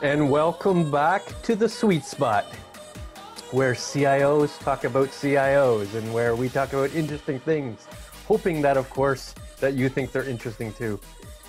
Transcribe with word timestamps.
And 0.00 0.30
welcome 0.30 0.92
back 0.92 1.24
to 1.42 1.56
the 1.56 1.68
Suite 1.68 2.04
Spot 2.04 2.44
where 3.50 3.74
CIOs 3.74 4.56
talk 4.60 4.84
about 4.84 5.08
CIOs 5.08 5.92
and 5.94 6.14
where 6.14 6.36
we 6.36 6.48
talk 6.48 6.72
about 6.72 6.94
interesting 6.94 7.40
things, 7.40 7.84
hoping 8.28 8.62
that, 8.62 8.76
of 8.76 8.88
course, 8.90 9.34
that 9.58 9.74
you 9.74 9.88
think 9.88 10.12
they're 10.12 10.28
interesting 10.28 10.72
too. 10.74 11.00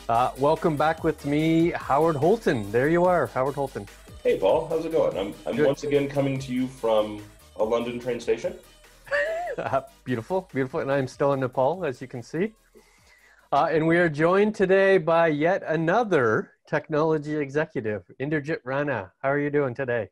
Uh, 0.08 0.32
welcome 0.40 0.76
back 0.76 1.04
with 1.04 1.28
me, 1.28 1.70
Howard 1.76 2.16
Holton. 2.16 2.72
There 2.72 2.90
you 2.90 3.06
are, 3.06 3.28
Howard 3.28 3.54
Holton. 3.54 3.86
Hey, 4.24 4.40
Paul. 4.40 4.68
How's 4.68 4.84
it 4.84 4.94
going? 4.94 5.16
I'm, 5.16 5.36
I'm 5.46 5.64
once 5.64 5.84
again 5.84 6.10
coming 6.10 6.40
to 6.40 6.52
you 6.52 6.68
from 6.68 7.22
a 7.58 7.64
London 7.64 8.00
train 8.00 8.20
station. 8.20 8.56
uh, 9.60 9.82
beautiful, 10.06 10.50
beautiful. 10.52 10.80
And 10.80 10.92
I'm 10.92 11.08
still 11.08 11.34
in 11.34 11.42
Nepal, 11.42 11.86
as 11.86 12.02
you 12.02 12.08
can 12.08 12.24
see. 12.24 12.54
Uh, 13.52 13.68
and 13.72 13.86
we 13.86 13.98
are 13.98 14.10
joined 14.10 14.56
today 14.56 14.98
by 14.98 15.28
yet 15.28 15.62
another 15.68 16.54
technology 16.70 17.36
executive, 17.36 18.04
Inderjeet 18.20 18.60
Rana. 18.64 19.12
How 19.22 19.32
are 19.32 19.40
you 19.40 19.50
doing 19.50 19.74
today? 19.74 20.10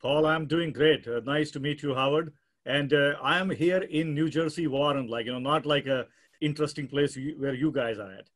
Paul, 0.00 0.26
I'm 0.26 0.46
doing 0.46 0.72
great. 0.72 1.06
Uh, 1.06 1.20
nice 1.24 1.50
to 1.52 1.60
meet 1.60 1.82
you, 1.82 1.94
Howard. 1.94 2.32
And 2.66 2.92
uh, 2.94 3.14
I 3.22 3.38
am 3.38 3.50
here 3.50 3.82
in 3.82 4.14
New 4.14 4.30
Jersey, 4.30 4.66
Warren, 4.66 5.06
like, 5.06 5.26
you 5.26 5.32
know, 5.32 5.38
not 5.38 5.66
like 5.66 5.86
a 5.86 6.06
interesting 6.40 6.88
place 6.88 7.18
where 7.36 7.54
you 7.54 7.70
guys 7.70 7.98
are 7.98 8.12
at. 8.12 8.26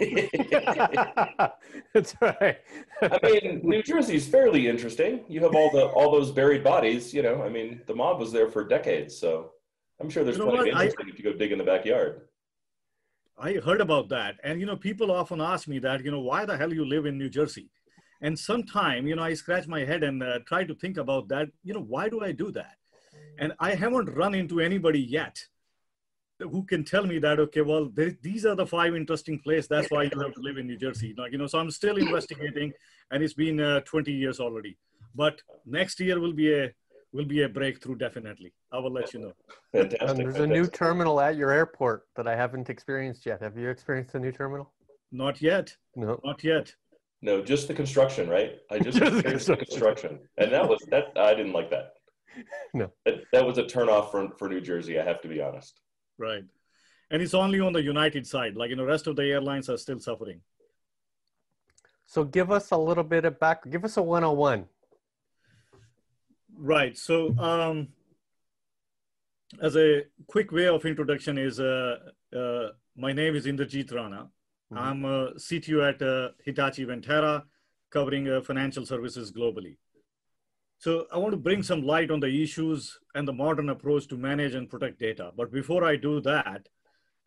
That's 1.94 2.14
right. 2.20 2.58
I 3.02 3.18
mean, 3.22 3.60
New 3.62 3.82
Jersey 3.82 4.16
is 4.16 4.26
fairly 4.26 4.66
interesting. 4.66 5.24
You 5.28 5.42
have 5.42 5.54
all 5.54 5.70
the 5.70 5.86
all 5.86 6.10
those 6.10 6.30
buried 6.32 6.64
bodies. 6.64 7.12
You 7.12 7.22
know, 7.22 7.42
I 7.42 7.48
mean, 7.48 7.82
the 7.86 7.94
mob 7.94 8.18
was 8.18 8.32
there 8.32 8.48
for 8.48 8.66
decades, 8.66 9.16
so 9.16 9.50
I'm 10.00 10.08
sure 10.08 10.24
there's 10.24 10.38
you 10.38 10.44
know 10.44 10.50
plenty 10.50 10.70
what? 10.70 10.76
of 10.76 10.82
interesting 10.82 11.06
I, 11.06 11.10
if 11.10 11.18
you 11.18 11.24
go 11.24 11.36
dig 11.36 11.52
in 11.52 11.58
the 11.58 11.64
backyard. 11.64 12.22
I 13.38 13.54
heard 13.54 13.80
about 13.80 14.08
that, 14.10 14.36
and 14.44 14.60
you 14.60 14.66
know, 14.66 14.76
people 14.76 15.10
often 15.10 15.40
ask 15.40 15.66
me 15.66 15.78
that. 15.80 16.04
You 16.04 16.10
know, 16.10 16.20
why 16.20 16.44
the 16.44 16.56
hell 16.56 16.72
you 16.72 16.84
live 16.84 17.06
in 17.06 17.18
New 17.18 17.28
Jersey? 17.28 17.68
And 18.20 18.38
sometime, 18.38 19.06
you 19.06 19.16
know, 19.16 19.22
I 19.22 19.34
scratch 19.34 19.66
my 19.66 19.84
head 19.84 20.02
and 20.02 20.22
uh, 20.22 20.38
try 20.46 20.64
to 20.64 20.74
think 20.74 20.96
about 20.96 21.28
that. 21.28 21.48
You 21.62 21.74
know, 21.74 21.82
why 21.82 22.08
do 22.08 22.20
I 22.20 22.32
do 22.32 22.50
that? 22.52 22.76
And 23.38 23.52
I 23.58 23.74
haven't 23.74 24.14
run 24.14 24.34
into 24.34 24.60
anybody 24.60 25.00
yet 25.00 25.44
who 26.40 26.64
can 26.64 26.84
tell 26.84 27.06
me 27.06 27.18
that 27.18 27.38
okay 27.38 27.60
well 27.60 27.90
these 28.22 28.44
are 28.44 28.54
the 28.54 28.66
five 28.66 28.94
interesting 28.94 29.38
places 29.38 29.68
that's 29.68 29.90
why 29.90 30.02
you 30.02 30.20
have 30.20 30.34
to 30.34 30.40
live 30.40 30.58
in 30.58 30.66
new 30.66 30.76
jersey 30.76 31.14
like 31.16 31.32
you 31.32 31.38
know 31.38 31.46
so 31.46 31.58
i'm 31.58 31.70
still 31.70 31.96
investigating 31.96 32.72
and 33.10 33.22
it's 33.22 33.34
been 33.34 33.60
uh, 33.60 33.80
20 33.80 34.12
years 34.12 34.40
already 34.40 34.76
but 35.14 35.40
next 35.64 36.00
year 36.00 36.18
will 36.18 36.32
be 36.32 36.52
a 36.52 36.72
will 37.14 37.24
be 37.24 37.42
a 37.42 37.48
breakthrough 37.48 37.94
definitely. 37.94 38.52
I 38.72 38.78
will 38.80 38.90
let 38.90 39.14
you 39.14 39.20
know. 39.20 39.32
Fantastic, 39.72 40.00
and 40.00 40.18
there's 40.18 40.36
fantastic. 40.36 40.44
a 40.44 40.46
new 40.52 40.66
terminal 40.66 41.20
at 41.20 41.36
your 41.36 41.52
airport 41.52 42.08
that 42.16 42.26
i 42.26 42.34
haven't 42.34 42.68
experienced 42.68 43.24
yet. 43.24 43.40
Have 43.40 43.56
you 43.56 43.70
experienced 43.70 44.12
the 44.12 44.20
new 44.20 44.32
terminal? 44.32 44.72
Not 45.12 45.40
yet. 45.40 45.74
No. 45.94 46.20
Not 46.24 46.42
yet. 46.42 46.74
No 47.22 47.40
just 47.40 47.68
the 47.68 47.74
construction 47.74 48.28
right? 48.28 48.58
I 48.70 48.80
just 48.80 48.98
experienced 49.10 49.46
the 49.46 49.56
construction. 49.56 50.18
And 50.38 50.52
that 50.52 50.68
was 50.68 50.80
that 50.90 51.12
i 51.16 51.32
didn't 51.34 51.52
like 51.52 51.70
that. 51.70 51.92
No. 52.74 52.90
That, 53.06 53.14
that 53.32 53.46
was 53.46 53.58
a 53.58 53.62
turnoff 53.62 54.10
for, 54.10 54.28
for 54.36 54.48
new 54.48 54.60
jersey 54.60 54.98
i 54.98 55.04
have 55.04 55.20
to 55.22 55.28
be 55.28 55.40
honest. 55.40 55.80
Right. 56.18 56.44
And 57.10 57.22
it's 57.22 57.34
only 57.34 57.60
on 57.60 57.72
the 57.72 57.82
United 57.82 58.26
side. 58.26 58.56
Like, 58.56 58.70
you 58.70 58.76
know, 58.76 58.84
rest 58.84 59.06
of 59.06 59.14
the 59.14 59.22
airlines 59.22 59.68
are 59.68 59.76
still 59.76 60.00
suffering. 60.00 60.40
So 62.06 62.24
give 62.24 62.50
us 62.50 62.72
a 62.72 62.76
little 62.76 63.04
bit 63.04 63.24
of 63.24 63.38
back, 63.38 63.70
give 63.70 63.84
us 63.84 63.96
a 63.98 64.02
101. 64.02 64.66
Right. 66.58 66.96
So 66.96 67.36
um, 67.38 67.88
as 69.60 69.76
a 69.76 70.04
quick 70.26 70.52
way 70.52 70.68
of 70.68 70.84
introduction 70.84 71.38
is, 71.38 71.60
uh, 71.60 71.96
uh, 72.34 72.68
my 72.96 73.12
name 73.12 73.34
is 73.34 73.46
Inderjeet 73.46 73.92
Rana. 73.92 74.28
Mm-hmm. 74.72 74.78
I'm 74.78 75.04
a 75.04 75.34
CTO 75.34 75.88
at 75.88 76.02
uh, 76.02 76.30
Hitachi 76.44 76.86
Vantara, 76.86 77.42
covering 77.90 78.28
uh, 78.28 78.40
financial 78.40 78.86
services 78.86 79.32
globally. 79.32 79.76
So 80.78 81.06
I 81.12 81.18
want 81.18 81.32
to 81.32 81.38
bring 81.38 81.62
some 81.62 81.82
light 81.82 82.10
on 82.10 82.20
the 82.20 82.42
issues 82.42 82.98
and 83.14 83.26
the 83.26 83.32
modern 83.32 83.70
approach 83.70 84.06
to 84.08 84.16
manage 84.16 84.54
and 84.54 84.68
protect 84.68 84.98
data. 84.98 85.32
But 85.36 85.52
before 85.52 85.84
I 85.84 85.96
do 85.96 86.20
that, 86.22 86.68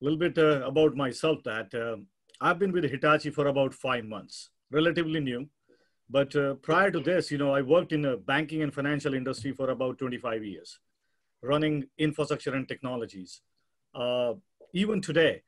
a 0.01 0.03
little 0.03 0.19
bit 0.19 0.37
uh, 0.37 0.65
about 0.65 0.95
myself 0.95 1.43
that 1.43 1.73
uh, 1.73 1.97
I've 2.39 2.59
been 2.59 2.71
with 2.71 2.83
Hitachi 2.83 3.31
for 3.31 3.47
about 3.47 3.73
five 3.73 4.05
months, 4.05 4.49
relatively 4.71 5.19
new. 5.19 5.49
But 6.09 6.35
uh, 6.35 6.55
prior 6.55 6.91
to 6.91 6.99
this, 6.99 7.31
you 7.31 7.37
know, 7.37 7.53
I 7.53 7.61
worked 7.61 7.91
in 7.91 8.01
the 8.01 8.17
banking 8.17 8.61
and 8.61 8.73
financial 8.73 9.13
industry 9.13 9.51
for 9.51 9.69
about 9.69 9.97
25 9.97 10.43
years, 10.43 10.79
running 11.41 11.87
infrastructure 11.97 12.53
and 12.53 12.67
technologies. 12.67 13.41
Uh, 13.93 14.33
even 14.73 15.01
today, 15.01 15.43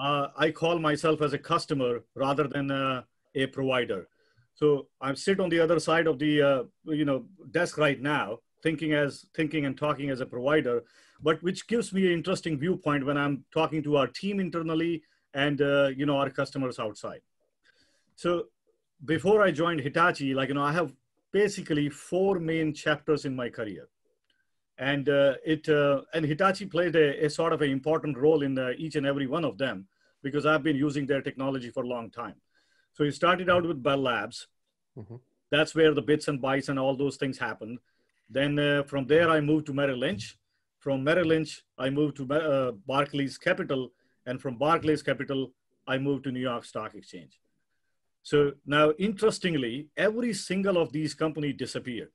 uh, 0.00 0.28
I 0.36 0.50
call 0.50 0.78
myself 0.78 1.20
as 1.20 1.32
a 1.32 1.38
customer 1.38 2.04
rather 2.14 2.48
than 2.48 2.70
a 2.70 3.46
provider 3.52 4.08
so 4.58 4.88
I 5.00 5.14
sit 5.14 5.38
on 5.38 5.50
the 5.50 5.60
other 5.60 5.78
side 5.78 6.08
of 6.08 6.18
the 6.18 6.42
uh, 6.42 6.62
you 6.86 7.04
know 7.04 7.26
desk 7.52 7.78
right 7.78 8.00
now, 8.00 8.38
thinking 8.60 8.92
as 8.92 9.26
thinking 9.32 9.66
and 9.66 9.78
talking 9.78 10.10
as 10.10 10.20
a 10.20 10.26
provider, 10.26 10.82
but 11.22 11.40
which 11.44 11.68
gives 11.68 11.92
me 11.92 12.06
an 12.06 12.12
interesting 12.12 12.58
viewpoint 12.58 13.06
when 13.06 13.16
I'm 13.16 13.44
talking 13.52 13.84
to 13.84 13.96
our 13.98 14.08
team 14.08 14.40
internally 14.40 15.04
and 15.32 15.62
uh, 15.62 15.90
you 15.96 16.06
know 16.06 16.16
our 16.16 16.30
customers 16.30 16.80
outside. 16.80 17.20
So 18.16 18.46
before 19.04 19.42
I 19.42 19.50
joined 19.50 19.80
Hitachi, 19.80 20.34
like 20.34 20.48
you 20.48 20.54
know, 20.54 20.62
I 20.62 20.72
have 20.72 20.92
basically 21.32 21.88
four 21.88 22.38
main 22.38 22.74
chapters 22.74 23.24
in 23.24 23.34
my 23.34 23.48
career, 23.48 23.88
and 24.78 25.08
uh, 25.08 25.34
it 25.44 25.68
uh, 25.68 26.02
and 26.14 26.24
Hitachi 26.24 26.66
played 26.66 26.96
a, 26.96 27.24
a, 27.24 27.30
sort 27.30 27.52
of 27.52 27.62
an 27.62 27.70
important 27.70 28.16
role 28.16 28.42
in 28.42 28.58
uh, 28.58 28.72
each 28.76 28.96
and 28.96 29.06
every 29.06 29.26
one 29.26 29.44
of 29.44 29.58
them 29.58 29.86
because 30.22 30.46
I've 30.46 30.62
been 30.62 30.76
using 30.76 31.06
their 31.06 31.22
technology 31.22 31.70
for 31.70 31.84
a 31.84 31.88
long 31.88 32.10
time. 32.10 32.34
So 32.92 33.04
he 33.04 33.10
started 33.10 33.48
out 33.48 33.64
with 33.64 33.82
Bell 33.82 33.98
Labs. 33.98 34.48
Mm-hmm. 34.96 35.16
That's 35.50 35.74
where 35.74 35.94
the 35.94 36.02
bits 36.02 36.28
and 36.28 36.42
bytes 36.42 36.68
and 36.68 36.78
all 36.78 36.96
those 36.96 37.16
things 37.16 37.38
happened. 37.38 37.78
Then 38.28 38.58
uh, 38.58 38.82
from 38.82 39.06
there, 39.06 39.30
I 39.30 39.40
moved 39.40 39.66
to 39.66 39.72
Merrill 39.72 39.98
Lynch. 39.98 40.36
From 40.80 41.04
Merrill 41.04 41.28
Lynch, 41.28 41.62
I 41.78 41.90
moved 41.90 42.16
to 42.16 42.34
uh, 42.34 42.72
Barclays 42.86 43.38
Capital. 43.38 43.92
And 44.26 44.40
from 44.40 44.58
Barclays 44.58 45.02
Capital, 45.02 45.52
I 45.86 45.96
moved 45.98 46.24
to 46.24 46.32
New 46.32 46.40
York 46.40 46.64
Stock 46.64 46.94
Exchange. 46.94 47.40
So 48.28 48.52
now, 48.66 48.92
interestingly, 48.98 49.88
every 49.96 50.34
single 50.34 50.76
of 50.76 50.92
these 50.92 51.14
companies 51.14 51.56
disappeared 51.56 52.10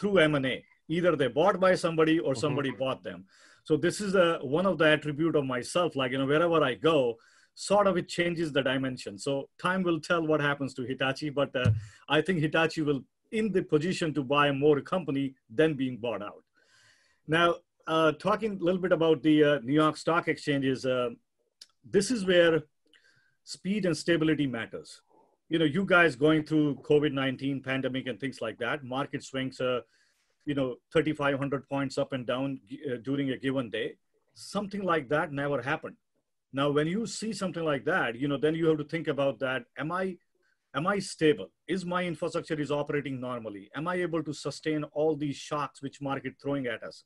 through 0.00 0.20
M&A. 0.20 0.64
Either 0.88 1.16
they 1.16 1.26
bought 1.28 1.60
by 1.60 1.74
somebody 1.74 2.18
or 2.18 2.32
mm-hmm. 2.32 2.40
somebody 2.40 2.70
mm-hmm. 2.70 2.78
bought 2.78 3.02
them. 3.02 3.26
So 3.64 3.76
this 3.76 4.00
is 4.00 4.14
a, 4.14 4.38
one 4.40 4.64
of 4.64 4.78
the 4.78 4.86
attribute 4.86 5.36
of 5.36 5.44
myself. 5.44 5.96
Like, 5.96 6.12
you 6.12 6.18
know, 6.18 6.24
wherever 6.24 6.64
I 6.64 6.76
go, 6.76 7.16
sort 7.54 7.86
of 7.86 7.98
it 7.98 8.08
changes 8.08 8.52
the 8.52 8.62
dimension. 8.62 9.18
So 9.18 9.50
time 9.58 9.82
will 9.82 10.00
tell 10.00 10.26
what 10.26 10.40
happens 10.40 10.72
to 10.74 10.82
Hitachi, 10.82 11.28
but 11.28 11.54
uh, 11.54 11.72
I 12.08 12.22
think 12.22 12.40
Hitachi 12.40 12.80
will 12.80 13.02
in 13.30 13.52
the 13.52 13.62
position 13.62 14.14
to 14.14 14.22
buy 14.22 14.50
more 14.50 14.80
company 14.80 15.34
than 15.54 15.74
being 15.74 15.98
bought 15.98 16.22
out. 16.22 16.42
Now, 17.26 17.56
uh, 17.86 18.12
talking 18.12 18.52
a 18.58 18.64
little 18.64 18.80
bit 18.80 18.92
about 18.92 19.22
the 19.22 19.44
uh, 19.44 19.58
New 19.62 19.74
York 19.74 19.98
Stock 19.98 20.26
Exchanges, 20.26 20.86
uh, 20.86 21.10
this 21.84 22.10
is 22.10 22.24
where 22.24 22.62
speed 23.44 23.84
and 23.84 23.94
stability 23.94 24.46
matters. 24.46 25.02
You 25.48 25.58
know, 25.58 25.64
you 25.64 25.84
guys 25.84 26.14
going 26.14 26.44
through 26.44 26.76
COVID-19 26.76 27.64
pandemic 27.64 28.06
and 28.06 28.20
things 28.20 28.40
like 28.40 28.58
that, 28.58 28.84
market 28.84 29.24
swings, 29.24 29.60
uh, 29.60 29.80
you 30.44 30.54
know, 30.54 30.76
3,500 30.92 31.68
points 31.68 31.98
up 31.98 32.12
and 32.12 32.26
down 32.26 32.60
uh, 32.86 32.96
during 33.02 33.30
a 33.30 33.36
given 33.36 33.70
day. 33.70 33.96
Something 34.34 34.82
like 34.82 35.08
that 35.08 35.32
never 35.32 35.62
happened 35.62 35.96
now, 36.52 36.70
when 36.70 36.86
you 36.86 37.06
see 37.06 37.32
something 37.32 37.64
like 37.64 37.84
that, 37.84 38.16
you 38.16 38.26
know, 38.26 38.38
then 38.38 38.54
you 38.54 38.66
have 38.66 38.78
to 38.78 38.84
think 38.84 39.08
about 39.08 39.38
that. 39.40 39.64
Am 39.76 39.92
I, 39.92 40.16
am 40.74 40.86
I 40.86 40.98
stable? 40.98 41.50
Is 41.66 41.84
my 41.84 42.04
infrastructure 42.04 42.58
is 42.58 42.70
operating 42.70 43.20
normally? 43.20 43.70
Am 43.74 43.86
I 43.86 43.96
able 43.96 44.22
to 44.22 44.32
sustain 44.32 44.84
all 44.84 45.14
these 45.14 45.36
shocks 45.36 45.82
which 45.82 46.00
market 46.00 46.34
throwing 46.40 46.66
at 46.66 46.82
us? 46.82 47.04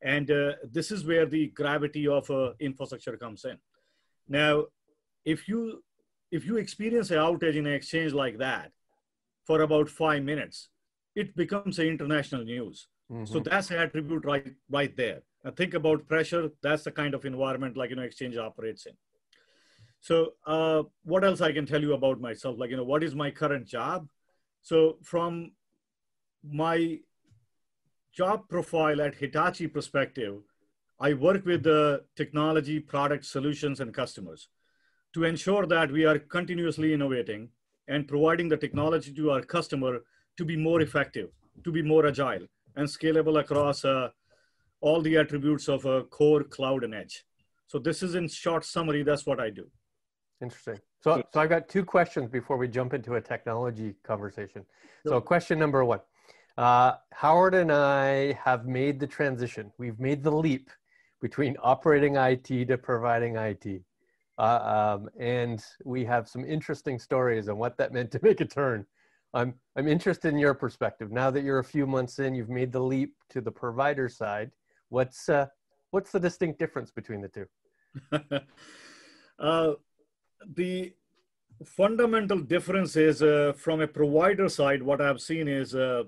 And 0.00 0.30
uh, 0.30 0.52
this 0.64 0.90
is 0.90 1.04
where 1.04 1.26
the 1.26 1.48
gravity 1.48 2.08
of 2.08 2.30
uh, 2.30 2.52
infrastructure 2.60 3.16
comes 3.16 3.44
in. 3.44 3.58
Now, 4.26 4.66
if 5.24 5.48
you 5.48 5.82
if 6.30 6.44
you 6.44 6.56
experience 6.56 7.10
an 7.10 7.18
outage 7.18 7.56
in 7.56 7.66
an 7.66 7.72
exchange 7.72 8.12
like 8.12 8.38
that 8.38 8.72
for 9.44 9.62
about 9.62 9.88
five 9.88 10.22
minutes, 10.22 10.68
it 11.14 11.34
becomes 11.34 11.78
an 11.78 11.86
international 11.86 12.44
news. 12.44 12.88
Mm-hmm. 13.10 13.32
So 13.32 13.40
that's 13.40 13.70
an 13.70 13.78
attribute 13.78 14.24
right 14.24 14.54
right 14.70 14.94
there. 14.96 15.22
Think 15.56 15.74
about 15.74 16.06
pressure. 16.06 16.50
That's 16.62 16.84
the 16.84 16.90
kind 16.90 17.14
of 17.14 17.24
environment 17.24 17.76
like, 17.76 17.90
you 17.90 17.96
know, 17.96 18.02
exchange 18.02 18.36
operates 18.36 18.84
in. 18.86 18.92
So 20.00 20.34
uh, 20.46 20.82
what 21.04 21.24
else 21.24 21.40
I 21.40 21.52
can 21.52 21.64
tell 21.64 21.80
you 21.80 21.94
about 21.94 22.20
myself? 22.20 22.58
Like, 22.58 22.70
you 22.70 22.76
know, 22.76 22.84
what 22.84 23.02
is 23.02 23.14
my 23.14 23.30
current 23.30 23.66
job? 23.66 24.08
So 24.62 24.98
from 25.02 25.52
my 26.44 26.98
job 28.12 28.48
profile 28.48 29.00
at 29.00 29.14
Hitachi 29.14 29.68
perspective, 29.68 30.42
I 31.00 31.14
work 31.14 31.46
with 31.46 31.62
the 31.62 32.04
technology, 32.16 32.80
product 32.80 33.24
solutions, 33.24 33.80
and 33.80 33.94
customers 33.94 34.48
to 35.18 35.24
ensure 35.24 35.66
that 35.66 35.90
we 35.90 36.04
are 36.04 36.18
continuously 36.18 36.92
innovating 36.94 37.48
and 37.88 38.06
providing 38.06 38.48
the 38.48 38.56
technology 38.56 39.12
to 39.12 39.32
our 39.32 39.42
customer 39.42 39.98
to 40.36 40.44
be 40.44 40.56
more 40.56 40.80
effective, 40.80 41.28
to 41.64 41.72
be 41.72 41.82
more 41.82 42.06
agile, 42.06 42.46
and 42.76 42.86
scalable 42.86 43.40
across 43.40 43.84
uh, 43.84 44.10
all 44.80 45.00
the 45.00 45.16
attributes 45.16 45.68
of 45.68 45.84
a 45.86 46.04
core 46.04 46.44
cloud 46.44 46.84
and 46.84 46.94
edge. 46.94 47.24
So 47.66 47.80
this 47.80 48.00
is 48.00 48.14
in 48.14 48.28
short 48.28 48.64
summary, 48.64 49.02
that's 49.02 49.26
what 49.26 49.40
I 49.40 49.50
do. 49.50 49.66
Interesting. 50.40 50.78
So, 51.02 51.20
so 51.32 51.40
I've 51.40 51.48
got 51.48 51.68
two 51.68 51.84
questions 51.84 52.30
before 52.30 52.56
we 52.56 52.68
jump 52.68 52.94
into 52.94 53.16
a 53.16 53.20
technology 53.20 53.96
conversation. 54.04 54.64
So, 55.04 55.20
question 55.20 55.58
number 55.58 55.84
one 55.84 56.00
uh, 56.56 56.92
Howard 57.12 57.54
and 57.54 57.72
I 57.72 58.38
have 58.44 58.66
made 58.66 59.00
the 59.00 59.06
transition. 59.06 59.72
We've 59.78 59.98
made 59.98 60.22
the 60.22 60.30
leap 60.30 60.70
between 61.20 61.56
operating 61.60 62.14
IT 62.14 62.68
to 62.68 62.78
providing 62.78 63.34
IT. 63.34 63.82
Uh, 64.38 64.96
um, 64.98 65.08
and 65.18 65.64
we 65.84 66.04
have 66.04 66.28
some 66.28 66.44
interesting 66.44 66.98
stories 66.98 67.48
on 67.48 67.58
what 67.58 67.76
that 67.76 67.92
meant 67.92 68.10
to 68.12 68.20
make 68.22 68.40
a 68.40 68.44
turn. 68.44 68.86
I'm, 69.34 69.54
I'm 69.76 69.88
interested 69.88 70.32
in 70.32 70.38
your 70.38 70.54
perspective. 70.54 71.10
Now 71.10 71.30
that 71.30 71.42
you're 71.42 71.58
a 71.58 71.64
few 71.64 71.86
months 71.86 72.18
in, 72.18 72.34
you've 72.34 72.48
made 72.48 72.72
the 72.72 72.80
leap 72.80 73.14
to 73.30 73.40
the 73.40 73.50
provider 73.50 74.08
side. 74.08 74.50
What's, 74.90 75.28
uh, 75.28 75.46
what's 75.90 76.12
the 76.12 76.20
distinct 76.20 76.58
difference 76.58 76.90
between 76.90 77.20
the 77.20 77.28
two? 77.28 77.46
uh, 79.38 79.72
the 80.54 80.92
fundamental 81.64 82.38
difference 82.38 82.96
is 82.96 83.22
uh, 83.22 83.52
from 83.56 83.80
a 83.80 83.88
provider 83.88 84.48
side, 84.48 84.82
what 84.82 85.00
I've 85.00 85.20
seen 85.20 85.48
is 85.48 85.74
uh, 85.74 86.04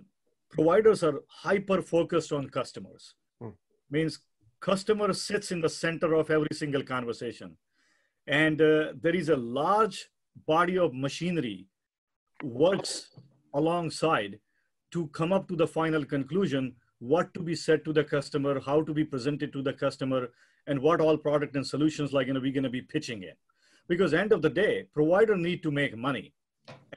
providers 0.50 1.02
are 1.02 1.20
hyper 1.28 1.82
focused 1.82 2.32
on 2.32 2.48
customers. 2.48 3.14
Hmm. 3.40 3.50
Means 3.90 4.20
customer 4.60 5.12
sits 5.12 5.50
in 5.50 5.60
the 5.60 5.68
center 5.68 6.14
of 6.14 6.30
every 6.30 6.54
single 6.54 6.84
conversation. 6.84 7.56
And 8.30 8.62
uh, 8.62 8.92
there 9.02 9.16
is 9.16 9.28
a 9.28 9.36
large 9.36 10.08
body 10.46 10.78
of 10.78 10.94
machinery 10.94 11.66
works 12.44 13.10
alongside 13.54 14.38
to 14.92 15.08
come 15.08 15.32
up 15.32 15.48
to 15.48 15.56
the 15.56 15.66
final 15.66 16.04
conclusion 16.04 16.76
what 17.00 17.34
to 17.34 17.40
be 17.40 17.56
said 17.56 17.84
to 17.84 17.92
the 17.92 18.04
customer 18.04 18.60
how 18.60 18.82
to 18.82 18.94
be 18.94 19.04
presented 19.04 19.52
to 19.52 19.62
the 19.62 19.72
customer 19.72 20.28
and 20.68 20.80
what 20.80 21.00
all 21.00 21.16
product 21.16 21.56
and 21.56 21.66
solutions 21.66 22.12
like 22.12 22.28
you 22.28 22.32
know 22.32 22.40
we're 22.40 22.52
going 22.52 22.62
to 22.62 22.70
be 22.70 22.82
pitching 22.82 23.24
in. 23.24 23.34
Because 23.88 24.14
end 24.14 24.32
of 24.32 24.42
the 24.42 24.50
day 24.50 24.86
provider 24.94 25.36
need 25.36 25.64
to 25.64 25.72
make 25.72 25.96
money. 25.96 26.32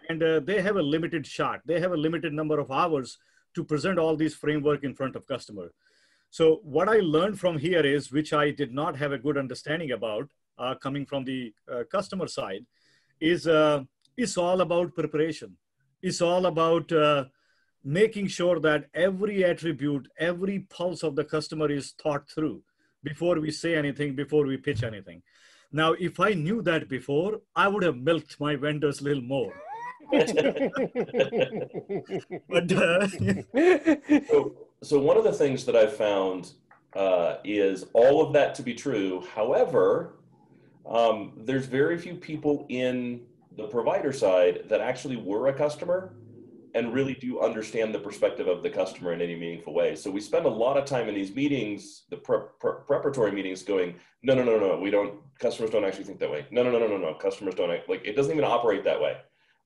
And 0.09 0.21
uh, 0.21 0.39
they 0.39 0.61
have 0.61 0.75
a 0.75 0.83
limited 0.83 1.25
shot. 1.25 1.61
They 1.65 1.79
have 1.79 1.93
a 1.93 1.97
limited 1.97 2.31
number 2.31 2.59
of 2.59 2.71
hours 2.71 3.17
to 3.55 3.63
present 3.63 3.97
all 3.97 4.15
these 4.15 4.35
framework 4.35 4.83
in 4.83 4.93
front 4.93 5.15
of 5.15 5.25
customer. 5.25 5.73
So 6.29 6.59
what 6.63 6.89
i 6.89 6.97
learned 6.97 7.39
from 7.39 7.57
here 7.57 7.85
is 7.95 8.11
which 8.11 8.33
i 8.33 8.51
did 8.51 8.71
not 8.71 8.95
have 8.97 9.11
a 9.11 9.23
good 9.25 9.37
understanding 9.37 9.91
about 9.91 10.29
coming 10.81 11.05
from 11.05 11.23
the 11.23 11.53
uh, 11.71 11.83
customer 11.91 12.27
side 12.27 12.65
is 13.19 13.47
uh, 13.47 13.83
it's 14.17 14.37
all 14.37 14.61
about 14.61 14.95
preparation 14.95 15.55
it's 16.01 16.21
all 16.21 16.45
about 16.45 16.91
uh, 16.91 17.25
making 17.83 18.27
sure 18.27 18.59
that 18.59 18.85
every 18.93 19.43
attribute 19.43 20.07
every 20.17 20.59
pulse 20.69 21.03
of 21.03 21.15
the 21.15 21.23
customer 21.23 21.71
is 21.71 21.93
thought 22.01 22.29
through 22.29 22.61
before 23.03 23.39
we 23.39 23.51
say 23.51 23.75
anything 23.75 24.15
before 24.15 24.45
we 24.45 24.57
pitch 24.57 24.83
anything 24.83 25.21
now, 25.75 25.93
if 25.93 26.19
I 26.19 26.33
knew 26.33 26.61
that 26.61 26.87
before, 26.87 27.41
I 27.55 27.67
would 27.67 27.81
have 27.81 27.97
milked 27.97 28.39
my 28.39 28.55
vendors 28.55 29.01
a 29.01 29.05
little 29.05 29.23
more. 29.23 29.51
but 30.11 30.29
uh, 32.71 33.07
so, 34.29 34.55
so 34.83 34.99
one 34.99 35.17
of 35.17 35.23
the 35.23 35.33
things 35.33 35.65
that 35.65 35.75
I've 35.75 35.97
found 35.97 36.51
uh, 36.95 37.37
is 37.43 37.87
all 37.93 38.21
of 38.21 38.33
that 38.33 38.53
to 38.55 38.61
be 38.61 38.75
true. 38.75 39.25
However, 39.33 40.13
um, 40.85 41.33
there's 41.37 41.65
very 41.65 41.97
few 41.97 42.15
people 42.15 42.65
in 42.69 43.21
the 43.55 43.67
provider 43.67 44.11
side 44.11 44.63
that 44.69 44.81
actually 44.81 45.15
were 45.15 45.47
a 45.47 45.53
customer 45.53 46.15
and 46.75 46.91
really 46.91 47.13
do 47.13 47.39
understand 47.39 47.93
the 47.93 47.99
perspective 47.99 48.47
of 48.47 48.63
the 48.63 48.69
customer 48.69 49.13
in 49.13 49.21
any 49.21 49.35
meaningful 49.35 49.73
way. 49.73 49.95
So 49.95 50.09
we 50.09 50.19
spend 50.19 50.45
a 50.45 50.49
lot 50.49 50.75
of 50.75 50.85
time 50.85 51.07
in 51.07 51.13
these 51.13 51.35
meetings, 51.35 52.03
the 52.09 52.17
pre- 52.17 52.39
pre- 52.59 52.81
preparatory 52.87 53.31
meetings, 53.31 53.61
going, 53.61 53.95
no, 54.23 54.33
no, 54.33 54.43
no, 54.43 54.57
no, 54.57 54.79
we 54.79 54.89
don't. 54.89 55.19
Customers 55.39 55.69
don't 55.69 55.85
actually 55.85 56.05
think 56.05 56.19
that 56.19 56.31
way. 56.31 56.47
No, 56.51 56.63
no, 56.63 56.71
no, 56.71 56.79
no, 56.79 56.87
no, 56.87 56.97
no. 56.97 57.13
Customers 57.13 57.53
don't 57.55 57.69
like. 57.69 58.01
It 58.03 58.15
doesn't 58.15 58.31
even 58.31 58.43
operate 58.43 58.83
that 58.85 58.99
way. 58.99 59.17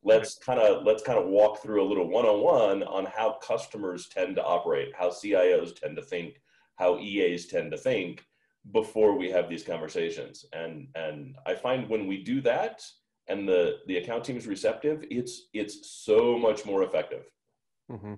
Let's 0.03 0.37
kind 0.37 0.59
of 0.59 0.85
let's 0.85 1.03
kind 1.03 1.19
of 1.19 1.27
walk 1.27 1.61
through 1.61 1.83
a 1.83 1.87
little 1.87 2.07
one-on-one 2.07 2.83
on 2.83 3.05
how 3.05 3.37
customers 3.45 4.09
tend 4.09 4.35
to 4.35 4.43
operate, 4.43 4.89
how 4.97 5.09
CIOs 5.09 5.79
tend 5.79 5.95
to 5.95 6.01
think, 6.01 6.41
how 6.75 6.97
EAs 6.97 7.47
tend 7.47 7.71
to 7.71 7.77
think 7.77 8.26
before 8.71 9.17
we 9.17 9.29
have 9.29 9.49
these 9.49 9.63
conversations. 9.63 10.45
And 10.53 10.87
and 10.95 11.35
I 11.45 11.55
find 11.55 11.89
when 11.89 12.07
we 12.07 12.23
do 12.23 12.41
that, 12.41 12.83
and 13.27 13.47
the 13.47 13.79
the 13.87 13.97
account 13.97 14.25
team 14.25 14.37
is 14.37 14.47
receptive, 14.47 15.05
it's 15.09 15.47
it's 15.53 15.89
so 15.91 16.37
much 16.37 16.65
more 16.65 16.83
effective. 16.83 17.23
Mm-hmm. 17.91 18.15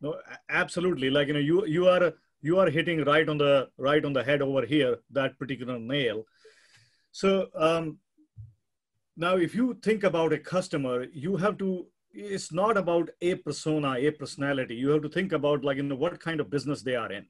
No, 0.00 0.16
absolutely. 0.48 1.10
Like 1.10 1.28
you 1.28 1.34
know, 1.34 1.40
you 1.40 1.66
you 1.66 1.88
are 1.88 2.12
you 2.40 2.58
are 2.58 2.70
hitting 2.70 3.04
right 3.04 3.28
on 3.28 3.38
the 3.38 3.68
right 3.78 4.04
on 4.04 4.12
the 4.12 4.24
head 4.24 4.42
over 4.42 4.64
here 4.66 4.98
that 5.10 5.38
particular 5.38 5.78
nail. 5.78 6.24
So 7.12 7.48
um, 7.54 7.98
now, 9.16 9.36
if 9.36 9.54
you 9.54 9.78
think 9.82 10.02
about 10.02 10.32
a 10.32 10.38
customer, 10.38 11.04
you 11.12 11.36
have 11.36 11.58
to. 11.58 11.86
It's 12.16 12.52
not 12.52 12.76
about 12.76 13.10
a 13.20 13.34
persona, 13.36 13.96
a 13.98 14.10
personality. 14.12 14.76
You 14.76 14.90
have 14.90 15.02
to 15.02 15.08
think 15.08 15.32
about 15.32 15.64
like 15.64 15.78
you 15.78 15.82
know 15.82 15.96
what 15.96 16.20
kind 16.20 16.40
of 16.40 16.50
business 16.50 16.82
they 16.82 16.94
are 16.94 17.10
in. 17.10 17.26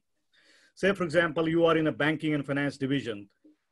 Say, 0.75 0.93
for 0.93 1.03
example, 1.03 1.49
you 1.49 1.65
are 1.65 1.77
in 1.77 1.87
a 1.87 1.91
banking 1.91 2.33
and 2.33 2.45
finance 2.45 2.77
division 2.77 3.29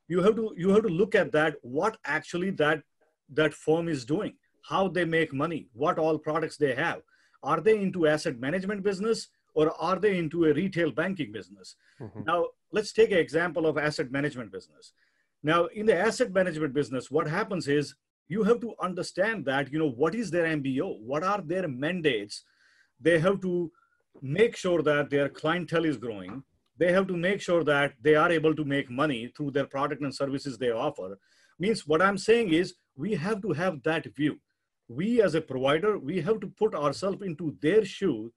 you 0.08 0.22
have 0.22 0.36
to 0.36 0.54
you 0.58 0.70
have 0.70 0.84
to 0.84 0.90
look 1.02 1.16
at 1.16 1.32
that 1.32 1.56
what 1.62 1.98
actually 2.06 2.52
that 2.52 2.82
that 3.30 3.54
firm 3.54 3.88
is 3.88 4.06
doing, 4.06 4.34
how 4.70 4.88
they 4.88 5.06
make 5.06 5.34
money, 5.34 5.68
what 5.74 5.98
all 5.98 6.18
products 6.18 6.58
they 6.58 6.76
have. 6.76 7.02
Are 7.42 7.60
they 7.60 7.82
into 7.82 8.08
asset 8.08 8.40
management 8.40 8.84
business 8.84 9.30
or 9.54 9.74
are 9.82 9.98
they 10.00 10.18
into 10.18 10.46
a 10.46 10.54
retail 10.54 10.92
banking 10.92 11.32
business? 11.32 11.76
Mm-hmm. 12.00 12.24
Now, 12.26 12.48
let's 12.72 12.94
take 12.94 13.12
an 13.12 13.18
example 13.18 13.66
of 13.66 13.78
asset 13.78 14.12
management 14.12 14.52
business. 14.52 14.94
Now, 15.42 15.66
in 15.66 15.86
the 15.86 15.96
asset 15.96 16.32
management 16.32 16.74
business, 16.74 17.10
what 17.12 17.28
happens 17.28 17.68
is 17.68 17.96
you 18.28 18.44
have 18.44 18.60
to 18.62 18.74
understand 18.82 19.46
that, 19.46 19.72
you 19.72 19.80
know, 19.80 19.90
what 19.90 20.16
is 20.16 20.32
their 20.32 20.46
MBO? 20.46 21.00
What 21.02 21.24
are 21.24 21.42
their 21.42 21.68
mandates? 21.68 22.44
They 23.00 23.20
have 23.20 23.42
to 23.42 23.72
make 24.22 24.56
sure 24.56 24.82
that 24.84 25.10
their 25.10 25.28
clientele 25.28 25.86
is 25.86 25.98
growing. 25.98 26.44
They 26.78 26.92
have 26.92 27.08
to 27.08 27.18
make 27.18 27.42
sure 27.42 27.64
that 27.64 27.94
they 28.02 28.16
are 28.16 28.32
able 28.32 28.56
to 28.56 28.66
make 28.66 28.90
money 28.90 29.32
through 29.36 29.52
their 29.52 29.68
product 29.68 30.02
and 30.02 30.14
services 30.14 30.58
they 30.58 30.72
offer. 30.72 31.20
Means 31.60 31.86
what 31.86 32.02
I'm 32.02 32.18
saying 32.18 32.52
is 32.54 32.76
we 32.96 33.14
have 33.14 33.42
to 33.42 33.52
have 33.54 33.84
that 33.84 34.08
view. 34.16 34.40
We 34.88 35.22
as 35.22 35.36
a 35.36 35.42
provider, 35.42 35.98
we 35.98 36.22
have 36.22 36.40
to 36.42 36.48
put 36.48 36.76
ourselves 36.76 37.22
into 37.22 37.56
their 37.62 37.86
shoe 37.86 38.34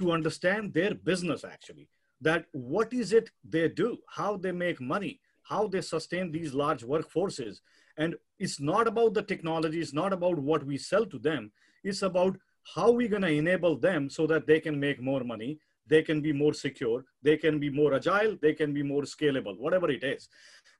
to 0.00 0.12
understand 0.12 0.72
their 0.72 0.94
business 0.94 1.44
actually. 1.44 1.88
That 2.20 2.46
what 2.52 2.92
is 2.92 3.12
it 3.12 3.30
they 3.44 3.68
do, 3.68 3.98
how 4.08 4.36
they 4.36 4.52
make 4.52 4.80
money, 4.80 5.20
how 5.42 5.66
they 5.66 5.80
sustain 5.80 6.30
these 6.30 6.54
large 6.54 6.84
workforces. 6.84 7.58
And 7.98 8.14
it's 8.38 8.60
not 8.60 8.86
about 8.86 9.14
the 9.14 9.22
technology, 9.22 9.80
it's 9.80 9.92
not 9.92 10.12
about 10.12 10.38
what 10.38 10.64
we 10.64 10.78
sell 10.78 11.04
to 11.06 11.18
them. 11.18 11.52
It's 11.84 12.02
about 12.02 12.38
how 12.74 12.92
we're 12.92 13.08
going 13.08 13.22
to 13.22 13.28
enable 13.28 13.76
them 13.76 14.08
so 14.08 14.26
that 14.28 14.46
they 14.46 14.60
can 14.60 14.78
make 14.78 15.02
more 15.02 15.24
money, 15.24 15.58
they 15.86 16.02
can 16.02 16.20
be 16.20 16.32
more 16.32 16.54
secure, 16.54 17.04
they 17.22 17.36
can 17.36 17.58
be 17.58 17.70
more 17.70 17.94
agile, 17.94 18.36
they 18.40 18.54
can 18.54 18.72
be 18.72 18.82
more 18.82 19.02
scalable, 19.02 19.58
whatever 19.58 19.90
it 19.90 20.04
is. 20.04 20.28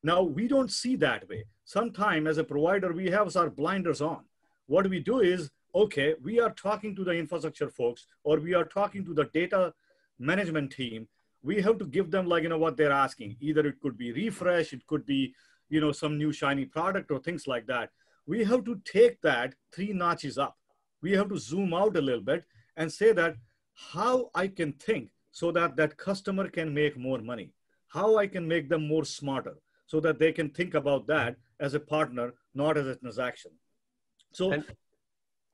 Now, 0.02 0.22
we 0.22 0.48
don't 0.48 0.70
see 0.70 0.96
that 0.96 1.28
way. 1.28 1.44
Sometime 1.64 2.26
as 2.26 2.38
a 2.38 2.44
provider, 2.44 2.92
we 2.92 3.10
have 3.10 3.34
our 3.36 3.50
blinders 3.50 4.00
on. 4.00 4.24
What 4.66 4.88
we 4.88 5.00
do 5.00 5.20
is, 5.20 5.50
okay, 5.74 6.14
we 6.22 6.40
are 6.40 6.50
talking 6.50 6.94
to 6.96 7.04
the 7.04 7.12
infrastructure 7.12 7.68
folks 7.68 8.06
or 8.24 8.38
we 8.38 8.54
are 8.54 8.64
talking 8.64 9.04
to 9.04 9.14
the 9.14 9.24
data 9.32 9.72
management 10.18 10.72
team. 10.72 11.08
We 11.42 11.60
have 11.62 11.78
to 11.78 11.86
give 11.86 12.10
them 12.10 12.26
like, 12.26 12.42
you 12.42 12.48
know, 12.48 12.58
what 12.58 12.76
they're 12.76 12.92
asking. 12.92 13.36
Either 13.40 13.66
it 13.66 13.80
could 13.80 13.96
be 13.96 14.12
refresh, 14.12 14.72
it 14.72 14.86
could 14.86 15.04
be, 15.06 15.34
you 15.68 15.80
know, 15.80 15.92
some 15.92 16.18
new 16.18 16.32
shiny 16.32 16.64
product 16.64 17.10
or 17.10 17.18
things 17.18 17.46
like 17.46 17.66
that. 17.66 17.90
We 18.26 18.44
have 18.44 18.64
to 18.64 18.80
take 18.84 19.20
that 19.22 19.54
three 19.72 19.92
notches 19.92 20.38
up. 20.38 20.56
We 21.00 21.12
have 21.12 21.28
to 21.30 21.38
zoom 21.38 21.74
out 21.74 21.96
a 21.96 22.00
little 22.00 22.20
bit 22.20 22.44
and 22.76 22.92
say 22.92 23.12
that 23.12 23.36
how 23.74 24.30
I 24.34 24.48
can 24.48 24.72
think 24.72 25.10
so 25.30 25.50
that 25.52 25.76
that 25.76 25.96
customer 25.96 26.48
can 26.48 26.72
make 26.72 26.96
more 26.96 27.18
money, 27.18 27.52
how 27.88 28.16
I 28.18 28.26
can 28.26 28.46
make 28.46 28.68
them 28.68 28.86
more 28.86 29.04
smarter, 29.04 29.56
so 29.86 30.00
that 30.00 30.18
they 30.18 30.32
can 30.32 30.50
think 30.50 30.74
about 30.74 31.06
that 31.06 31.36
as 31.60 31.74
a 31.74 31.80
partner, 31.80 32.34
not 32.54 32.76
as 32.76 32.86
a 32.86 32.96
transaction. 32.96 33.52
So, 34.32 34.52
and, 34.52 34.64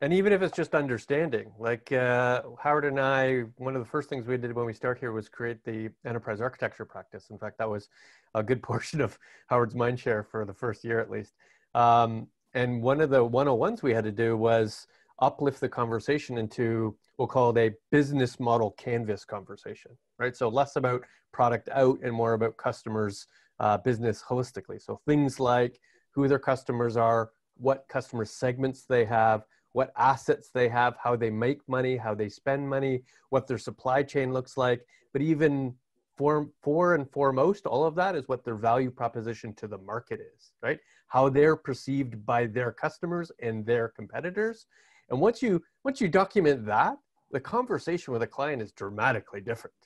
and 0.01 0.13
even 0.13 0.33
if 0.33 0.43
it's 0.43 0.57
just 0.57 0.75
understanding, 0.75 1.53
like 1.59 1.91
uh, 1.93 2.43
Howard 2.61 2.85
and 2.85 3.01
I, 3.01 3.41
one 3.57 3.75
of 3.75 3.83
the 3.83 3.89
first 3.89 4.09
things 4.09 4.27
we 4.27 4.37
did 4.37 4.53
when 4.53 4.67
we 4.67 4.73
started 4.73 5.01
here 5.01 5.13
was 5.13 5.29
create 5.29 5.65
the 5.65 5.91
enterprise 6.05 6.41
architecture 6.41 6.85
practice. 6.85 7.31
In 7.31 7.39
fact, 7.39 7.59
that 7.59 7.69
was 7.69 7.89
a 8.35 8.43
good 8.43 8.63
portion 8.71 9.01
of 9.01 9.19
Howard's 9.49 9.75
mind 9.75 9.99
share 9.99 10.23
for 10.23 10.45
the 10.45 10.55
first 10.55 10.85
year 10.85 11.01
at 11.01 11.11
least. 11.11 11.35
Um, 11.75 12.29
and 12.55 12.83
one 12.83 13.01
of 13.01 13.11
the 13.11 13.29
101s 13.29 13.83
we 13.83 13.93
had 13.93 14.05
to 14.05 14.13
do 14.13 14.37
was 14.37 14.87
uplift 15.21 15.61
the 15.61 15.69
conversation 15.69 16.39
into 16.39 16.97
we'll 17.17 17.29
call 17.29 17.57
it 17.57 17.59
a 17.59 17.75
business 17.91 18.39
model 18.39 18.71
canvas 18.73 19.25
conversation 19.25 19.91
right 20.19 20.37
so 20.37 20.49
less 20.49 20.77
about 20.77 21.03
product 21.33 21.69
out 21.71 21.99
and 22.03 22.13
more 22.13 22.35
about 22.35 22.57
customers 22.57 23.27
uh, 23.61 23.79
business 23.79 24.23
holistically. 24.23 24.81
So 24.81 25.01
things 25.07 25.41
like 25.41 25.81
who 26.13 26.29
their 26.29 26.39
customers 26.39 26.97
are, 26.97 27.31
what 27.57 27.87
customer 27.89 28.25
segments 28.25 28.85
they 28.85 29.05
have, 29.05 29.45
what 29.73 29.93
assets 29.97 30.51
they 30.53 30.69
have, 30.69 30.97
how 31.03 31.17
they 31.17 31.31
make 31.31 31.61
money, 31.69 31.97
how 31.97 32.15
they 32.15 32.29
spend 32.29 32.69
money, 32.69 33.03
what 33.31 33.47
their 33.47 33.59
supply 33.59 34.03
chain 34.03 34.33
looks 34.33 34.57
like, 34.57 34.85
but 35.13 35.23
even 35.23 35.75
for, 36.17 36.49
for 36.63 36.95
and 36.95 37.09
foremost, 37.11 37.67
all 37.67 37.85
of 37.85 37.95
that 37.95 38.17
is 38.17 38.27
what 38.27 38.45
their 38.45 38.57
value 38.57 38.91
proposition 38.91 39.55
to 39.55 39.69
the 39.69 39.79
market 39.79 40.21
is, 40.37 40.53
right? 40.63 40.79
How 41.07 41.29
they're 41.29 41.57
perceived 41.57 42.25
by 42.27 42.47
their 42.47 42.73
customers 42.73 43.31
and 43.41 43.65
their 43.65 43.89
competitors. 43.89 44.67
And 45.11 45.21
once 45.21 45.43
you 45.43 45.63
once 45.85 46.01
you 46.01 46.09
document 46.09 46.67
that, 46.67 46.97
the 47.31 47.41
conversation 47.41 48.13
with 48.13 48.23
a 48.23 48.27
client 48.27 48.63
is 48.63 48.73
dramatically 48.73 49.41
different, 49.41 49.77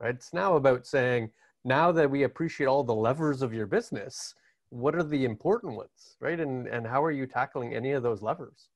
right? 0.00 0.14
It's 0.14 0.32
now 0.32 0.56
about 0.56 0.86
saying, 0.86 1.30
now 1.64 1.92
that 1.92 2.10
we 2.10 2.24
appreciate 2.24 2.66
all 2.66 2.84
the 2.84 2.94
levers 2.94 3.42
of 3.42 3.52
your 3.52 3.66
business, 3.66 4.34
what 4.70 4.94
are 4.94 5.02
the 5.02 5.24
important 5.24 5.76
ones, 5.76 6.16
right? 6.20 6.40
And 6.40 6.66
and 6.66 6.86
how 6.86 7.04
are 7.04 7.10
you 7.10 7.26
tackling 7.26 7.74
any 7.74 7.92
of 7.92 8.02
those 8.02 8.22
levers? 8.22 8.68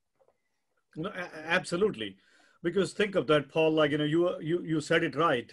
No, 0.97 1.11
absolutely, 1.45 2.17
because 2.62 2.93
think 2.93 3.15
of 3.15 3.26
that, 3.29 3.49
Paul. 3.49 3.73
Like 3.73 3.91
you 3.91 3.99
know, 3.99 4.05
you 4.05 4.38
you 4.41 4.62
you 4.62 4.81
said 4.81 5.03
it 5.03 5.17
right. 5.17 5.50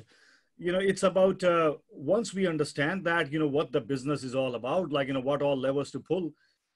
You 0.57 0.71
know, 0.71 0.79
it's 0.79 1.03
about 1.03 1.43
uh, 1.43 1.73
once 1.89 2.33
we 2.33 2.45
understand 2.45 3.03
that 3.05 3.31
you 3.31 3.39
know 3.39 3.47
what 3.47 3.71
the 3.71 3.81
business 3.81 4.23
is 4.23 4.35
all 4.35 4.55
about, 4.55 4.91
like 4.91 5.07
you 5.07 5.13
know 5.13 5.21
what 5.21 5.41
all 5.41 5.57
levers 5.57 5.91
to 5.91 5.99
pull. 5.99 6.31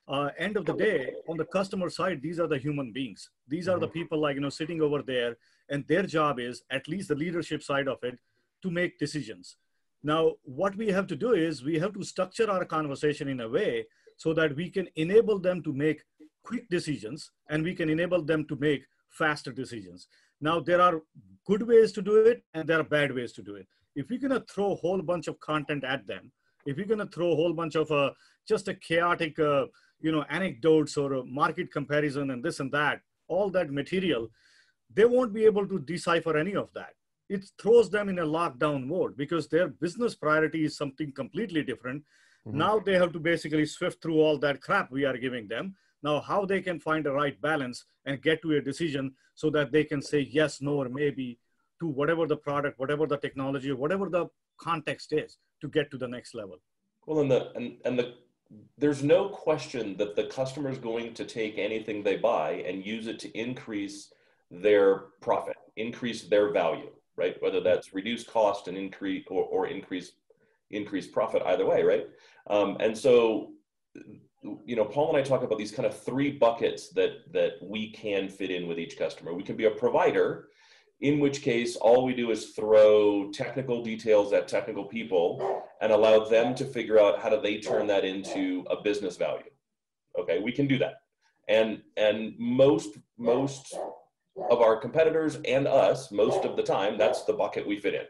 Uh, 0.07 0.29
end 0.37 0.55
of 0.55 0.65
the 0.65 0.73
day, 0.73 1.13
on 1.27 1.35
the 1.35 1.45
customer 1.45 1.89
side, 1.89 2.21
these 2.21 2.39
are 2.39 2.47
the 2.47 2.57
human 2.57 2.93
beings. 2.93 3.29
These 3.47 3.67
are 3.67 3.77
the 3.77 3.87
mm-hmm. 3.87 3.99
people 3.99 4.19
like 4.19 4.35
you 4.35 4.41
know 4.41 4.49
sitting 4.49 4.81
over 4.81 5.01
there, 5.01 5.37
and 5.69 5.85
their 5.87 6.03
job 6.03 6.39
is 6.39 6.63
at 6.71 6.87
least 6.87 7.09
the 7.09 7.15
leadership 7.15 7.61
side 7.61 7.87
of 7.87 7.97
it 8.03 8.17
to 8.61 8.71
make 8.71 8.97
decisions 8.97 9.57
now, 10.03 10.35
what 10.43 10.75
we 10.75 10.87
have 10.89 11.07
to 11.07 11.15
do 11.15 11.33
is 11.33 11.63
we 11.63 11.79
have 11.79 11.93
to 11.93 12.03
structure 12.03 12.49
our 12.49 12.65
conversation 12.65 13.27
in 13.27 13.41
a 13.41 13.49
way 13.49 13.85
so 14.15 14.33
that 14.33 14.55
we 14.55 14.69
can 14.69 14.87
enable 14.95 15.39
them 15.39 15.61
to 15.63 15.73
make 15.73 16.03
quick 16.43 16.69
decisions 16.69 17.31
and 17.49 17.63
we 17.63 17.75
can 17.75 17.89
enable 17.89 18.23
them 18.23 18.45
to 18.47 18.55
make 18.55 18.85
faster 19.09 19.51
decisions. 19.51 20.07
Now, 20.39 20.59
there 20.59 20.81
are 20.81 21.01
good 21.45 21.63
ways 21.63 21.91
to 21.93 22.01
do 22.01 22.17
it 22.17 22.43
and 22.53 22.67
there 22.67 22.79
are 22.79 22.83
bad 22.83 23.13
ways 23.13 23.33
to 23.33 23.41
do 23.41 23.55
it. 23.55 23.67
If 23.95 24.09
we're 24.09 24.19
going 24.19 24.39
to 24.39 24.45
throw 24.53 24.71
a 24.71 24.75
whole 24.75 25.01
bunch 25.01 25.27
of 25.27 25.39
content 25.39 25.83
at 25.83 26.05
them, 26.05 26.31
if 26.65 26.77
we're 26.77 26.85
going 26.85 26.99
to 26.99 27.13
throw 27.13 27.31
a 27.31 27.35
whole 27.35 27.53
bunch 27.53 27.75
of 27.75 27.91
uh, 27.91 28.11
just 28.47 28.67
a 28.67 28.75
chaotic, 28.75 29.39
uh, 29.39 29.65
you 29.99 30.11
know, 30.11 30.23
anecdotes 30.29 30.97
or 30.97 31.13
a 31.13 31.23
market 31.23 31.71
comparison 31.71 32.31
and 32.31 32.43
this 32.43 32.59
and 32.59 32.71
that, 32.71 33.01
all 33.27 33.49
that 33.49 33.71
material, 33.71 34.29
they 34.93 35.05
won't 35.05 35.33
be 35.33 35.45
able 35.45 35.67
to 35.67 35.79
decipher 35.79 36.37
any 36.37 36.55
of 36.55 36.69
that 36.73 36.93
it 37.29 37.45
throws 37.61 37.89
them 37.89 38.09
in 38.09 38.19
a 38.19 38.25
lockdown 38.25 38.85
mode 38.85 39.17
because 39.17 39.47
their 39.47 39.67
business 39.67 40.15
priority 40.15 40.65
is 40.65 40.77
something 40.77 41.11
completely 41.11 41.63
different. 41.63 42.03
Mm-hmm. 42.47 42.57
Now 42.57 42.79
they 42.79 42.93
have 42.93 43.11
to 43.13 43.19
basically 43.19 43.65
swift 43.65 44.01
through 44.01 44.19
all 44.21 44.37
that 44.39 44.61
crap 44.61 44.91
we 44.91 45.05
are 45.05 45.17
giving 45.17 45.47
them. 45.47 45.75
Now, 46.03 46.21
how 46.21 46.45
they 46.45 46.61
can 46.61 46.79
find 46.79 47.03
the 47.03 47.11
right 47.11 47.39
balance 47.41 47.85
and 48.05 48.21
get 48.21 48.41
to 48.43 48.51
a 48.53 48.61
decision 48.61 49.13
so 49.35 49.49
that 49.49 49.71
they 49.71 49.83
can 49.83 50.01
say 50.01 50.19
yes, 50.31 50.61
no, 50.61 50.75
or 50.75 50.89
maybe 50.89 51.39
to 51.79 51.87
whatever 51.87 52.27
the 52.27 52.37
product, 52.37 52.79
whatever 52.79 53.07
the 53.07 53.17
technology, 53.17 53.71
whatever 53.71 54.07
the 54.07 54.27
context 54.59 55.11
is 55.11 55.37
to 55.61 55.67
get 55.67 55.89
to 55.91 55.97
the 55.97 56.07
next 56.07 56.35
level. 56.35 56.57
Well, 57.07 57.21
and 57.21 57.31
the 57.31 57.51
and, 57.55 57.77
and 57.83 57.97
the 57.97 58.13
there's 58.77 59.03
no 59.03 59.29
question 59.29 59.97
that 59.97 60.15
the 60.15 60.25
customer 60.25 60.69
is 60.69 60.77
going 60.77 61.13
to 61.15 61.25
take 61.25 61.57
anything 61.57 62.03
they 62.03 62.17
buy 62.17 62.63
and 62.67 62.85
use 62.85 63.07
it 63.07 63.19
to 63.19 63.37
increase 63.37 64.13
their 64.49 65.05
profit, 65.21 65.57
increase 65.75 66.23
their 66.23 66.51
value 66.51 66.91
right? 67.17 67.35
Whether 67.41 67.59
that's 67.59 67.93
reduce 67.93 68.23
cost 68.23 68.67
and 68.67 68.77
increase 68.77 69.25
or, 69.29 69.43
or 69.43 69.67
increase 69.67 70.13
increase 70.69 71.07
profit 71.07 71.41
either 71.45 71.65
way, 71.65 71.83
right? 71.83 72.07
Um, 72.49 72.77
and 72.79 72.97
so, 72.97 73.51
you 74.65 74.75
know, 74.75 74.85
Paul 74.85 75.09
and 75.09 75.17
I 75.17 75.21
talk 75.21 75.43
about 75.43 75.57
these 75.57 75.71
kind 75.71 75.85
of 75.85 75.99
three 75.99 76.31
buckets 76.31 76.89
that 76.89 77.31
that 77.33 77.53
we 77.61 77.91
can 77.91 78.29
fit 78.29 78.51
in 78.51 78.67
with 78.67 78.79
each 78.79 78.97
customer. 78.97 79.33
We 79.33 79.43
can 79.43 79.57
be 79.57 79.65
a 79.65 79.71
provider, 79.71 80.46
in 81.01 81.19
which 81.19 81.41
case 81.41 81.75
all 81.75 82.05
we 82.05 82.13
do 82.13 82.31
is 82.31 82.51
throw 82.51 83.29
technical 83.31 83.83
details 83.83 84.33
at 84.33 84.47
technical 84.47 84.85
people 84.85 85.63
and 85.81 85.91
allow 85.91 86.25
them 86.25 86.55
to 86.55 86.65
figure 86.65 86.99
out 86.99 87.19
how 87.19 87.29
do 87.29 87.39
they 87.39 87.59
turn 87.59 87.85
that 87.87 88.03
into 88.03 88.65
a 88.69 88.81
business 88.81 89.15
value. 89.15 89.49
Okay, 90.17 90.39
we 90.39 90.51
can 90.51 90.67
do 90.67 90.77
that. 90.79 91.01
And 91.47 91.81
and 91.95 92.33
most 92.37 92.97
most 93.17 93.73
of 94.49 94.61
our 94.61 94.75
competitors 94.75 95.37
and 95.45 95.67
us 95.67 96.11
most 96.11 96.45
of 96.45 96.55
the 96.55 96.63
time. 96.63 96.97
That's 96.97 97.23
the 97.23 97.33
bucket 97.33 97.67
we 97.67 97.79
fit 97.79 97.93
in. 97.93 98.05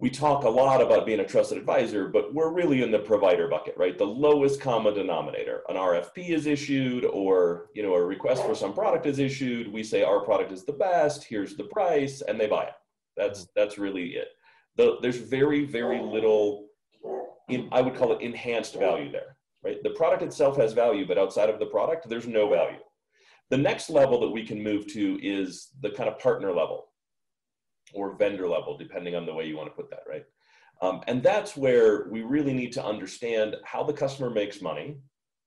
We 0.00 0.08
talk 0.08 0.44
a 0.44 0.48
lot 0.48 0.80
about 0.80 1.04
being 1.04 1.20
a 1.20 1.26
trusted 1.26 1.58
advisor, 1.58 2.08
but 2.08 2.32
we're 2.32 2.54
really 2.54 2.82
in 2.82 2.90
the 2.90 3.00
provider 3.00 3.48
bucket, 3.48 3.74
right? 3.76 3.98
The 3.98 4.06
lowest 4.06 4.58
common 4.58 4.94
denominator. 4.94 5.60
An 5.68 5.76
RFP 5.76 6.30
is 6.30 6.46
issued 6.46 7.04
or, 7.04 7.66
you 7.74 7.82
know, 7.82 7.92
a 7.92 8.02
request 8.02 8.42
for 8.42 8.54
some 8.54 8.72
product 8.72 9.04
is 9.04 9.18
issued. 9.18 9.70
We 9.70 9.82
say 9.82 10.02
our 10.02 10.20
product 10.20 10.52
is 10.52 10.64
the 10.64 10.72
best, 10.72 11.24
here's 11.24 11.54
the 11.54 11.64
price, 11.64 12.22
and 12.22 12.40
they 12.40 12.46
buy 12.46 12.64
it. 12.64 12.74
That's 13.14 13.48
that's 13.54 13.76
really 13.76 14.14
it. 14.14 14.28
The, 14.76 14.96
there's 15.02 15.18
very, 15.18 15.66
very 15.66 16.00
little, 16.00 16.68
in, 17.50 17.68
I 17.70 17.82
would 17.82 17.94
call 17.94 18.14
it 18.14 18.22
enhanced 18.22 18.76
value 18.76 19.12
there, 19.12 19.36
right? 19.62 19.82
The 19.82 19.90
product 19.90 20.22
itself 20.22 20.56
has 20.56 20.72
value, 20.72 21.06
but 21.06 21.18
outside 21.18 21.50
of 21.50 21.58
the 21.58 21.66
product, 21.66 22.08
there's 22.08 22.26
no 22.26 22.48
value. 22.48 22.78
The 23.50 23.58
next 23.58 23.90
level 23.90 24.18
that 24.20 24.30
we 24.30 24.46
can 24.46 24.62
move 24.62 24.86
to 24.94 25.18
is 25.22 25.72
the 25.82 25.90
kind 25.90 26.08
of 26.08 26.18
partner 26.18 26.54
level 26.54 26.89
or 27.94 28.16
vendor 28.16 28.48
level, 28.48 28.76
depending 28.76 29.14
on 29.14 29.26
the 29.26 29.34
way 29.34 29.46
you 29.46 29.56
want 29.56 29.68
to 29.68 29.74
put 29.74 29.90
that, 29.90 30.02
right? 30.08 30.24
Um, 30.82 31.02
and 31.06 31.22
that's 31.22 31.56
where 31.56 32.08
we 32.08 32.22
really 32.22 32.54
need 32.54 32.72
to 32.72 32.84
understand 32.84 33.56
how 33.64 33.82
the 33.82 33.92
customer 33.92 34.30
makes 34.30 34.62
money, 34.62 34.96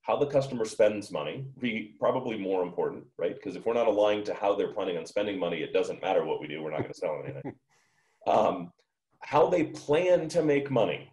how 0.02 0.18
the 0.18 0.28
customer 0.28 0.66
spends 0.66 1.12
money, 1.12 1.46
be 1.60 1.96
probably 2.00 2.38
more 2.38 2.62
important, 2.62 3.06
right? 3.18 3.34
Because 3.34 3.56
if 3.56 3.66
we're 3.66 3.74
not 3.74 3.88
aligned 3.88 4.26
to 4.26 4.34
how 4.34 4.54
they're 4.54 4.74
planning 4.74 4.98
on 4.98 5.06
spending 5.06 5.40
money, 5.40 5.58
it 5.58 5.74
doesn't 5.74 6.02
matter 6.02 6.24
what 6.24 6.40
we 6.40 6.48
do, 6.48 6.62
we're 6.62 6.72
not 6.72 6.82
going 6.82 6.94
to 6.94 7.00
sell 7.00 7.22
anything. 7.24 7.54
Um, 8.26 8.72
how 9.20 9.50
they 9.50 9.66
plan 9.66 10.30
to 10.30 10.44
make 10.44 10.72
money, 10.72 11.12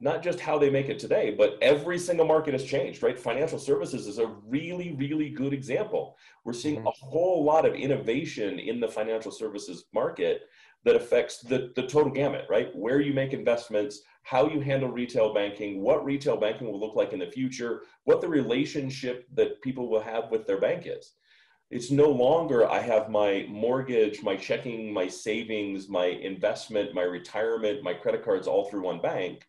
not 0.00 0.22
just 0.22 0.40
how 0.40 0.58
they 0.58 0.70
make 0.70 0.88
it 0.88 0.98
today, 0.98 1.34
but 1.36 1.58
every 1.60 1.98
single 1.98 2.26
market 2.26 2.54
has 2.54 2.64
changed, 2.64 3.02
right? 3.02 3.18
Financial 3.18 3.58
services 3.58 4.06
is 4.06 4.18
a 4.18 4.34
really, 4.46 4.92
really 4.92 5.28
good 5.28 5.52
example. 5.52 6.16
We're 6.44 6.54
seeing 6.54 6.76
mm-hmm. 6.76 6.86
a 6.86 6.90
whole 6.90 7.44
lot 7.44 7.66
of 7.66 7.74
innovation 7.74 8.58
in 8.58 8.80
the 8.80 8.88
financial 8.88 9.30
services 9.30 9.84
market 9.92 10.42
that 10.84 10.96
affects 10.96 11.40
the, 11.40 11.72
the 11.76 11.82
total 11.86 12.10
gamut, 12.10 12.46
right? 12.48 12.74
Where 12.74 13.00
you 13.02 13.12
make 13.12 13.34
investments, 13.34 14.00
how 14.22 14.48
you 14.48 14.60
handle 14.60 14.88
retail 14.88 15.34
banking, 15.34 15.82
what 15.82 16.02
retail 16.02 16.38
banking 16.38 16.66
will 16.66 16.80
look 16.80 16.96
like 16.96 17.12
in 17.12 17.18
the 17.18 17.26
future, 17.26 17.82
what 18.04 18.22
the 18.22 18.28
relationship 18.28 19.28
that 19.34 19.60
people 19.60 19.90
will 19.90 20.00
have 20.00 20.30
with 20.30 20.46
their 20.46 20.60
bank 20.60 20.84
is. 20.86 21.12
It's 21.70 21.90
no 21.90 22.08
longer 22.08 22.68
I 22.68 22.80
have 22.80 23.10
my 23.10 23.46
mortgage, 23.50 24.22
my 24.22 24.34
checking, 24.34 24.92
my 24.92 25.06
savings, 25.06 25.88
my 25.90 26.06
investment, 26.06 26.94
my 26.94 27.02
retirement, 27.02 27.84
my 27.84 27.92
credit 27.92 28.24
cards 28.24 28.48
all 28.48 28.64
through 28.64 28.82
one 28.82 29.00
bank 29.02 29.46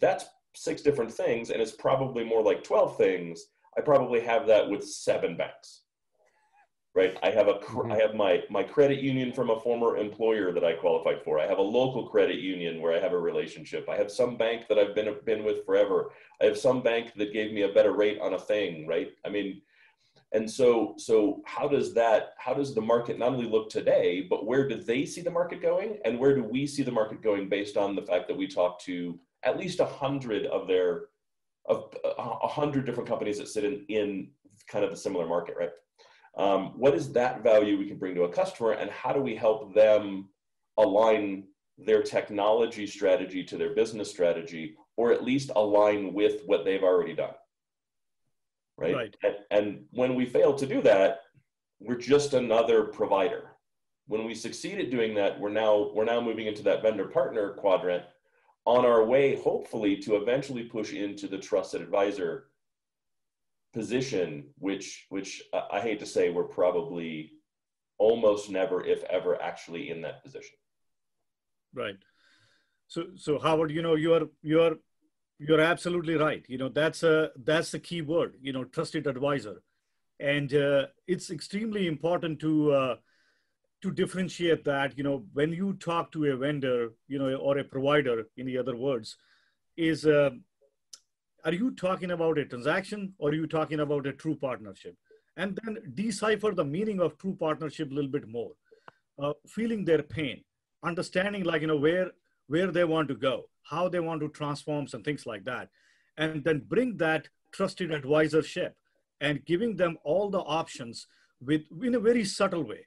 that's 0.00 0.26
six 0.54 0.82
different 0.82 1.12
things 1.12 1.50
and 1.50 1.60
it's 1.60 1.72
probably 1.72 2.24
more 2.24 2.42
like 2.42 2.64
12 2.64 2.96
things. 2.96 3.46
I 3.76 3.82
probably 3.82 4.20
have 4.20 4.46
that 4.46 4.68
with 4.68 4.88
seven 4.88 5.36
banks 5.36 5.82
right? 6.96 7.16
I 7.22 7.30
have 7.30 7.46
a 7.46 7.54
mm-hmm. 7.54 7.92
I 7.92 7.98
have 7.98 8.14
my 8.14 8.42
my 8.50 8.62
credit 8.64 8.98
union 9.00 9.32
from 9.32 9.50
a 9.50 9.60
former 9.60 9.98
employer 9.98 10.50
that 10.52 10.64
i 10.64 10.72
qualified 10.72 11.22
for. 11.22 11.38
I 11.38 11.46
have 11.46 11.58
a 11.58 11.62
local 11.62 12.08
credit 12.08 12.38
union 12.38 12.80
where 12.80 12.96
i 12.96 12.98
have 12.98 13.12
a 13.12 13.18
relationship. 13.18 13.88
I 13.88 13.96
have 13.96 14.10
some 14.10 14.36
bank 14.36 14.66
that 14.68 14.78
i've 14.78 14.94
been 14.94 15.14
been 15.24 15.44
with 15.44 15.64
forever. 15.64 16.10
I 16.40 16.46
have 16.46 16.58
some 16.58 16.82
bank 16.82 17.12
that 17.16 17.34
gave 17.34 17.52
me 17.52 17.62
a 17.62 17.72
better 17.72 17.92
rate 17.92 18.18
on 18.20 18.34
a 18.34 18.38
thing 18.38 18.86
right? 18.88 19.10
I 19.24 19.28
mean 19.28 19.60
and 20.32 20.50
so 20.50 20.94
so 20.96 21.42
how 21.44 21.68
does 21.68 21.94
that 21.94 22.32
how 22.38 22.54
does 22.54 22.74
the 22.74 22.80
market 22.80 23.18
not 23.18 23.32
only 23.32 23.48
look 23.48 23.68
today 23.68 24.26
but 24.28 24.46
where 24.46 24.66
do 24.66 24.76
they 24.76 25.04
see 25.04 25.20
the 25.20 25.30
market 25.30 25.60
going? 25.60 25.98
And 26.06 26.18
where 26.18 26.34
do 26.34 26.42
we 26.42 26.66
see 26.66 26.82
the 26.82 26.98
market 27.00 27.22
going 27.22 27.48
based 27.48 27.76
on 27.76 27.94
the 27.94 28.06
fact 28.10 28.26
that 28.28 28.36
we 28.36 28.48
talk 28.48 28.80
to 28.80 29.18
at 29.46 29.56
least 29.56 29.80
a 29.80 29.86
hundred 29.86 30.46
of 30.46 30.66
their 30.66 31.06
of 31.68 31.94
a 32.18 32.48
hundred 32.48 32.84
different 32.84 33.08
companies 33.08 33.38
that 33.38 33.48
sit 33.48 33.64
in 33.64 33.84
in 33.88 34.28
kind 34.68 34.84
of 34.84 34.92
a 34.92 34.96
similar 34.96 35.26
market, 35.26 35.56
right? 35.58 35.70
Um, 36.36 36.72
what 36.76 36.94
is 36.94 37.12
that 37.12 37.42
value 37.42 37.78
we 37.78 37.86
can 37.86 37.96
bring 37.96 38.14
to 38.16 38.24
a 38.24 38.28
customer, 38.28 38.72
and 38.72 38.90
how 38.90 39.12
do 39.12 39.20
we 39.20 39.34
help 39.34 39.74
them 39.74 40.28
align 40.76 41.44
their 41.78 42.02
technology 42.02 42.86
strategy 42.86 43.42
to 43.44 43.56
their 43.56 43.74
business 43.74 44.10
strategy, 44.10 44.76
or 44.96 45.12
at 45.12 45.24
least 45.24 45.50
align 45.56 46.12
with 46.12 46.42
what 46.46 46.64
they've 46.64 46.82
already 46.82 47.14
done? 47.14 47.34
Right. 48.76 48.94
right. 48.94 49.16
And, 49.22 49.36
and 49.50 49.84
when 49.90 50.14
we 50.14 50.26
fail 50.26 50.52
to 50.54 50.66
do 50.66 50.82
that, 50.82 51.20
we're 51.80 51.96
just 51.96 52.34
another 52.34 52.84
provider. 52.84 53.52
When 54.06 54.24
we 54.24 54.34
succeed 54.34 54.78
at 54.78 54.90
doing 54.90 55.14
that, 55.14 55.40
we're 55.40 55.50
now 55.50 55.90
we're 55.94 56.04
now 56.04 56.20
moving 56.20 56.46
into 56.46 56.62
that 56.64 56.82
vendor 56.82 57.06
partner 57.06 57.50
quadrant 57.54 58.04
on 58.66 58.84
our 58.84 59.04
way, 59.04 59.36
hopefully, 59.36 59.96
to 59.96 60.16
eventually 60.16 60.64
push 60.64 60.92
into 60.92 61.28
the 61.28 61.38
trusted 61.38 61.80
advisor 61.80 62.48
position, 63.72 64.48
which 64.58 65.06
which 65.08 65.42
I 65.70 65.80
hate 65.80 66.00
to 66.00 66.06
say 66.06 66.30
we're 66.30 66.44
probably 66.44 67.32
almost 67.98 68.50
never, 68.50 68.84
if 68.84 69.04
ever, 69.04 69.40
actually 69.40 69.90
in 69.90 70.02
that 70.02 70.22
position. 70.22 70.56
Right. 71.72 71.96
So 72.88 73.04
so 73.14 73.38
Howard, 73.38 73.70
you 73.70 73.82
know, 73.82 73.94
you're 73.94 74.28
you're 74.42 74.76
you're 75.38 75.60
absolutely 75.60 76.16
right. 76.16 76.44
You 76.48 76.58
know, 76.58 76.68
that's 76.68 77.02
a 77.02 77.30
that's 77.36 77.70
the 77.70 77.78
key 77.78 78.02
word. 78.02 78.34
You 78.40 78.52
know, 78.52 78.64
trusted 78.64 79.06
advisor, 79.06 79.62
and 80.18 80.52
uh, 80.52 80.86
it's 81.06 81.30
extremely 81.30 81.86
important 81.86 82.40
to 82.40 82.72
uh, 82.72 82.96
to 83.86 83.92
differentiate 83.92 84.64
that, 84.64 84.98
you 84.98 85.04
know, 85.04 85.24
when 85.32 85.52
you 85.52 85.74
talk 85.74 86.10
to 86.10 86.24
a 86.24 86.36
vendor, 86.36 86.92
you 87.06 87.18
know, 87.20 87.32
or 87.36 87.58
a 87.58 87.64
provider, 87.64 88.24
in 88.36 88.46
the 88.46 88.58
other 88.58 88.74
words, 88.74 89.16
is 89.76 90.04
uh, 90.06 90.30
are 91.44 91.52
you 91.52 91.70
talking 91.70 92.10
about 92.10 92.38
a 92.38 92.44
transaction 92.44 93.14
or 93.18 93.30
are 93.30 93.34
you 93.34 93.46
talking 93.46 93.78
about 93.78 94.08
a 94.08 94.12
true 94.12 94.34
partnership? 94.34 94.96
And 95.36 95.56
then 95.62 95.78
decipher 95.94 96.50
the 96.52 96.64
meaning 96.64 96.98
of 97.00 97.16
true 97.18 97.36
partnership 97.38 97.92
a 97.92 97.94
little 97.94 98.10
bit 98.10 98.26
more, 98.26 98.52
uh, 99.22 99.34
feeling 99.46 99.84
their 99.84 100.02
pain, 100.02 100.42
understanding 100.82 101.44
like 101.44 101.60
you 101.60 101.68
know 101.68 101.76
where 101.76 102.10
where 102.48 102.72
they 102.72 102.84
want 102.84 103.06
to 103.08 103.14
go, 103.14 103.44
how 103.62 103.88
they 103.88 104.00
want 104.00 104.20
to 104.22 104.28
transform 104.30 104.88
some 104.88 105.04
things 105.04 105.26
like 105.26 105.44
that, 105.44 105.68
and 106.16 106.42
then 106.42 106.58
bring 106.66 106.96
that 106.96 107.28
trusted 107.52 107.90
advisorship 107.90 108.72
and 109.20 109.44
giving 109.44 109.76
them 109.76 109.96
all 110.02 110.28
the 110.28 110.44
options 110.60 111.06
with 111.40 111.62
in 111.84 111.94
a 111.94 112.00
very 112.00 112.24
subtle 112.24 112.64
way 112.64 112.86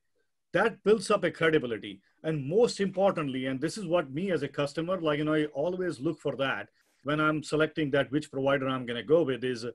that 0.54 0.84
builds 0.84 1.12
up 1.12 1.24
a 1.24 1.32
credibility. 1.32 2.02
And 2.24 2.48
most 2.48 2.80
importantly 2.80 3.46
and 3.46 3.62
this 3.62 3.78
is 3.78 3.86
what 3.86 4.12
me 4.12 4.32
as 4.32 4.44
a 4.44 4.48
customer 4.48 5.00
like 5.00 5.20
you 5.20 5.24
know 5.24 5.34
i 5.34 5.46
always 5.46 6.02
look 6.02 6.20
for 6.20 6.36
that 6.36 6.68
when 7.04 7.22
i'm 7.22 7.42
selecting 7.42 7.90
that 7.92 8.12
which 8.12 8.30
provider 8.30 8.68
i'm 8.68 8.86
going 8.86 8.98
to 8.98 9.04
go 9.04 9.24
with 9.24 9.42
is 9.46 9.66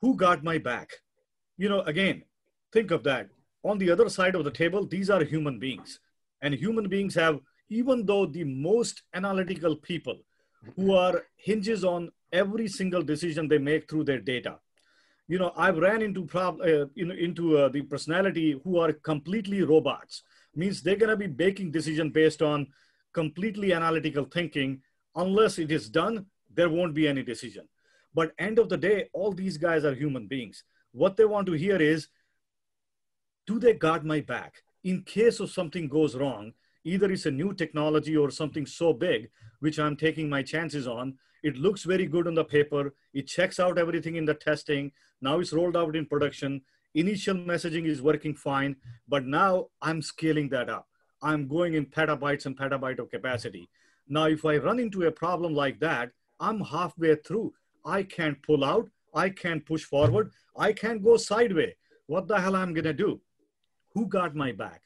who 0.00 0.16
got 0.16 0.42
my 0.42 0.58
back? 0.58 0.90
You 1.58 1.68
know 1.68 1.80
again 1.82 2.22
think 2.72 2.90
of 2.90 3.04
that. 3.04 3.28
On 3.64 3.78
the 3.78 3.90
other 3.90 4.08
side 4.08 4.34
of 4.34 4.44
the 4.44 4.50
table 4.50 4.86
these 4.86 5.10
are 5.10 5.22
human 5.22 5.58
beings. 5.58 6.00
And 6.40 6.54
human 6.54 6.88
beings 6.88 7.14
have 7.14 7.40
even 7.68 8.06
though 8.06 8.26
the 8.26 8.44
most 8.44 9.02
analytical 9.14 9.76
people 9.76 10.16
who 10.76 10.94
are 10.94 11.22
hinges 11.36 11.84
on 11.84 12.10
every 12.32 12.66
single 12.66 13.02
decision 13.02 13.46
they 13.46 13.58
make 13.58 13.88
through 13.88 14.04
their 14.04 14.20
data 14.20 14.58
you 15.32 15.38
know 15.38 15.52
i've 15.56 15.78
ran 15.78 16.02
into 16.02 16.26
prob- 16.26 16.60
uh, 16.60 16.84
know, 17.08 17.14
into 17.26 17.56
uh, 17.56 17.68
the 17.70 17.82
personality 17.92 18.60
who 18.62 18.78
are 18.78 18.92
completely 18.92 19.62
robots. 19.62 20.22
Means 20.54 20.82
they're 20.82 21.02
going 21.02 21.14
to 21.16 21.16
be 21.16 21.44
making 21.44 21.70
decision 21.70 22.10
based 22.10 22.42
on 22.42 22.66
completely 23.14 23.72
analytical 23.72 24.26
thinking. 24.26 24.82
Unless 25.16 25.58
it 25.58 25.72
is 25.72 25.88
done 25.88 26.26
there 26.54 26.68
won't 26.68 26.94
be 26.94 27.08
any 27.08 27.22
decision. 27.22 27.66
But 28.12 28.32
end 28.38 28.58
of 28.58 28.68
the 28.68 28.76
day 28.76 29.08
all 29.14 29.32
these 29.32 29.56
guys 29.56 29.86
are 29.86 29.94
human 29.94 30.26
beings. 30.26 30.64
What 30.92 31.16
they 31.16 31.24
want 31.24 31.46
to 31.46 31.54
hear 31.64 31.80
is 31.80 32.08
do 33.46 33.58
they 33.58 33.72
guard 33.72 34.04
my 34.04 34.20
back? 34.20 34.62
In 34.84 35.02
case 35.02 35.40
of 35.40 35.50
something 35.50 35.88
goes 35.88 36.14
wrong 36.14 36.52
either 36.84 37.10
it's 37.12 37.26
a 37.26 37.30
new 37.30 37.54
technology 37.54 38.16
or 38.16 38.30
something 38.30 38.66
so 38.66 38.92
big 38.92 39.30
which 39.60 39.78
i'm 39.78 39.96
taking 39.96 40.28
my 40.28 40.42
chances 40.42 40.86
on 40.86 41.14
it 41.42 41.56
looks 41.56 41.84
very 41.84 42.06
good 42.06 42.26
on 42.26 42.34
the 42.34 42.44
paper 42.44 42.94
it 43.14 43.26
checks 43.26 43.60
out 43.60 43.78
everything 43.78 44.16
in 44.16 44.24
the 44.24 44.34
testing 44.34 44.90
now 45.22 45.38
it's 45.38 45.52
rolled 45.52 45.76
out 45.76 45.96
in 45.96 46.06
production. 46.06 46.60
Initial 46.94 47.34
messaging 47.34 47.86
is 47.86 48.02
working 48.02 48.34
fine 48.34 48.76
but 49.08 49.24
now 49.24 49.68
i'm 49.80 50.02
scaling 50.02 50.48
that 50.50 50.68
up. 50.68 50.86
I'm 51.22 51.46
going 51.48 51.74
in 51.74 51.86
petabytes 51.86 52.46
and 52.46 52.58
petabyte 52.58 52.98
of 52.98 53.10
capacity. 53.10 53.68
Now 54.08 54.26
if 54.26 54.44
i 54.44 54.56
run 54.56 54.78
into 54.78 55.04
a 55.04 55.12
problem 55.12 55.54
like 55.54 55.80
that 55.80 56.10
i'm 56.40 56.60
halfway 56.60 57.14
through. 57.14 57.54
I 57.84 58.02
can't 58.02 58.42
pull 58.42 58.64
out. 58.64 58.88
I 59.14 59.28
can't 59.30 59.64
push 59.64 59.84
forward. 59.84 60.30
I 60.56 60.72
can't 60.72 61.02
go 61.02 61.16
sideways. 61.16 61.74
What 62.06 62.28
the 62.28 62.40
hell 62.40 62.56
am 62.56 62.62
i'm 62.62 62.74
going 62.74 62.84
to 62.84 62.92
do? 62.92 63.20
Who 63.94 64.06
got 64.06 64.34
my 64.34 64.52
back? 64.52 64.82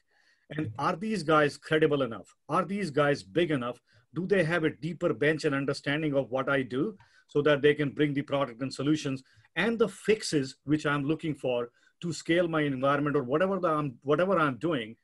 And 0.55 0.71
are 0.79 0.95
these 0.95 1.23
guys 1.23 1.57
credible 1.57 2.03
enough? 2.03 2.33
Are 2.47 2.63
these 2.63 2.89
guys 2.89 3.23
big 3.23 3.51
enough? 3.51 3.81
Do 4.15 4.25
they 4.25 4.43
have 4.43 4.63
a 4.63 4.69
deeper 4.69 5.13
bench 5.13 5.43
and 5.45 5.53
understanding 5.53 6.15
of 6.15 6.31
what 6.31 6.49
i 6.49 6.61
do 6.61 6.97
so 7.27 7.41
that 7.41 7.61
they 7.61 7.73
can 7.73 7.89
bring 7.89 8.13
the 8.13 8.21
product 8.21 8.61
and 8.61 8.73
solutions 8.73 9.23
and 9.57 9.77
the 9.77 9.89
fixes 9.89 10.55
which 10.63 10.85
i'm 10.85 11.03
looking 11.03 11.35
for 11.35 11.69
to 11.99 12.13
scale 12.13 12.47
my 12.47 12.61
environment 12.61 13.15
or 13.15 13.23
whatever 13.23 13.59
the, 13.59 13.67
I'm, 13.67 13.95
whatever 14.03 14.39
i'm 14.39 14.57
doing 14.57 14.95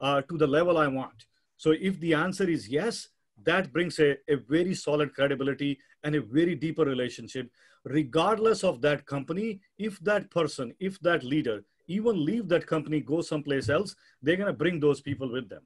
uh, 0.00 0.20
to 0.22 0.36
the 0.36 0.46
level 0.46 0.76
i 0.76 0.86
want 0.86 1.26
so 1.56 1.70
if 1.70 1.98
the 2.00 2.12
answer 2.14 2.48
is 2.48 2.68
yes 2.68 3.08
that 3.42 3.72
brings 3.72 3.98
a, 3.98 4.18
a 4.28 4.36
very 4.36 4.74
solid 4.74 5.14
credibility 5.14 5.78
and 6.04 6.14
a 6.14 6.20
very 6.20 6.54
deeper 6.54 6.84
relationship 6.84 7.50
regardless 7.84 8.62
of 8.64 8.82
that 8.82 9.06
company 9.06 9.60
if 9.78 9.98
that 10.00 10.30
person 10.30 10.74
if 10.80 11.00
that 11.00 11.24
leader 11.24 11.64
even 11.86 12.24
leave 12.24 12.48
that 12.48 12.66
company 12.66 13.00
go 13.00 13.22
someplace 13.22 13.68
else 13.68 13.96
they're 14.22 14.36
going 14.36 14.46
to 14.46 14.62
bring 14.64 14.78
those 14.80 15.00
people 15.00 15.30
with 15.32 15.48
them 15.48 15.62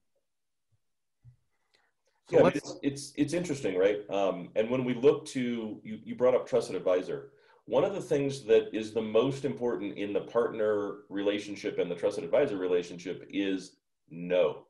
so 2.31 2.39
yeah, 2.39 2.53
it's, 2.55 2.77
it's, 2.83 3.13
it's 3.17 3.35
interesting, 3.35 3.77
right? 3.79 3.99
Um, 4.11 4.49
and 4.57 4.71
when 4.71 4.85
we 4.85 4.95
look 4.95 5.27
to 5.27 5.79
you, 5.85 5.99
you 6.03 6.15
brought 6.15 6.35
up 6.35 6.49
trusted 6.49 6.75
advisor. 6.75 7.31
One 7.67 7.85
of 7.85 7.95
the 7.95 8.01
things 8.01 8.45
that 8.45 8.75
is 8.75 8.93
the 8.93 9.03
most 9.03 9.45
important 9.45 9.97
in 9.97 10.13
the 10.13 10.21
partner 10.21 10.97
relationship 11.09 11.79
and 11.79 11.91
the 11.91 11.95
trusted 11.95 12.23
advisor 12.23 12.59
relationship 12.59 13.27
is 13.31 13.77
no. 14.11 14.67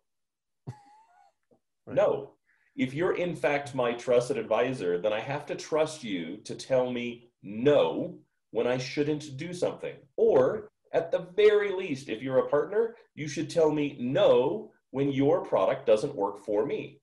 right. 1.86 1.96
No. 1.96 2.34
If 2.76 2.94
you're 2.94 3.16
in 3.16 3.34
fact 3.34 3.74
my 3.74 3.92
trusted 3.92 4.38
advisor, 4.38 4.98
then 4.98 5.12
I 5.12 5.20
have 5.20 5.44
to 5.46 5.56
trust 5.56 6.04
you 6.04 6.38
to 6.44 6.54
tell 6.54 6.90
me 6.92 7.30
no 7.42 8.18
when 8.52 8.66
I 8.66 8.78
shouldn't 8.78 9.36
do 9.36 9.52
something. 9.52 9.96
Or 10.16 10.70
at 10.92 11.10
the 11.10 11.26
very 11.34 11.72
least, 11.72 12.08
if 12.08 12.22
you're 12.22 12.38
a 12.38 12.48
partner, 12.48 12.94
you 13.16 13.26
should 13.26 13.50
tell 13.50 13.72
me 13.72 13.96
no 13.98 14.70
when 14.90 15.10
your 15.10 15.44
product 15.44 15.86
doesn't 15.86 16.14
work 16.14 16.44
for 16.44 16.64
me 16.64 17.00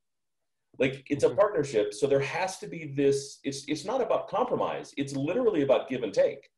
like 0.80 1.06
it's 1.10 1.24
a 1.24 1.28
mm-hmm. 1.28 1.38
partnership 1.38 1.94
so 1.94 2.08
there 2.08 2.20
has 2.20 2.58
to 2.58 2.68
be 2.68 2.94
this 2.96 3.40
it's 3.44 3.66
it's 3.68 3.86
not 3.86 4.02
about 4.02 4.28
compromise 4.28 4.94
it's 4.98 5.16
literally 5.16 5.62
about 5.64 5.90
give 5.90 6.04
and 6.04 6.14
take 6.14 6.50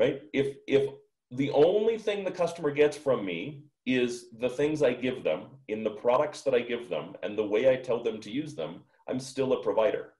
right? 0.00 0.22
If 0.32 0.56
if 0.66 0.90
the 1.30 1.50
only 1.50 1.98
thing 1.98 2.24
the 2.24 2.30
customer 2.30 2.70
gets 2.70 2.96
from 2.96 3.24
me 3.24 3.64
is 3.86 4.26
the 4.40 4.48
things 4.48 4.82
i 4.82 4.92
give 4.92 5.22
them 5.24 5.40
in 5.68 5.82
the 5.84 5.96
products 6.04 6.42
that 6.42 6.54
i 6.54 6.60
give 6.60 6.88
them 6.88 7.14
and 7.22 7.36
the 7.36 7.46
way 7.52 7.70
i 7.70 7.76
tell 7.76 8.02
them 8.02 8.20
to 8.20 8.30
use 8.30 8.54
them 8.54 8.82
i'm 9.08 9.20
still 9.20 9.52
a 9.52 9.62
provider 9.62 10.12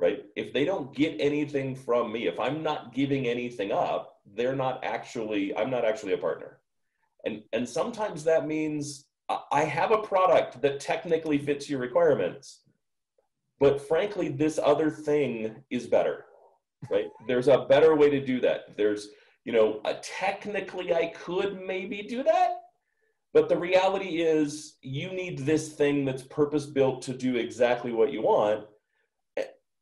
right? 0.00 0.24
If 0.34 0.52
they 0.52 0.64
don't 0.64 0.92
get 0.96 1.20
anything 1.20 1.76
from 1.76 2.10
me 2.12 2.26
if 2.26 2.40
i'm 2.40 2.62
not 2.62 2.94
giving 2.94 3.26
anything 3.26 3.70
up 3.70 4.16
they're 4.34 4.56
not 4.56 4.82
actually 4.82 5.56
i'm 5.56 5.70
not 5.70 5.84
actually 5.84 6.14
a 6.14 6.18
partner. 6.18 6.58
And 7.24 7.42
and 7.52 7.68
sometimes 7.68 8.24
that 8.24 8.46
means 8.46 9.06
I 9.28 9.64
have 9.64 9.92
a 9.92 10.02
product 10.02 10.60
that 10.62 10.80
technically 10.80 11.38
fits 11.38 11.68
your 11.68 11.80
requirements, 11.80 12.60
but 13.60 13.80
frankly, 13.80 14.28
this 14.28 14.58
other 14.62 14.90
thing 14.90 15.54
is 15.70 15.86
better, 15.86 16.26
right? 16.90 17.08
There's 17.26 17.48
a 17.48 17.66
better 17.68 17.94
way 17.94 18.10
to 18.10 18.24
do 18.24 18.40
that. 18.40 18.76
There's, 18.76 19.08
you 19.44 19.52
know, 19.52 19.80
technically 20.02 20.92
I 20.92 21.06
could 21.14 21.60
maybe 21.64 22.02
do 22.02 22.22
that, 22.24 22.62
but 23.32 23.48
the 23.48 23.56
reality 23.56 24.20
is 24.20 24.76
you 24.82 25.12
need 25.12 25.38
this 25.38 25.72
thing 25.72 26.04
that's 26.04 26.22
purpose 26.22 26.66
built 26.66 27.02
to 27.02 27.14
do 27.14 27.36
exactly 27.36 27.92
what 27.92 28.12
you 28.12 28.22
want. 28.22 28.66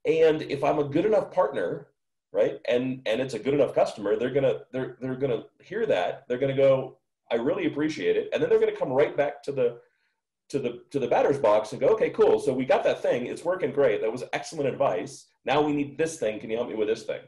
And 0.06 0.42
if 0.42 0.62
I'm 0.64 0.78
a 0.78 0.84
good 0.84 1.04
enough 1.04 1.30
partner, 1.30 1.88
right, 2.32 2.58
and 2.68 3.02
and 3.04 3.20
it's 3.20 3.34
a 3.34 3.38
good 3.38 3.54
enough 3.54 3.74
customer, 3.74 4.16
they're 4.16 4.30
gonna 4.30 4.60
they're 4.72 4.96
they're 5.00 5.16
gonna 5.16 5.44
hear 5.62 5.84
that. 5.86 6.24
They're 6.26 6.38
gonna 6.38 6.56
go, 6.56 6.98
I 7.30 7.36
really 7.36 7.66
appreciate 7.66 8.16
it. 8.16 8.28
And 8.32 8.42
then 8.42 8.50
they're 8.50 8.60
going 8.60 8.72
to 8.72 8.78
come 8.78 8.92
right 8.92 9.16
back 9.16 9.42
to 9.44 9.52
the 9.52 9.78
to 10.50 10.58
the 10.58 10.82
to 10.90 10.98
the 10.98 11.06
batter's 11.06 11.38
box 11.38 11.72
and 11.72 11.80
go, 11.80 11.88
okay, 11.88 12.10
cool. 12.10 12.40
So 12.40 12.52
we 12.52 12.64
got 12.64 12.82
that 12.84 13.02
thing. 13.02 13.26
It's 13.26 13.44
working 13.44 13.72
great. 13.72 14.00
That 14.00 14.12
was 14.12 14.24
excellent 14.32 14.68
advice. 14.68 15.28
Now 15.44 15.62
we 15.62 15.72
need 15.72 15.96
this 15.96 16.18
thing. 16.18 16.40
Can 16.40 16.50
you 16.50 16.56
help 16.56 16.68
me 16.68 16.74
with 16.74 16.88
this 16.88 17.04
thing? 17.04 17.20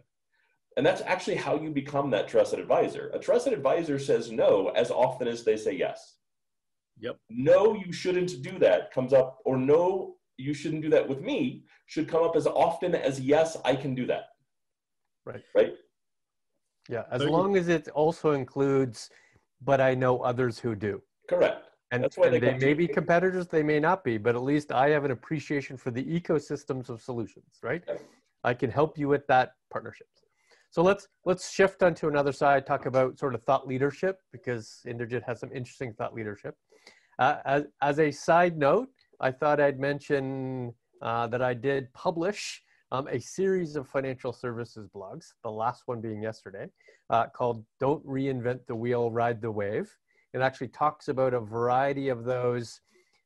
And 0.77 0.85
that's 0.85 1.03
actually 1.03 1.37
how 1.37 1.61
you 1.61 1.71
become 1.71 2.11
that 2.11 2.29
trusted 2.29 2.59
advisor. 2.59 3.11
A 3.15 3.19
trusted 3.19 3.53
advisor 3.53 3.99
says 3.99 4.33
no 4.33 4.69
as 4.75 4.91
often 4.91 5.29
as 5.29 5.45
they 5.45 5.57
say 5.57 5.77
yes. 5.77 6.17
Yep. 6.99 7.19
No, 7.31 7.75
you 7.75 7.93
shouldn't 7.93 8.43
do 8.43 8.59
that 8.59 8.93
comes 8.93 9.13
up, 9.13 9.39
or 9.45 9.57
no, 9.57 10.17
you 10.39 10.55
shouldn't 10.55 10.83
do 10.83 10.91
that 10.91 11.09
with 11.09 11.21
me 11.21 11.65
should 11.87 12.09
come 12.09 12.23
up 12.23 12.37
as 12.37 12.47
often 12.47 12.95
as 12.95 13.21
yes, 13.21 13.57
I 13.65 13.77
can 13.77 13.95
do 13.95 14.07
that. 14.07 14.25
Right. 15.27 15.43
Right. 15.55 15.75
Yeah. 16.89 17.03
As 17.11 17.21
so 17.21 17.31
long 17.31 17.53
you, 17.53 17.61
as 17.61 17.69
it 17.69 17.89
also 17.89 18.33
includes 18.33 19.11
but 19.65 19.81
I 19.81 19.95
know 19.95 20.21
others 20.21 20.59
who 20.59 20.75
do. 20.75 21.03
Correct. 21.29 21.69
And, 21.91 22.03
That's 22.03 22.17
why 22.17 22.27
and 22.27 22.35
they, 22.35 22.41
they 22.41 22.59
may 22.59 22.75
be 22.75 22.89
competitors, 22.89 23.49
they 23.49 23.63
may 23.63 23.79
not 23.79 24.03
be, 24.03 24.17
but 24.17 24.35
at 24.35 24.43
least 24.43 24.73
I 24.73 24.89
have 24.89 25.05
an 25.05 25.11
appreciation 25.11 25.77
for 25.77 25.91
the 25.91 26.03
ecosystems 26.03 26.89
of 26.89 27.03
solutions, 27.03 27.59
right? 27.63 27.83
Yeah. 27.87 27.97
I 28.45 28.55
can 28.55 28.71
help 28.71 28.99
you 28.99 29.09
with 29.09 29.27
that 29.27 29.53
partnership. 29.71 30.07
So 30.71 30.83
let's 30.83 31.07
let's 31.27 31.51
shift 31.51 31.83
onto 31.83 32.09
another 32.09 32.33
side, 32.33 32.67
talk 32.67 32.87
about 32.87 33.19
sort 33.19 33.35
of 33.35 33.43
thought 33.43 33.67
leadership 33.69 34.21
because 34.33 34.81
Inderjeet 34.87 35.23
has 35.25 35.39
some 35.39 35.51
interesting 35.53 35.93
thought 35.93 36.15
leadership. 36.15 36.57
Uh, 37.19 37.37
as, 37.45 37.65
as 37.83 37.99
a 37.99 38.11
side 38.11 38.57
note, 38.57 38.89
I 39.21 39.31
thought 39.31 39.61
I'd 39.61 39.79
mention 39.79 40.73
uh, 41.03 41.27
that 41.27 41.43
I 41.43 41.53
did 41.53 41.93
publish 41.93 42.63
um, 42.93 43.09
a 43.11 43.19
series 43.19 43.75
of 43.75 43.89
financial 43.89 44.35
services 44.35 44.87
blogs, 44.95 45.33
the 45.43 45.51
last 45.51 45.85
one 45.87 46.03
being 46.03 46.23
yesterday, 46.23 46.69
uh, 47.09 47.27
called 47.27 47.65
Don't 47.81 48.07
Reinvent 48.07 48.67
the 48.67 48.75
Wheel, 48.75 49.11
Ride 49.11 49.41
the 49.41 49.51
Wave. 49.51 49.91
It 50.35 50.43
actually 50.43 50.69
talks 50.69 51.09
about 51.09 51.33
a 51.33 51.41
variety 51.41 52.11
of 52.11 52.25
those 52.25 52.83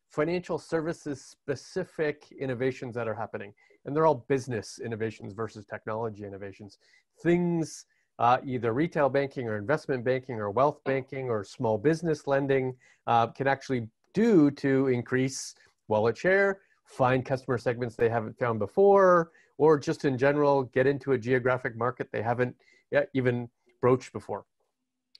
financial 0.09 0.57
services 0.57 1.21
specific 1.21 2.27
innovations 2.39 2.95
that 2.95 3.09
are 3.09 3.15
happening. 3.15 3.53
And 3.85 3.95
they're 3.95 4.07
all 4.07 4.25
business 4.29 4.79
innovations 4.79 5.33
versus 5.33 5.65
technology 5.67 6.25
innovations. 6.25 6.79
Things 7.21 7.87
uh, 8.21 8.39
either 8.45 8.73
retail 8.73 9.09
banking 9.09 9.49
or 9.49 9.59
investment 9.59 10.05
banking 10.05 10.37
or 10.37 10.53
wealth 10.53 10.79
banking 10.85 11.29
or 11.29 11.43
small 11.43 11.77
business 11.77 12.29
lending 12.29 12.77
uh, 13.09 13.27
can 13.27 13.49
actually 13.49 13.89
do 14.15 14.49
to 14.53 14.87
increase 14.87 15.57
wallet 15.89 16.17
share, 16.17 16.61
find 16.85 17.27
customer 17.27 17.59
segments 17.59 17.97
they 17.97 18.09
haven't 18.09 18.39
found 18.39 18.61
before, 18.61 19.33
or 19.59 19.79
just 19.79 20.05
in 20.05 20.19
general 20.19 20.65
get 20.65 20.87
into 20.87 21.13
a 21.13 21.19
geographic 21.19 21.77
market 21.77 22.09
they 22.13 22.23
haven't 22.23 22.55
yet 22.91 23.09
even 23.15 23.49
broached 23.81 24.13
before. 24.13 24.45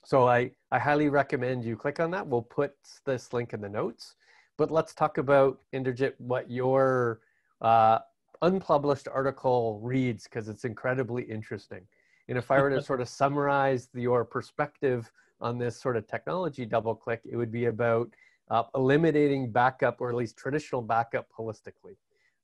So 0.05 0.27
I, 0.27 0.51
I 0.71 0.79
highly 0.79 1.09
recommend 1.09 1.65
you 1.65 1.75
click 1.75 1.99
on 1.99 2.11
that. 2.11 2.25
We'll 2.25 2.41
put 2.41 2.73
this 3.05 3.33
link 3.33 3.53
in 3.53 3.61
the 3.61 3.69
notes. 3.69 4.15
But 4.57 4.71
let's 4.71 4.93
talk 4.93 5.17
about, 5.17 5.59
Inderjeet, 5.73 6.13
what 6.17 6.49
your 6.49 7.19
uh, 7.61 7.99
unpublished 8.41 9.07
article 9.07 9.79
reads, 9.83 10.23
because 10.23 10.47
it's 10.47 10.65
incredibly 10.65 11.23
interesting. 11.23 11.81
And 12.29 12.37
if 12.37 12.51
I 12.51 12.61
were 12.61 12.69
to 12.69 12.81
sort 12.81 13.01
of 13.01 13.09
summarize 13.09 13.89
your 13.93 14.25
perspective 14.25 15.11
on 15.39 15.57
this 15.57 15.79
sort 15.79 15.95
of 15.95 16.07
technology 16.07 16.65
double 16.65 16.95
click, 16.95 17.21
it 17.29 17.35
would 17.35 17.51
be 17.51 17.65
about 17.65 18.09
uh, 18.49 18.63
eliminating 18.75 19.51
backup 19.51 20.01
or 20.01 20.09
at 20.09 20.15
least 20.15 20.37
traditional 20.37 20.81
backup 20.81 21.27
holistically. 21.37 21.95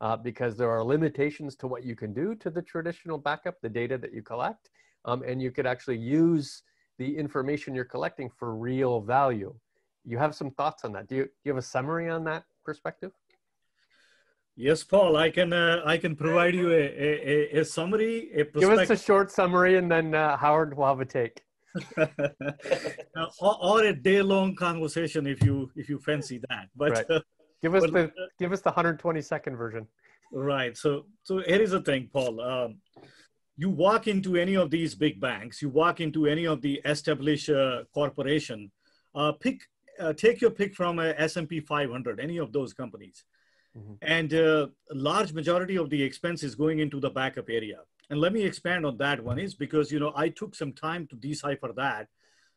Uh, 0.03 0.17
because 0.17 0.57
there 0.57 0.69
are 0.69 0.83
limitations 0.83 1.55
to 1.55 1.65
what 1.65 1.85
you 1.85 1.95
can 1.95 2.13
do 2.13 2.35
to 2.35 2.49
the 2.49 2.61
traditional 2.61 3.17
backup, 3.17 3.55
the 3.61 3.69
data 3.69 3.97
that 3.97 4.13
you 4.13 4.21
collect, 4.21 4.69
um, 5.05 5.23
and 5.25 5.41
you 5.41 5.49
could 5.49 5.65
actually 5.65 5.97
use 5.97 6.63
the 6.97 7.17
information 7.17 7.73
you're 7.73 7.85
collecting 7.85 8.29
for 8.37 8.53
real 8.53 8.99
value. 8.99 9.55
You 10.03 10.17
have 10.17 10.35
some 10.35 10.51
thoughts 10.51 10.83
on 10.83 10.91
that. 10.91 11.07
Do 11.07 11.15
you, 11.15 11.23
do 11.23 11.31
you 11.45 11.51
have 11.53 11.57
a 11.57 11.61
summary 11.75 12.09
on 12.09 12.25
that 12.25 12.43
perspective? 12.65 13.13
Yes, 14.57 14.83
Paul, 14.83 15.15
I 15.15 15.29
can 15.29 15.53
uh, 15.53 15.81
I 15.85 15.97
can 15.97 16.17
provide 16.17 16.53
you 16.53 16.69
a, 16.69 16.83
a, 17.07 17.59
a 17.61 17.65
summary. 17.65 18.29
A 18.35 18.43
Give 18.43 18.71
us 18.71 18.89
a 18.89 18.97
short 18.97 19.31
summary, 19.31 19.77
and 19.77 19.89
then 19.89 20.13
uh, 20.13 20.35
Howard 20.35 20.75
will 20.75 20.85
have 20.85 20.99
a 20.99 21.05
take. 21.05 21.43
or, 23.39 23.57
or, 23.63 23.83
a 23.85 23.93
day 23.93 24.21
long 24.21 24.53
conversation 24.53 25.25
if 25.27 25.41
you 25.45 25.71
if 25.77 25.87
you 25.87 25.97
fancy 25.97 26.41
that. 26.49 26.67
But 26.75 26.91
right. 26.91 27.23
Uh, 27.63 27.69
give 27.69 27.75
us 27.75 27.91
but, 27.91 27.93
the 27.93 28.11
give 28.39 28.51
us 28.51 28.61
the 28.61 28.69
120 28.69 29.21
second 29.21 29.55
version. 29.55 29.87
Right. 30.31 30.75
So 30.77 31.05
so 31.23 31.39
here 31.39 31.61
is 31.61 31.71
the 31.71 31.81
thing, 31.81 32.09
Paul. 32.11 32.41
Um, 32.41 32.77
you 33.55 33.69
walk 33.69 34.07
into 34.07 34.35
any 34.35 34.55
of 34.55 34.71
these 34.71 34.95
big 34.95 35.19
banks, 35.19 35.61
you 35.61 35.69
walk 35.69 36.01
into 36.01 36.25
any 36.25 36.45
of 36.45 36.61
the 36.61 36.81
established 36.85 37.49
uh, 37.49 37.83
corporation, 37.93 38.71
uh, 39.13 39.31
pick 39.33 39.61
uh, 39.99 40.13
take 40.13 40.41
your 40.41 40.49
pick 40.49 40.73
from 40.73 40.97
a 40.97 41.13
S&P 41.17 41.59
500, 41.59 42.19
any 42.19 42.37
of 42.37 42.51
those 42.51 42.73
companies 42.73 43.25
Mm-hmm. 43.77 43.93
And 44.01 44.33
uh, 44.33 44.67
a 44.91 44.95
large 44.95 45.33
majority 45.33 45.77
of 45.77 45.89
the 45.89 46.01
expense 46.01 46.43
is 46.43 46.55
going 46.55 46.79
into 46.79 46.99
the 46.99 47.09
backup 47.09 47.49
area. 47.49 47.79
And 48.09 48.19
let 48.19 48.33
me 48.33 48.43
expand 48.43 48.85
on 48.85 48.97
that 48.97 49.23
one 49.23 49.39
is 49.39 49.55
because, 49.55 49.91
you 49.91 49.99
know, 49.99 50.13
I 50.15 50.29
took 50.29 50.55
some 50.55 50.73
time 50.73 51.07
to 51.07 51.15
decipher 51.15 51.71
that 51.75 52.07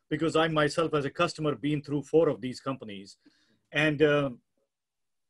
because 0.09 0.35
I 0.35 0.47
myself 0.47 0.93
as 0.93 1.05
a 1.05 1.09
customer 1.09 1.55
been 1.55 1.81
through 1.81 2.03
four 2.03 2.29
of 2.29 2.41
these 2.41 2.59
companies. 2.59 3.17
And, 3.71 4.01
uh, 4.01 4.31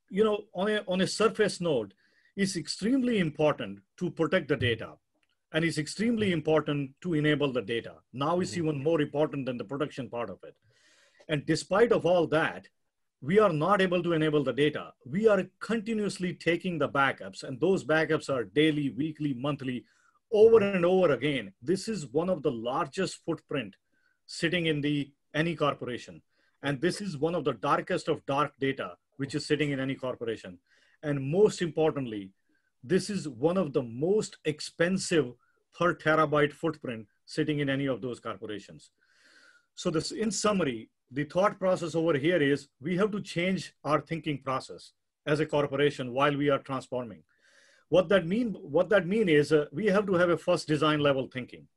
you 0.09 0.23
know, 0.23 0.45
on 0.53 0.69
a, 0.69 0.83
on 0.87 1.01
a 1.01 1.07
surface 1.07 1.59
node, 1.61 1.93
it's 2.35 2.55
extremely 2.55 3.19
important 3.19 3.79
to 3.97 4.09
protect 4.09 4.47
the 4.47 4.55
data. 4.55 4.93
And 5.53 5.63
it's 5.63 5.77
extremely 5.77 6.33
important 6.33 6.91
to 7.01 7.13
enable 7.13 7.51
the 7.51 7.61
data. 7.61 7.95
Now 8.13 8.39
it's 8.39 8.51
mm-hmm. 8.51 8.67
even 8.67 8.83
more 8.83 9.01
important 9.01 9.45
than 9.45 9.57
the 9.57 9.63
production 9.63 10.09
part 10.09 10.29
of 10.29 10.39
it. 10.43 10.55
And 11.29 11.45
despite 11.45 11.91
of 11.91 12.05
all 12.05 12.27
that, 12.27 12.67
we 13.21 13.39
are 13.39 13.51
not 13.51 13.81
able 13.81 14.03
to 14.03 14.13
enable 14.13 14.43
the 14.43 14.53
data. 14.53 14.93
We 15.05 15.27
are 15.27 15.45
continuously 15.59 16.33
taking 16.33 16.77
the 16.77 16.87
backups, 16.87 17.43
and 17.43 17.59
those 17.59 17.83
backups 17.83 18.29
are 18.29 18.43
daily, 18.43 18.91
weekly, 18.91 19.33
monthly, 19.33 19.85
over 20.31 20.59
and 20.59 20.85
over 20.85 21.13
again. 21.13 21.53
This 21.61 21.87
is 21.87 22.05
one 22.05 22.29
of 22.29 22.43
the 22.43 22.51
largest 22.51 23.19
footprint 23.25 23.75
sitting 24.27 24.67
in 24.67 24.81
the 24.81 25.11
any 25.33 25.55
corporation. 25.55 26.21
And 26.61 26.79
this 26.79 27.01
is 27.01 27.17
one 27.17 27.33
of 27.33 27.43
the 27.43 27.53
darkest 27.53 28.07
of 28.07 28.25
dark 28.25 28.53
data, 28.59 28.97
which 29.17 29.35
is 29.35 29.45
sitting 29.45 29.71
in 29.71 29.79
any 29.79 29.95
corporation. 29.95 30.57
And 31.03 31.21
most 31.21 31.61
importantly, 31.61 32.31
this 32.83 33.09
is 33.09 33.27
one 33.27 33.57
of 33.57 33.73
the 33.73 33.83
most 33.83 34.37
expensive 34.45 35.33
per 35.77 35.93
terabyte 35.93 36.53
footprint 36.53 37.07
sitting 37.25 37.59
in 37.59 37.69
any 37.69 37.85
of 37.85 38.01
those 38.01 38.19
corporations. 38.19 38.91
So 39.75 39.91
this, 39.91 40.11
in 40.11 40.31
summary, 40.31 40.89
the 41.11 41.25
thought 41.25 41.59
process 41.59 41.95
over 41.95 42.17
here 42.17 42.41
is 42.41 42.69
we 42.81 42.97
have 42.97 43.11
to 43.11 43.21
change 43.21 43.73
our 43.83 44.01
thinking 44.01 44.41
process 44.41 44.93
as 45.25 45.39
a 45.39 45.45
corporation 45.45 46.13
while 46.13 46.35
we 46.35 46.49
are 46.49 46.59
transforming. 46.59 47.23
What 47.89 48.09
that 48.09 48.25
mean, 48.25 48.53
what 48.53 48.89
that 48.89 49.07
mean 49.07 49.29
is 49.29 49.51
uh, 49.51 49.65
we 49.71 49.85
have 49.87 50.05
to 50.07 50.13
have 50.13 50.29
a 50.29 50.37
first 50.37 50.67
design 50.67 50.99
level 50.99 51.29
thinking. 51.31 51.67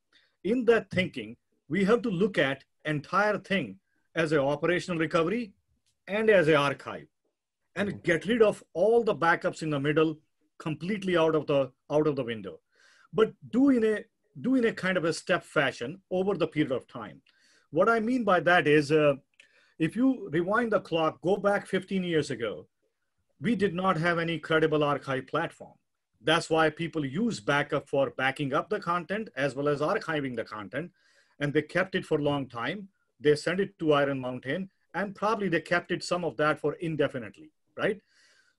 In 0.44 0.64
that 0.64 0.90
thinking, 0.90 1.37
we 1.68 1.85
have 1.85 2.03
to 2.03 2.11
look 2.11 2.38
at 2.38 2.64
entire 2.85 3.38
thing 3.38 3.79
as 4.14 4.33
an 4.33 4.38
operational 4.38 4.98
recovery 4.98 5.53
and 6.09 6.31
as 6.31 6.48
an 6.48 6.57
archive 6.57 7.07
and 7.76 8.02
get 8.02 8.26
rid 8.26 8.42
of 8.42 8.62
all 8.74 9.02
the 9.02 9.14
backups 9.14 9.62
in 9.62 9.70
the 9.70 9.80
middle 9.80 10.16
completely 10.59 11.16
out 11.16 11.35
of 11.35 11.46
the 11.46 11.70
out 11.90 12.06
of 12.06 12.16
the 12.16 12.24
window 12.24 12.59
but 13.12 13.33
do 13.50 13.70
in 13.70 13.85
a 13.85 14.04
do 14.40 14.54
in 14.54 14.66
a 14.66 14.72
kind 14.72 14.96
of 14.96 15.04
a 15.04 15.12
step 15.12 15.44
fashion 15.44 16.00
over 16.11 16.35
the 16.35 16.46
period 16.46 16.72
of 16.72 16.87
time 16.87 17.20
what 17.70 17.88
I 17.88 18.00
mean 18.00 18.24
by 18.24 18.40
that 18.40 18.66
is 18.66 18.90
uh, 18.90 19.14
if 19.78 19.96
you 19.96 20.28
rewind 20.30 20.72
the 20.72 20.80
clock, 20.80 21.20
go 21.22 21.37
back 21.37 21.66
15 21.66 22.04
years 22.04 22.30
ago, 22.30 22.66
we 23.40 23.56
did 23.56 23.74
not 23.74 23.96
have 23.96 24.18
any 24.18 24.38
credible 24.38 24.85
archive 24.85 25.26
platform. 25.26 25.72
That's 26.20 26.50
why 26.50 26.68
people 26.68 27.04
use 27.04 27.40
backup 27.40 27.88
for 27.88 28.11
backing 28.11 28.52
up 28.52 28.68
the 28.68 28.78
content 28.78 29.30
as 29.37 29.54
well 29.54 29.68
as 29.68 29.80
archiving 29.80 30.37
the 30.37 30.44
content. 30.44 30.90
And 31.38 31.54
they 31.54 31.62
kept 31.62 31.94
it 31.94 32.04
for 32.04 32.18
a 32.18 32.22
long 32.22 32.46
time. 32.46 32.88
They 33.20 33.35
sent 33.37 33.61
it 33.61 33.78
to 33.78 33.94
Iron 33.94 34.20
Mountain 34.20 34.68
and 34.92 35.14
probably 35.14 35.48
they 35.48 35.62
kept 35.62 35.92
it 35.92 36.04
some 36.04 36.24
of 36.24 36.37
that 36.37 36.61
for 36.61 36.74
indefinitely, 36.74 37.50
right? 37.80 38.00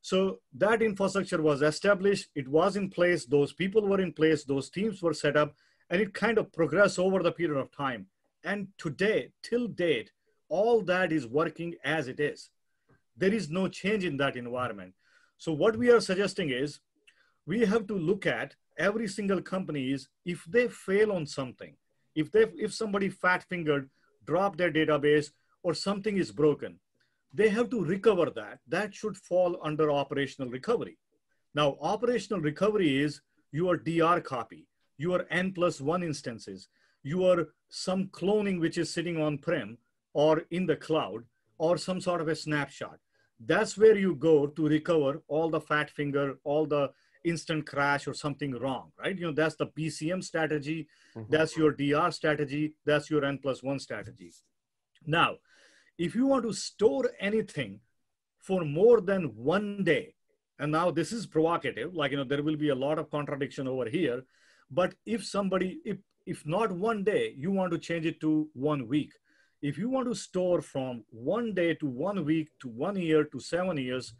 So 0.02 0.40
that 0.56 0.82
infrastructure 0.82 1.42
was 1.42 1.62
established, 1.62 2.30
it 2.36 2.48
was 2.48 2.76
in 2.76 2.90
place, 2.90 3.26
those 3.26 3.54
people 3.54 3.84
were 3.88 4.02
in 4.02 4.14
place, 4.14 4.44
those 4.44 4.70
teams 4.70 5.02
were 5.02 5.14
set 5.14 5.38
up, 5.38 5.56
and 5.90 6.02
it 6.02 6.14
kind 6.14 6.38
of 6.38 6.52
progressed 6.52 6.98
over 6.98 7.22
the 7.22 7.32
period 7.32 7.60
of 7.60 7.72
time. 7.72 8.08
And 8.44 8.68
today, 8.78 9.30
till 9.44 9.68
date, 9.68 10.12
all 10.50 10.82
that 10.82 11.12
is 11.12 11.28
working 11.28 11.76
as 11.84 12.08
it 12.08 12.20
is. 12.20 12.50
There 13.16 13.34
is 13.34 13.50
no 13.50 13.68
change 13.68 14.04
in 14.04 14.18
that 14.18 14.36
environment. 14.36 14.94
So 15.38 15.54
what 15.54 15.78
we 15.78 15.92
are 15.92 16.02
suggesting 16.02 16.50
is 16.50 16.80
we 17.46 17.66
have 17.66 17.88
to 17.88 17.94
look 17.94 18.26
at 18.26 18.56
every 18.78 19.08
single 19.08 19.42
company 19.42 19.92
is 19.92 20.08
if 20.26 20.44
they 20.46 20.68
fail 20.68 21.12
on 21.12 21.26
something, 21.26 21.76
if 22.16 22.32
they 22.32 22.46
if 22.58 22.74
somebody 22.74 23.10
fat 23.10 23.44
fingered, 23.44 23.90
drop 24.26 24.58
their 24.58 24.72
database 24.72 25.32
or 25.64 25.74
something 25.74 26.18
is 26.18 26.32
broken, 26.32 26.80
they 27.34 27.50
have 27.50 27.70
to 27.70 27.84
recover 27.84 28.30
that. 28.36 28.60
That 28.68 28.94
should 28.94 29.18
fall 29.18 29.60
under 29.64 29.92
operational 29.92 30.50
recovery. 30.50 30.98
Now, 31.54 31.78
operational 31.82 32.42
recovery 32.42 33.02
is 33.02 33.22
your 33.52 33.78
DR 33.78 34.22
copy, 34.22 34.68
your 34.98 35.26
N 35.30 35.52
plus 35.54 35.82
one 35.82 36.04
instances, 36.04 36.68
your 37.04 37.48
some 37.70 38.08
cloning 38.08 38.60
which 38.60 38.78
is 38.78 38.94
sitting 38.94 39.22
on 39.22 39.38
prem 39.38 39.78
or 40.14 40.44
in 40.52 40.66
the 40.66 40.76
cloud 40.76 41.24
or 41.58 41.78
some 41.78 42.02
sort 42.02 42.22
of 42.22 42.28
a 42.28 42.36
snapshot. 42.36 43.00
That's 43.40 43.78
where 43.78 43.98
you 43.98 44.16
go 44.16 44.48
to 44.48 44.68
recover 44.68 45.22
all 45.28 45.50
the 45.50 45.62
fat 45.62 45.90
finger, 45.90 46.36
all 46.44 46.66
the 46.66 46.92
instant 47.24 47.66
crash 47.66 48.08
or 48.08 48.14
something 48.14 48.52
wrong, 48.54 48.92
right? 49.00 49.18
You 49.18 49.28
know, 49.28 49.32
that's 49.34 49.56
the 49.56 49.68
BCM 49.68 50.24
strategy. 50.24 50.88
Mm-hmm. 51.16 51.32
That's 51.32 51.58
your 51.58 51.72
DR 51.72 52.12
strategy. 52.12 52.74
That's 52.86 53.10
your 53.10 53.26
N 53.26 53.40
plus 53.42 53.64
one 53.64 53.80
strategy. 53.80 54.32
Now, 55.06 55.38
if 56.06 56.16
you 56.16 56.26
want 56.26 56.44
to 56.46 56.54
store 56.54 57.12
anything 57.20 57.80
for 58.40 58.66
more 58.66 59.02
than 59.02 59.26
one 59.36 59.84
day, 59.84 60.16
and 60.58 60.72
now 60.72 60.90
this 60.90 61.12
is 61.12 61.28
provocative, 61.28 61.94
like, 61.94 62.12
you 62.12 62.18
know, 62.18 62.24
there 62.24 62.42
will 62.42 62.58
be 62.58 62.70
a 62.70 62.84
lot 62.84 62.98
of 62.98 63.12
contradiction 63.12 63.68
over 63.68 63.88
here. 63.88 64.24
But 64.72 64.96
if 65.06 65.24
somebody, 65.24 65.80
if 65.86 65.98
if 66.26 66.46
not 66.46 66.72
one 66.72 67.04
day, 67.04 67.34
you 67.38 67.52
want 67.52 67.72
to 67.74 67.80
change 67.80 68.06
it 68.06 68.20
to 68.22 68.50
one 68.54 68.88
week. 68.88 69.12
If 69.62 69.78
you 69.78 69.90
want 69.90 70.08
to 70.08 70.16
store 70.16 70.62
from 70.62 71.04
one 71.10 71.54
day 71.54 71.76
to 71.76 71.88
one 71.88 72.24
week 72.26 72.50
to 72.62 72.68
one 72.68 72.96
year 72.96 73.24
to 73.26 73.40
seven 73.40 73.78
years, 73.78 74.14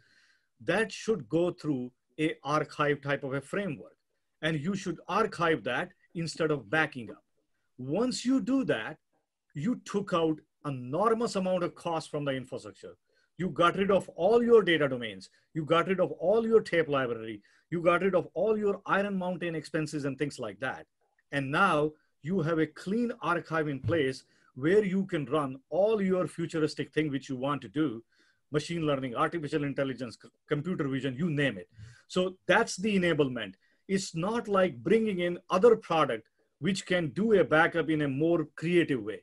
that 0.60 0.92
should 0.92 1.28
go 1.28 1.50
through 1.50 1.90
a 2.20 2.34
archive 2.44 3.02
type 3.02 3.24
of 3.24 3.34
a 3.34 3.40
framework. 3.40 3.96
And 4.42 4.60
you 4.60 4.76
should 4.76 5.00
archive 5.08 5.64
that 5.64 5.90
instead 6.14 6.50
of 6.52 6.70
backing 6.70 7.10
up. 7.10 7.24
Once 7.78 8.24
you 8.24 8.40
do 8.40 8.64
that, 8.64 8.98
you 9.54 9.80
took 9.84 10.12
out 10.12 10.38
enormous 10.66 11.36
amount 11.36 11.64
of 11.64 11.74
cost 11.74 12.10
from 12.10 12.24
the 12.24 12.32
infrastructure. 12.32 12.96
You 13.38 13.48
got 13.48 13.76
rid 13.76 13.90
of 13.90 14.08
all 14.10 14.42
your 14.42 14.62
data 14.62 14.88
domains. 14.88 15.30
You 15.54 15.64
got 15.64 15.88
rid 15.88 16.00
of 16.00 16.12
all 16.12 16.46
your 16.46 16.60
tape 16.60 16.88
library. 16.88 17.42
You 17.70 17.82
got 17.82 18.02
rid 18.02 18.14
of 18.14 18.28
all 18.34 18.56
your 18.58 18.80
Iron 18.86 19.18
Mountain 19.18 19.54
expenses 19.54 20.04
and 20.04 20.18
things 20.18 20.38
like 20.38 20.60
that. 20.60 20.86
And 21.32 21.50
now 21.50 21.92
you 22.22 22.42
have 22.42 22.58
a 22.58 22.66
clean 22.66 23.12
archive 23.20 23.68
in 23.68 23.80
place 23.80 24.24
where 24.54 24.84
you 24.84 25.06
can 25.06 25.24
run 25.26 25.58
all 25.70 26.00
your 26.02 26.26
futuristic 26.28 26.92
thing 26.92 27.10
which 27.10 27.28
you 27.28 27.36
want 27.36 27.62
to 27.62 27.68
do, 27.68 28.04
machine 28.50 28.86
learning, 28.86 29.16
artificial 29.16 29.64
intelligence, 29.64 30.18
computer 30.46 30.86
vision, 30.86 31.16
you 31.16 31.30
name 31.30 31.56
it. 31.56 31.68
So 32.08 32.36
that's 32.46 32.76
the 32.76 32.98
enablement. 32.98 33.54
It's 33.88 34.14
not 34.14 34.46
like 34.46 34.82
bringing 34.82 35.20
in 35.20 35.38
other 35.50 35.76
product 35.76 36.28
which 36.58 36.86
can 36.86 37.08
do 37.08 37.32
a 37.32 37.42
backup 37.42 37.90
in 37.90 38.02
a 38.02 38.08
more 38.08 38.46
creative 38.54 39.02
way. 39.02 39.22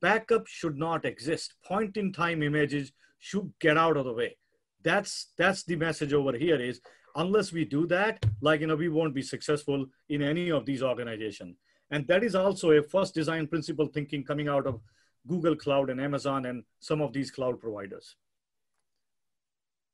Backup 0.00 0.46
should 0.46 0.76
not 0.76 1.04
exist. 1.04 1.54
Point 1.64 1.96
in 1.96 2.12
time 2.12 2.42
images 2.42 2.92
should 3.18 3.52
get 3.60 3.76
out 3.76 3.96
of 3.96 4.04
the 4.04 4.12
way. 4.12 4.36
That's 4.82 5.28
that's 5.36 5.64
the 5.64 5.76
message 5.76 6.12
over 6.12 6.32
here 6.32 6.60
is 6.60 6.80
unless 7.16 7.52
we 7.52 7.64
do 7.64 7.86
that, 7.88 8.24
like 8.40 8.60
you 8.60 8.66
know, 8.66 8.76
we 8.76 8.88
won't 8.88 9.14
be 9.14 9.22
successful 9.22 9.86
in 10.08 10.22
any 10.22 10.50
of 10.50 10.64
these 10.64 10.82
organizations. 10.82 11.56
And 11.90 12.06
that 12.06 12.22
is 12.22 12.34
also 12.34 12.70
a 12.70 12.82
first 12.82 13.14
design 13.14 13.46
principle 13.46 13.88
thinking 13.88 14.24
coming 14.24 14.48
out 14.48 14.66
of 14.66 14.80
Google 15.26 15.56
Cloud 15.56 15.90
and 15.90 16.00
Amazon 16.00 16.46
and 16.46 16.64
some 16.78 17.00
of 17.00 17.12
these 17.12 17.30
cloud 17.30 17.60
providers. 17.60 18.16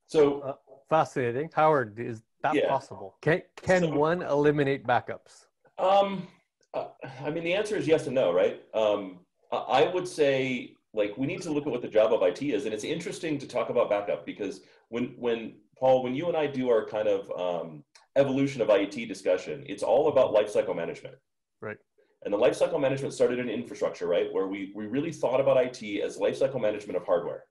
So 0.06 0.40
uh, 0.40 0.54
fascinating, 0.88 1.50
Howard. 1.54 1.98
Is 1.98 2.22
that 2.42 2.54
yeah. 2.54 2.68
possible? 2.68 3.16
Can 3.22 3.42
can 3.60 3.82
so, 3.82 3.96
one 3.96 4.22
eliminate 4.22 4.86
backups? 4.86 5.46
Um, 5.78 6.28
uh, 6.74 6.86
I 7.24 7.30
mean, 7.30 7.44
the 7.44 7.54
answer 7.54 7.76
is 7.76 7.88
yes 7.88 8.06
and 8.06 8.14
no, 8.14 8.32
right? 8.32 8.62
Um, 8.72 9.20
I 9.52 9.90
would 9.92 10.08
say 10.08 10.74
like 10.94 11.16
we 11.16 11.26
need 11.26 11.42
to 11.42 11.50
look 11.50 11.66
at 11.66 11.72
what 11.72 11.82
the 11.82 11.88
job 11.88 12.12
of 12.12 12.22
IT 12.22 12.42
is, 12.42 12.64
and 12.64 12.74
it's 12.74 12.84
interesting 12.84 13.38
to 13.38 13.46
talk 13.46 13.68
about 13.68 13.90
backup 13.90 14.24
because 14.26 14.62
when 14.88 15.14
when 15.18 15.54
Paul, 15.78 16.02
when 16.02 16.14
you 16.14 16.28
and 16.28 16.36
I 16.36 16.46
do 16.46 16.70
our 16.70 16.86
kind 16.86 17.06
of 17.06 17.30
um, 17.38 17.84
evolution 18.16 18.62
of 18.62 18.70
IT 18.70 19.06
discussion, 19.06 19.64
it's 19.66 19.82
all 19.82 20.08
about 20.08 20.34
lifecycle 20.34 20.74
management. 20.74 21.16
Right. 21.60 21.76
And 22.24 22.32
the 22.32 22.38
lifecycle 22.38 22.80
management 22.80 23.12
started 23.12 23.38
in 23.38 23.48
infrastructure, 23.48 24.06
right? 24.06 24.32
Where 24.32 24.48
we, 24.48 24.72
we 24.74 24.86
really 24.86 25.12
thought 25.12 25.40
about 25.40 25.58
IT 25.58 26.02
as 26.02 26.16
lifecycle 26.16 26.60
management 26.60 26.96
of 26.96 27.04
hardware, 27.04 27.44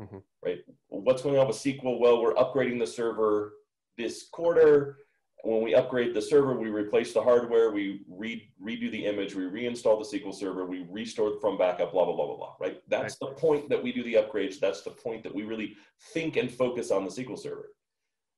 mm-hmm. 0.00 0.18
right? 0.44 0.58
What's 0.88 1.22
going 1.22 1.38
on 1.38 1.46
with 1.46 1.56
SQL? 1.56 2.00
Well, 2.00 2.20
we're 2.20 2.34
upgrading 2.34 2.80
the 2.80 2.86
server 2.86 3.54
this 3.96 4.28
quarter. 4.30 4.96
When 5.44 5.62
we 5.62 5.74
upgrade 5.74 6.14
the 6.14 6.22
server, 6.22 6.58
we 6.58 6.68
replace 6.68 7.12
the 7.12 7.22
hardware, 7.22 7.70
we 7.70 8.02
re- 8.08 8.50
redo 8.60 8.90
the 8.90 9.06
image, 9.06 9.34
we 9.34 9.44
reinstall 9.44 9.98
the 9.98 10.18
SQL 10.18 10.34
server, 10.34 10.66
we 10.66 10.84
restore 10.90 11.38
from 11.40 11.56
backup, 11.56 11.92
blah, 11.92 12.04
blah, 12.04 12.16
blah, 12.16 12.26
blah, 12.26 12.36
blah, 12.36 12.54
right? 12.60 12.80
That's 12.88 13.16
right. 13.22 13.30
the 13.30 13.40
point 13.40 13.68
that 13.68 13.82
we 13.82 13.92
do 13.92 14.02
the 14.02 14.14
upgrades. 14.14 14.58
That's 14.58 14.82
the 14.82 14.90
point 14.90 15.22
that 15.22 15.34
we 15.34 15.44
really 15.44 15.76
think 16.12 16.36
and 16.36 16.50
focus 16.50 16.90
on 16.90 17.04
the 17.04 17.10
SQL 17.10 17.38
server. 17.38 17.70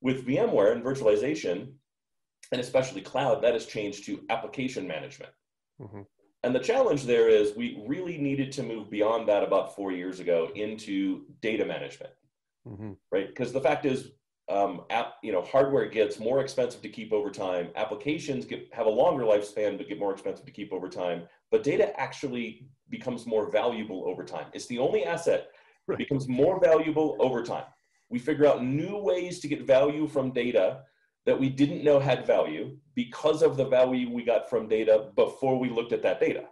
With 0.02 0.26
VMware 0.26 0.72
and 0.72 0.84
virtualization, 0.84 1.72
and 2.52 2.60
especially 2.60 3.00
cloud, 3.00 3.42
that 3.42 3.54
has 3.54 3.66
changed 3.66 4.04
to 4.06 4.24
application 4.28 4.86
management. 4.86 5.32
Mm-hmm. 5.80 6.02
And 6.42 6.54
the 6.54 6.60
challenge 6.60 7.04
there 7.04 7.28
is 7.28 7.54
we 7.56 7.82
really 7.86 8.16
needed 8.18 8.50
to 8.52 8.62
move 8.62 8.90
beyond 8.90 9.28
that 9.28 9.42
about 9.42 9.74
four 9.76 9.92
years 9.92 10.20
ago 10.20 10.50
into 10.54 11.26
data 11.42 11.64
management, 11.64 12.12
mm-hmm. 12.66 12.92
right? 13.12 13.28
Because 13.28 13.52
the 13.52 13.60
fact 13.60 13.84
is, 13.84 14.12
um, 14.50 14.82
app, 14.90 15.14
you 15.22 15.32
know, 15.32 15.42
hardware 15.42 15.86
gets 15.86 16.18
more 16.18 16.40
expensive 16.40 16.82
to 16.82 16.88
keep 16.88 17.12
over 17.12 17.30
time. 17.30 17.68
Applications 17.76 18.44
get 18.44 18.68
have 18.72 18.86
a 18.86 18.90
longer 18.90 19.22
lifespan 19.22 19.78
but 19.78 19.88
get 19.88 19.98
more 19.98 20.12
expensive 20.12 20.44
to 20.44 20.52
keep 20.52 20.72
over 20.72 20.88
time. 20.88 21.22
But 21.50 21.62
data 21.62 21.98
actually 21.98 22.66
becomes 22.88 23.26
more 23.26 23.50
valuable 23.50 24.04
over 24.06 24.24
time. 24.24 24.46
It's 24.52 24.66
the 24.66 24.78
only 24.78 25.04
asset 25.04 25.50
that 25.86 25.98
becomes 25.98 26.28
more 26.28 26.60
valuable 26.60 27.16
over 27.20 27.42
time. 27.42 27.64
We 28.08 28.18
figure 28.18 28.46
out 28.46 28.64
new 28.64 28.96
ways 28.96 29.38
to 29.40 29.48
get 29.48 29.62
value 29.62 30.08
from 30.08 30.32
data 30.32 30.82
that 31.26 31.38
we 31.38 31.48
didn't 31.48 31.84
know 31.84 32.00
had 32.00 32.26
value 32.26 32.76
because 32.94 33.42
of 33.42 33.56
the 33.56 33.64
value 33.64 34.10
we 34.10 34.24
got 34.24 34.50
from 34.50 34.68
data 34.68 35.10
before 35.14 35.58
we 35.58 35.70
looked 35.70 35.92
at 35.92 36.02
that 36.02 36.18
data. 36.18 36.46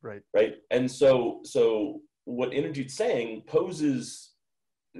Right. 0.00 0.22
Right. 0.34 0.54
And 0.70 0.90
so 0.90 1.40
so 1.44 2.00
what 2.24 2.52
Inderjeet's 2.52 2.94
saying 2.94 3.42
poses 3.46 4.31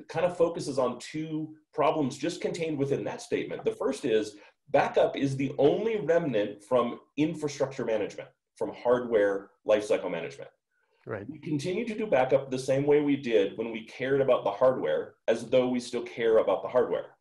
kind 0.09 0.25
of 0.25 0.37
focuses 0.37 0.79
on 0.79 0.99
two 0.99 1.55
problems 1.75 2.17
just 2.17 2.41
contained 2.41 2.79
within 2.79 3.05
that 3.05 3.23
statement. 3.23 3.65
The 3.65 3.73
first 3.73 4.05
is 4.05 4.37
backup 4.71 5.17
is 5.17 5.37
the 5.37 5.53
only 5.59 6.01
remnant 6.01 6.63
from 6.63 7.01
infrastructure 7.17 7.85
management, 7.85 8.29
from 8.57 8.73
hardware 8.75 9.51
lifecycle 9.67 10.11
management. 10.11 10.51
Right. 11.07 11.29
We 11.29 11.39
continue 11.39 11.85
to 11.87 11.95
do 11.95 12.07
backup 12.07 12.51
the 12.51 12.59
same 12.59 12.87
way 12.87 13.01
we 13.01 13.17
did 13.17 13.59
when 13.59 13.73
we 13.73 13.85
cared 13.87 14.21
about 14.21 14.45
the 14.45 14.51
hardware, 14.51 15.15
as 15.27 15.49
though 15.49 15.69
we 15.69 15.81
still 15.81 16.03
care 16.03 16.39
about 16.39 16.63
the 16.63 16.69
hardware. 16.69 17.17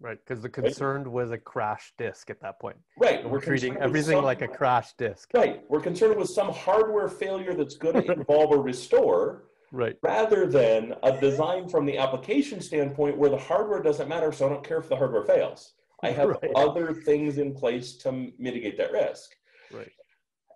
Right, 0.00 0.18
because 0.26 0.42
the 0.42 0.48
concern 0.48 1.04
right? 1.04 1.12
was 1.12 1.30
a 1.30 1.38
crash 1.38 1.92
disk 1.96 2.28
at 2.28 2.40
that 2.40 2.58
point. 2.58 2.76
Right, 2.98 3.22
we're, 3.22 3.32
we're 3.32 3.40
treating 3.40 3.76
everything 3.76 4.16
some, 4.16 4.24
like 4.24 4.42
a 4.42 4.48
crash 4.48 4.94
disk. 4.94 5.30
Right, 5.32 5.62
we're 5.68 5.80
concerned 5.80 6.18
with 6.18 6.28
some 6.28 6.50
hardware 6.50 7.08
failure 7.08 7.54
that's 7.54 7.76
going 7.76 8.02
to 8.06 8.12
involve 8.12 8.50
a 8.50 8.58
restore. 8.58 9.44
Right. 9.72 9.96
Rather 10.02 10.46
than 10.46 10.94
a 11.02 11.18
design 11.18 11.68
from 11.68 11.86
the 11.86 11.98
application 11.98 12.60
standpoint 12.60 13.16
where 13.16 13.30
the 13.30 13.38
hardware 13.38 13.82
doesn't 13.82 14.08
matter, 14.08 14.30
so 14.30 14.46
I 14.46 14.50
don't 14.50 14.64
care 14.66 14.78
if 14.78 14.88
the 14.88 14.96
hardware 14.96 15.24
fails. 15.24 15.72
I 16.02 16.10
have 16.10 16.28
right. 16.42 16.52
other 16.54 16.92
things 16.92 17.38
in 17.38 17.54
place 17.54 17.96
to 17.98 18.30
mitigate 18.38 18.76
that 18.78 18.92
risk. 18.92 19.34
Right. 19.72 19.90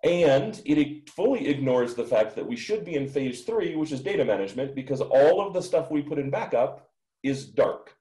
And 0.03 0.61
it 0.65 1.09
fully 1.09 1.47
ignores 1.47 1.95
the 1.95 2.05
fact 2.05 2.35
that 2.35 2.47
we 2.47 2.55
should 2.55 2.85
be 2.85 2.95
in 2.95 3.09
phase 3.09 3.43
three, 3.43 3.75
which 3.75 3.91
is 3.91 4.01
data 4.01 4.23
management, 4.23 4.75
because 4.75 5.01
all 5.01 5.45
of 5.45 5.53
the 5.53 5.61
stuff 5.61 5.89
we 5.89 6.03
put 6.03 6.19
in 6.19 6.29
backup 6.29 6.91
is 7.23 7.47
dark. 7.47 7.95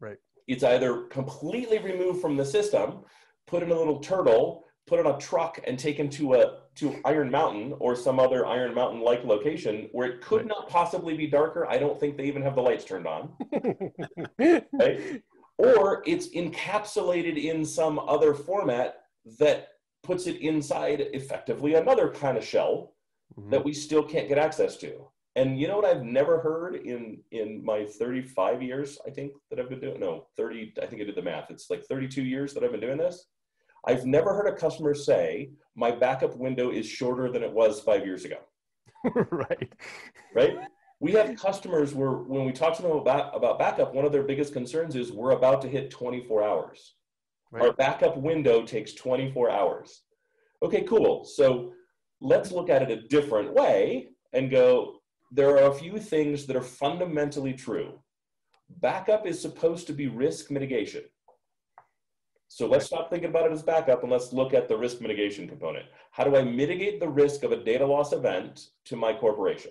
Right 0.00 0.18
it's 0.48 0.64
either 0.64 1.02
completely 1.04 1.78
removed 1.78 2.20
from 2.20 2.36
the 2.36 2.44
system, 2.44 3.00
put 3.46 3.62
in 3.62 3.70
a 3.70 3.78
little 3.78 4.00
turtle, 4.00 4.64
put 4.88 5.04
on 5.04 5.14
a 5.14 5.18
truck 5.18 5.60
and 5.66 5.78
taken 5.78 6.08
to 6.10 6.34
a 6.34 6.58
to 6.76 6.96
Iron 7.04 7.30
Mountain 7.30 7.74
or 7.78 7.94
some 7.94 8.18
other 8.18 8.46
Iron 8.46 8.74
Mountain 8.74 9.00
like 9.00 9.24
location 9.24 9.88
where 9.92 10.08
it 10.08 10.20
could 10.20 10.38
right. 10.38 10.46
not 10.46 10.68
possibly 10.68 11.16
be 11.16 11.26
darker. 11.26 11.68
I 11.68 11.78
don't 11.78 11.98
think 11.98 12.16
they 12.16 12.24
even 12.24 12.42
have 12.42 12.54
the 12.54 12.62
lights 12.62 12.84
turned 12.84 13.06
on. 13.06 13.30
right? 14.72 15.22
Or 15.58 16.02
it's 16.06 16.28
encapsulated 16.28 17.42
in 17.42 17.64
some 17.64 17.98
other 17.98 18.32
format 18.32 19.02
that 19.38 19.68
puts 20.02 20.26
it 20.26 20.40
inside 20.40 21.00
effectively 21.12 21.74
another 21.74 22.08
kind 22.10 22.38
of 22.38 22.44
shell 22.44 22.94
mm-hmm. 23.38 23.50
that 23.50 23.64
we 23.64 23.72
still 23.72 24.02
can't 24.02 24.28
get 24.28 24.38
access 24.38 24.76
to. 24.78 25.08
And 25.36 25.58
you 25.60 25.68
know 25.68 25.76
what 25.76 25.84
I've 25.84 26.02
never 26.02 26.40
heard 26.40 26.76
in 26.76 27.18
in 27.30 27.64
my 27.64 27.84
35 27.84 28.62
years, 28.62 28.98
I 29.06 29.10
think 29.10 29.32
that 29.50 29.60
I've 29.60 29.68
been 29.68 29.80
doing 29.80 30.00
no 30.00 30.26
30, 30.36 30.74
I 30.82 30.86
think 30.86 31.02
I 31.02 31.04
did 31.04 31.14
the 31.14 31.22
math. 31.22 31.50
It's 31.50 31.70
like 31.70 31.84
32 31.84 32.22
years 32.22 32.54
that 32.54 32.64
I've 32.64 32.72
been 32.72 32.80
doing 32.80 32.98
this. 32.98 33.26
I've 33.88 34.04
never 34.04 34.34
heard 34.34 34.46
a 34.46 34.54
customer 34.54 34.94
say 34.94 35.50
my 35.74 35.90
backup 35.90 36.36
window 36.36 36.70
is 36.70 36.86
shorter 36.86 37.32
than 37.32 37.42
it 37.42 37.50
was 37.50 37.80
five 37.80 38.04
years 38.04 38.26
ago. 38.26 38.36
right. 39.30 39.72
Right. 40.34 40.58
We 41.00 41.12
have 41.12 41.34
customers 41.36 41.94
where 41.94 42.10
when 42.10 42.44
we 42.44 42.52
talk 42.52 42.76
to 42.76 42.82
them 42.82 42.90
about, 42.90 43.34
about 43.34 43.58
backup, 43.58 43.94
one 43.94 44.04
of 44.04 44.12
their 44.12 44.24
biggest 44.24 44.52
concerns 44.52 44.94
is 44.94 45.10
we're 45.10 45.30
about 45.30 45.62
to 45.62 45.68
hit 45.68 45.90
24 45.90 46.42
hours. 46.42 46.96
Right. 47.50 47.64
Our 47.64 47.72
backup 47.72 48.18
window 48.18 48.62
takes 48.62 48.92
24 48.92 49.50
hours. 49.50 50.02
Okay, 50.62 50.82
cool. 50.82 51.24
So 51.24 51.72
let's 52.20 52.52
look 52.52 52.68
at 52.68 52.82
it 52.82 52.90
a 52.90 53.08
different 53.08 53.54
way 53.54 54.08
and 54.34 54.50
go, 54.50 54.98
there 55.32 55.56
are 55.56 55.70
a 55.70 55.74
few 55.74 55.98
things 55.98 56.44
that 56.44 56.56
are 56.56 56.62
fundamentally 56.62 57.54
true. 57.54 58.02
Backup 58.68 59.26
is 59.26 59.40
supposed 59.40 59.86
to 59.86 59.94
be 59.94 60.08
risk 60.08 60.50
mitigation. 60.50 61.04
So 62.48 62.66
let's 62.66 62.86
stop 62.86 63.10
thinking 63.10 63.28
about 63.28 63.46
it 63.46 63.52
as 63.52 63.62
backup 63.62 64.02
and 64.02 64.10
let's 64.10 64.32
look 64.32 64.54
at 64.54 64.68
the 64.68 64.76
risk 64.76 65.00
mitigation 65.00 65.46
component. 65.46 65.86
How 66.10 66.24
do 66.24 66.34
I 66.34 66.42
mitigate 66.42 66.98
the 66.98 67.08
risk 67.08 67.42
of 67.42 67.52
a 67.52 67.62
data 67.62 67.86
loss 67.86 68.12
event 68.12 68.68
to 68.86 68.96
my 68.96 69.12
corporation? 69.12 69.70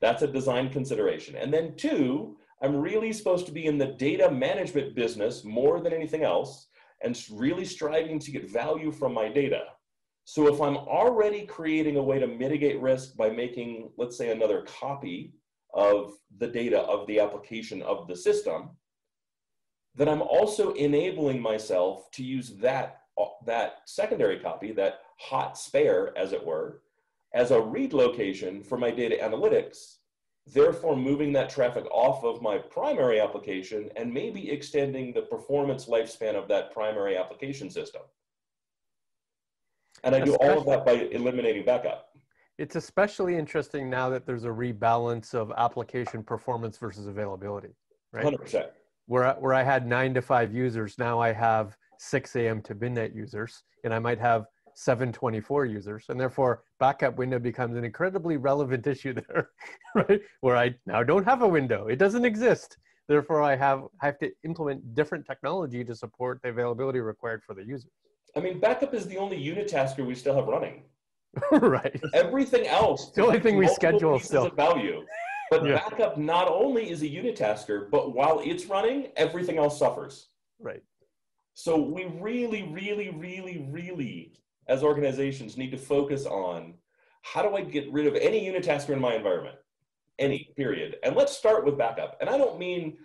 That's 0.00 0.22
a 0.22 0.26
design 0.26 0.70
consideration. 0.70 1.36
And 1.36 1.54
then 1.54 1.76
two, 1.76 2.36
I'm 2.62 2.76
really 2.76 3.12
supposed 3.12 3.46
to 3.46 3.52
be 3.52 3.66
in 3.66 3.78
the 3.78 3.86
data 3.86 4.30
management 4.30 4.96
business 4.96 5.44
more 5.44 5.80
than 5.80 5.92
anything 5.92 6.24
else 6.24 6.66
and 7.02 7.18
really 7.32 7.64
striving 7.64 8.18
to 8.18 8.32
get 8.32 8.50
value 8.50 8.90
from 8.90 9.14
my 9.14 9.28
data. 9.28 9.62
So 10.24 10.52
if 10.52 10.60
I'm 10.60 10.76
already 10.76 11.46
creating 11.46 11.96
a 11.96 12.02
way 12.02 12.18
to 12.18 12.26
mitigate 12.26 12.80
risk 12.80 13.16
by 13.16 13.30
making, 13.30 13.90
let's 13.96 14.18
say, 14.18 14.30
another 14.30 14.62
copy 14.62 15.32
of 15.74 16.12
the 16.38 16.48
data 16.48 16.80
of 16.80 17.06
the 17.06 17.20
application 17.20 17.82
of 17.82 18.08
the 18.08 18.16
system, 18.16 18.70
then 19.98 20.08
I'm 20.08 20.22
also 20.22 20.72
enabling 20.74 21.42
myself 21.42 22.08
to 22.12 22.22
use 22.22 22.50
that, 22.60 23.02
that 23.46 23.78
secondary 23.84 24.38
copy, 24.38 24.70
that 24.72 25.00
hot 25.18 25.58
spare, 25.58 26.16
as 26.16 26.32
it 26.32 26.44
were, 26.44 26.82
as 27.34 27.50
a 27.50 27.60
read 27.60 27.92
location 27.92 28.62
for 28.62 28.78
my 28.78 28.92
data 28.92 29.16
analytics, 29.20 29.96
therefore 30.46 30.96
moving 30.96 31.32
that 31.32 31.50
traffic 31.50 31.84
off 31.90 32.22
of 32.24 32.40
my 32.40 32.58
primary 32.58 33.20
application 33.20 33.90
and 33.96 34.14
maybe 34.14 34.48
extending 34.52 35.12
the 35.12 35.22
performance 35.22 35.86
lifespan 35.86 36.36
of 36.36 36.46
that 36.46 36.72
primary 36.72 37.16
application 37.16 37.68
system. 37.68 38.02
And 40.04 40.14
I 40.14 40.20
do 40.20 40.36
all 40.36 40.58
of 40.58 40.66
that 40.66 40.86
by 40.86 40.92
eliminating 40.92 41.64
backup. 41.64 42.10
It's 42.56 42.76
especially 42.76 43.36
interesting 43.36 43.90
now 43.90 44.08
that 44.10 44.26
there's 44.26 44.44
a 44.44 44.48
rebalance 44.48 45.34
of 45.34 45.52
application 45.56 46.22
performance 46.22 46.78
versus 46.78 47.08
availability, 47.08 47.74
right? 48.12 48.24
100%. 48.24 48.68
Where, 49.08 49.32
where 49.40 49.54
I 49.54 49.62
had 49.62 49.86
nine 49.86 50.12
to 50.14 50.22
five 50.22 50.54
users, 50.54 50.98
now 50.98 51.18
I 51.18 51.32
have 51.32 51.74
6 51.98 52.36
a.m. 52.36 52.60
to 52.62 52.74
midnight 52.74 53.14
users, 53.14 53.62
and 53.82 53.92
I 53.92 53.98
might 53.98 54.18
have 54.18 54.44
724 54.74 55.64
users. 55.64 56.04
And 56.10 56.20
therefore, 56.20 56.62
backup 56.78 57.16
window 57.16 57.38
becomes 57.38 57.76
an 57.76 57.84
incredibly 57.84 58.36
relevant 58.36 58.86
issue 58.86 59.14
there, 59.28 59.48
right? 59.94 60.20
Where 60.42 60.56
I 60.56 60.74
now 60.86 61.02
don't 61.02 61.24
have 61.24 61.40
a 61.40 61.48
window, 61.48 61.86
it 61.88 61.96
doesn't 61.96 62.26
exist. 62.26 62.76
Therefore, 63.08 63.40
I 63.40 63.56
have, 63.56 63.84
I 64.02 64.06
have 64.06 64.18
to 64.18 64.30
implement 64.44 64.94
different 64.94 65.24
technology 65.24 65.82
to 65.82 65.94
support 65.94 66.40
the 66.42 66.50
availability 66.50 67.00
required 67.00 67.42
for 67.46 67.54
the 67.54 67.64
users. 67.64 67.90
I 68.36 68.40
mean, 68.40 68.60
backup 68.60 68.92
is 68.92 69.06
the 69.06 69.16
only 69.16 69.42
unitasker 69.42 70.06
we 70.06 70.14
still 70.14 70.34
have 70.34 70.46
running. 70.46 70.82
right. 71.52 71.98
Everything 72.12 72.66
else, 72.66 73.10
the 73.12 73.24
only 73.24 73.40
thing 73.40 73.56
we 73.56 73.68
schedule 73.68 74.18
still. 74.18 74.46
of 74.46 74.54
value. 74.54 75.02
But 75.50 75.64
Yeah. 75.64 75.76
backup 75.76 76.16
not 76.18 76.48
only 76.48 76.90
is 76.90 77.02
a 77.02 77.08
unitasker, 77.08 77.90
but 77.90 78.14
while 78.14 78.40
it's 78.40 78.66
running, 78.66 79.12
everything 79.16 79.58
else 79.58 79.78
suffers. 79.78 80.28
Right. 80.58 80.82
So 81.54 81.76
we 81.76 82.04
really, 82.04 82.64
really, 82.64 83.10
really, 83.10 83.66
really, 83.70 84.34
as 84.68 84.82
organizations, 84.82 85.56
need 85.56 85.70
to 85.70 85.78
focus 85.78 86.26
on 86.26 86.74
how 87.22 87.42
do 87.42 87.56
I 87.56 87.62
get 87.62 87.90
rid 87.92 88.06
of 88.06 88.14
any 88.14 88.46
unitasker 88.48 88.90
in 88.90 89.00
my 89.00 89.14
environment? 89.14 89.56
Any, 90.18 90.52
period. 90.56 90.96
And 91.02 91.16
let's 91.16 91.36
start 91.36 91.64
with 91.64 91.78
backup. 91.78 92.16
And 92.20 92.30
I 92.30 92.38
don't 92.38 92.58
mean, 92.58 92.98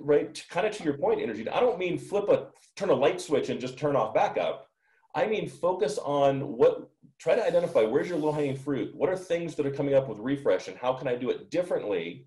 right, 0.00 0.42
kind 0.50 0.66
of 0.66 0.76
to 0.76 0.84
your 0.84 0.98
point, 0.98 1.20
Inderjeet. 1.20 1.52
I 1.52 1.60
don't 1.60 1.78
mean 1.78 1.98
flip 1.98 2.28
a, 2.28 2.48
turn 2.74 2.90
a 2.90 2.94
light 2.94 3.20
switch 3.20 3.48
and 3.48 3.60
just 3.60 3.78
turn 3.78 3.96
off 3.96 4.14
backup. 4.14 4.68
I 5.14 5.26
mean 5.26 5.48
focus 5.48 5.98
on 5.98 6.56
what, 6.56 6.90
try 7.18 7.34
to 7.34 7.44
identify 7.44 7.82
where's 7.82 8.08
your 8.08 8.18
low 8.18 8.32
hanging 8.32 8.56
fruit? 8.56 8.94
What 8.94 9.08
are 9.08 9.16
things 9.16 9.54
that 9.54 9.66
are 9.66 9.70
coming 9.70 9.94
up 9.94 10.08
with 10.08 10.18
refresh 10.18 10.68
and 10.68 10.76
how 10.76 10.92
can 10.92 11.08
I 11.08 11.16
do 11.16 11.30
it 11.30 11.50
differently 11.50 12.26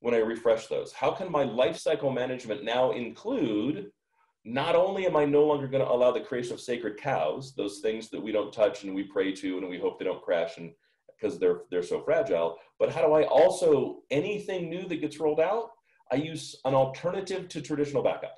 when 0.00 0.14
I 0.14 0.18
refresh 0.18 0.66
those? 0.66 0.92
How 0.92 1.10
can 1.10 1.30
my 1.30 1.44
life 1.44 1.76
cycle 1.76 2.10
management 2.10 2.64
now 2.64 2.92
include 2.92 3.90
not 4.44 4.76
only 4.76 5.06
am 5.06 5.16
I 5.16 5.24
no 5.24 5.44
longer 5.44 5.66
going 5.66 5.84
to 5.84 5.90
allow 5.90 6.10
the 6.10 6.20
creation 6.20 6.52
of 6.52 6.60
sacred 6.60 6.98
cows, 6.98 7.54
those 7.54 7.80
things 7.80 8.10
that 8.10 8.22
we 8.22 8.30
don't 8.30 8.52
touch 8.52 8.84
and 8.84 8.94
we 8.94 9.04
pray 9.04 9.32
to 9.32 9.58
and 9.58 9.68
we 9.68 9.78
hope 9.78 9.98
they 9.98 10.04
don't 10.04 10.22
crash 10.22 10.58
and 10.58 10.72
because 11.16 11.38
they're 11.38 11.62
they're 11.70 11.82
so 11.82 12.02
fragile, 12.02 12.58
but 12.78 12.90
how 12.90 13.06
do 13.06 13.12
I 13.14 13.24
also 13.24 14.02
anything 14.10 14.68
new 14.68 14.86
that 14.88 15.00
gets 15.00 15.20
rolled 15.20 15.40
out, 15.40 15.70
I 16.12 16.16
use 16.16 16.56
an 16.64 16.74
alternative 16.74 17.48
to 17.48 17.62
traditional 17.62 18.02
backup. 18.02 18.34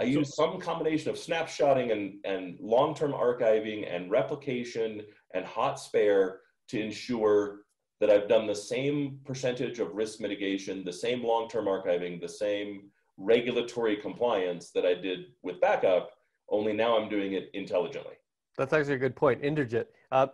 I 0.00 0.04
use 0.04 0.34
some 0.34 0.58
combination 0.58 1.10
of 1.10 1.16
snapshotting 1.16 1.92
and, 1.92 2.14
and 2.24 2.58
long-term 2.58 3.12
archiving 3.12 3.86
and 3.94 4.10
replication 4.10 5.02
and 5.34 5.44
hot 5.44 5.78
spare 5.78 6.40
to 6.68 6.80
ensure 6.80 7.60
that 8.00 8.08
I've 8.08 8.26
done 8.26 8.46
the 8.46 8.54
same 8.54 9.18
percentage 9.26 9.78
of 9.78 9.94
risk 9.94 10.18
mitigation, 10.20 10.84
the 10.84 10.92
same 10.92 11.22
long-term 11.22 11.66
archiving, 11.66 12.18
the 12.18 12.28
same 12.28 12.88
regulatory 13.18 13.96
compliance 13.96 14.70
that 14.70 14.86
I 14.86 14.94
did 14.94 15.26
with 15.42 15.60
backup, 15.60 16.12
only 16.48 16.72
now 16.72 16.96
I'm 16.96 17.10
doing 17.10 17.34
it 17.34 17.50
intelligently. 17.52 18.14
That's 18.56 18.72
actually 18.72 18.94
a 18.94 18.98
good 18.98 19.14
point. 19.14 19.42
Inderjeet, 19.42 19.84
uh, 20.12 20.28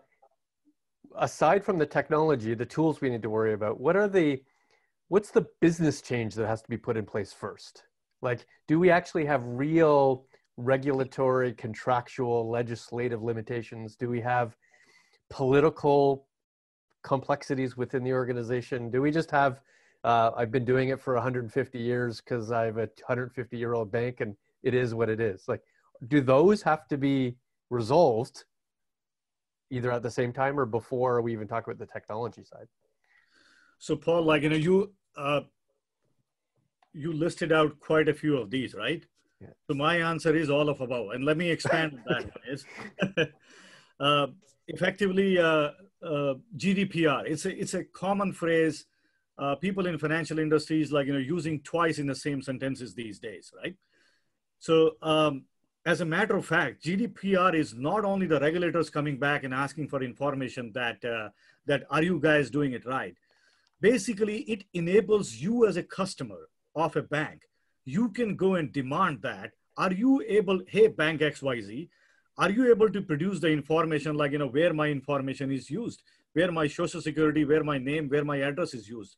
aside 1.18 1.64
from 1.64 1.76
the 1.76 1.86
technology, 1.86 2.54
the 2.54 2.64
tools 2.64 3.00
we 3.00 3.10
need 3.10 3.22
to 3.22 3.30
worry 3.30 3.54
about, 3.54 3.80
what 3.80 3.96
are 3.96 4.06
the, 4.06 4.40
what's 5.08 5.32
the 5.32 5.46
business 5.60 6.00
change 6.00 6.36
that 6.36 6.46
has 6.46 6.62
to 6.62 6.68
be 6.68 6.76
put 6.76 6.96
in 6.96 7.04
place 7.04 7.32
first? 7.32 7.85
Like, 8.22 8.46
do 8.66 8.78
we 8.78 8.90
actually 8.90 9.26
have 9.26 9.42
real 9.44 10.26
regulatory, 10.56 11.52
contractual, 11.52 12.48
legislative 12.48 13.22
limitations? 13.22 13.96
Do 13.96 14.08
we 14.08 14.20
have 14.22 14.56
political 15.30 16.26
complexities 17.02 17.76
within 17.76 18.02
the 18.02 18.12
organization? 18.12 18.90
Do 18.90 19.02
we 19.02 19.10
just 19.10 19.30
have, 19.30 19.60
uh, 20.04 20.30
I've 20.36 20.50
been 20.50 20.64
doing 20.64 20.88
it 20.88 21.00
for 21.00 21.14
150 21.14 21.78
years 21.78 22.20
because 22.20 22.50
I 22.50 22.64
have 22.64 22.78
a 22.78 22.88
150 23.06 23.56
year 23.56 23.74
old 23.74 23.92
bank 23.92 24.20
and 24.20 24.34
it 24.62 24.74
is 24.74 24.94
what 24.94 25.08
it 25.08 25.20
is? 25.20 25.44
Like, 25.46 25.62
do 26.08 26.20
those 26.20 26.62
have 26.62 26.88
to 26.88 26.96
be 26.96 27.36
resolved 27.70 28.44
either 29.70 29.90
at 29.90 30.02
the 30.02 30.10
same 30.10 30.32
time 30.32 30.58
or 30.58 30.66
before 30.66 31.20
we 31.20 31.32
even 31.32 31.48
talk 31.48 31.66
about 31.66 31.78
the 31.78 31.86
technology 31.86 32.44
side? 32.44 32.66
So, 33.78 33.96
Paul, 33.96 34.22
like 34.22 34.42
you 34.42 34.48
know, 34.48 34.56
you 34.56 34.94
uh, 35.16 35.42
you 36.96 37.12
listed 37.12 37.52
out 37.52 37.78
quite 37.80 38.08
a 38.08 38.14
few 38.14 38.36
of 38.36 38.50
these, 38.50 38.74
right? 38.74 39.04
Yeah. 39.40 39.48
So 39.68 39.74
my 39.74 39.96
answer 39.98 40.34
is 40.34 40.48
all 40.48 40.68
of 40.68 40.80
above, 40.80 41.10
and 41.10 41.24
let 41.24 41.36
me 41.36 41.50
expand 41.50 41.92
on 41.92 42.04
that. 42.08 42.24
One 42.34 42.44
is 42.48 42.64
uh, 44.00 44.26
effectively 44.68 45.38
uh, 45.38 45.70
uh, 46.02 46.34
GDPR. 46.56 47.26
It's 47.26 47.44
a 47.44 47.60
it's 47.60 47.74
a 47.74 47.84
common 47.84 48.32
phrase. 48.32 48.86
Uh, 49.38 49.54
people 49.54 49.86
in 49.86 49.98
financial 49.98 50.38
industries 50.38 50.90
like 50.90 51.06
you 51.06 51.12
know 51.12 51.18
using 51.18 51.60
twice 51.60 51.98
in 51.98 52.06
the 52.06 52.14
same 52.14 52.40
sentences 52.40 52.94
these 52.94 53.18
days, 53.18 53.52
right? 53.62 53.76
So 54.58 54.92
um, 55.02 55.44
as 55.84 56.00
a 56.00 56.06
matter 56.06 56.36
of 56.36 56.46
fact, 56.46 56.82
GDPR 56.82 57.54
is 57.54 57.74
not 57.74 58.06
only 58.06 58.26
the 58.26 58.40
regulators 58.40 58.88
coming 58.88 59.18
back 59.18 59.44
and 59.44 59.52
asking 59.52 59.88
for 59.88 60.02
information 60.02 60.72
that 60.72 61.04
uh, 61.04 61.28
that 61.66 61.84
are 61.90 62.02
you 62.02 62.18
guys 62.18 62.48
doing 62.50 62.72
it 62.72 62.86
right. 62.86 63.14
Basically, 63.82 64.38
it 64.54 64.64
enables 64.72 65.34
you 65.34 65.66
as 65.66 65.76
a 65.76 65.82
customer 65.82 66.48
of 66.76 66.94
a 66.94 67.02
bank. 67.02 67.40
You 67.84 68.10
can 68.10 68.36
go 68.36 68.54
and 68.54 68.72
demand 68.72 69.22
that. 69.22 69.52
Are 69.76 69.92
you 69.92 70.22
able, 70.28 70.60
hey, 70.68 70.88
bank 70.88 71.20
XYZ, 71.20 71.88
are 72.38 72.50
you 72.50 72.70
able 72.70 72.90
to 72.90 73.00
produce 73.00 73.40
the 73.40 73.48
information 73.48 74.14
like, 74.14 74.32
you 74.32 74.38
know, 74.38 74.48
where 74.48 74.72
my 74.72 74.88
information 74.88 75.50
is 75.50 75.70
used, 75.70 76.02
where 76.34 76.52
my 76.52 76.68
social 76.68 77.00
security, 77.00 77.44
where 77.44 77.64
my 77.64 77.78
name, 77.78 78.08
where 78.08 78.24
my 78.24 78.38
address 78.38 78.74
is 78.74 78.88
used? 78.88 79.16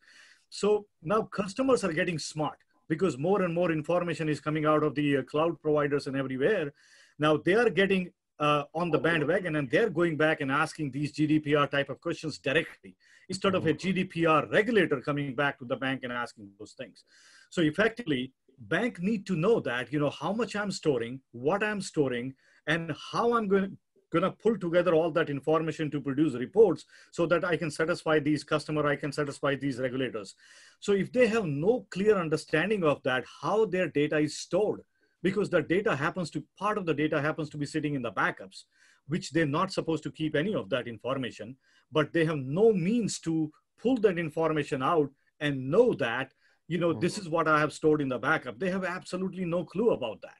So 0.50 0.86
now 1.02 1.22
customers 1.22 1.84
are 1.84 1.92
getting 1.92 2.18
smart 2.18 2.58
because 2.88 3.18
more 3.18 3.42
and 3.42 3.52
more 3.52 3.70
information 3.70 4.28
is 4.28 4.40
coming 4.40 4.64
out 4.64 4.82
of 4.82 4.94
the 4.94 5.18
uh, 5.18 5.22
cloud 5.22 5.60
providers 5.60 6.06
and 6.06 6.16
everywhere. 6.16 6.72
Now 7.18 7.36
they 7.36 7.54
are 7.54 7.68
getting 7.68 8.12
uh, 8.38 8.64
on 8.74 8.90
the 8.90 8.98
bandwagon 8.98 9.56
and 9.56 9.68
they're 9.70 9.90
going 9.90 10.16
back 10.16 10.40
and 10.40 10.50
asking 10.50 10.92
these 10.92 11.12
GDPR 11.12 11.70
type 11.70 11.90
of 11.90 12.00
questions 12.00 12.38
directly 12.38 12.96
instead 13.28 13.54
of 13.54 13.66
a 13.66 13.74
GDPR 13.74 14.50
regulator 14.50 15.00
coming 15.00 15.34
back 15.34 15.58
to 15.58 15.64
the 15.64 15.76
bank 15.76 16.00
and 16.04 16.12
asking 16.12 16.48
those 16.58 16.72
things. 16.72 17.04
So 17.50 17.62
effectively, 17.62 18.32
bank 18.58 19.00
need 19.00 19.26
to 19.26 19.36
know 19.36 19.60
that 19.60 19.92
you 19.92 20.00
know 20.00 20.10
how 20.10 20.32
much 20.32 20.56
I'm 20.56 20.70
storing, 20.70 21.20
what 21.32 21.62
I'm 21.62 21.80
storing, 21.80 22.34
and 22.66 22.94
how 23.12 23.34
I'm 23.34 23.48
going 23.48 23.76
going 24.10 24.22
to 24.22 24.30
pull 24.30 24.58
together 24.58 24.94
all 24.94 25.10
that 25.10 25.28
information 25.28 25.90
to 25.90 26.00
produce 26.00 26.34
reports 26.34 26.84
so 27.10 27.26
that 27.26 27.44
I 27.44 27.56
can 27.56 27.70
satisfy 27.70 28.18
these 28.18 28.42
customer, 28.42 28.86
I 28.86 28.96
can 28.96 29.12
satisfy 29.12 29.54
these 29.54 29.78
regulators. 29.78 30.34
So 30.80 30.92
if 30.92 31.12
they 31.12 31.26
have 31.26 31.44
no 31.44 31.86
clear 31.90 32.16
understanding 32.16 32.84
of 32.84 33.02
that, 33.02 33.24
how 33.42 33.66
their 33.66 33.88
data 33.88 34.18
is 34.18 34.38
stored, 34.38 34.80
because 35.22 35.50
the 35.50 35.62
data 35.62 35.94
happens 35.94 36.30
to, 36.30 36.44
part 36.58 36.78
of 36.78 36.86
the 36.86 36.94
data 36.94 37.20
happens 37.20 37.50
to 37.50 37.58
be 37.58 37.66
sitting 37.66 37.94
in 37.94 38.02
the 38.02 38.12
backups, 38.12 38.64
which 39.08 39.30
they're 39.30 39.46
not 39.46 39.72
supposed 39.72 40.02
to 40.04 40.10
keep 40.10 40.36
any 40.36 40.54
of 40.54 40.70
that 40.70 40.88
information, 40.88 41.56
but 41.92 42.12
they 42.12 42.24
have 42.24 42.38
no 42.38 42.72
means 42.72 43.18
to 43.20 43.52
pull 43.80 43.96
that 43.96 44.18
information 44.18 44.82
out 44.82 45.10
and 45.40 45.70
know 45.70 45.92
that, 45.94 46.32
you 46.68 46.78
know, 46.78 46.92
hmm. 46.92 47.00
this 47.00 47.18
is 47.18 47.28
what 47.28 47.48
I 47.48 47.58
have 47.58 47.72
stored 47.72 48.00
in 48.00 48.08
the 48.08 48.18
backup. 48.18 48.58
They 48.58 48.70
have 48.70 48.84
absolutely 48.84 49.44
no 49.44 49.64
clue 49.64 49.90
about 49.90 50.22
that 50.22 50.36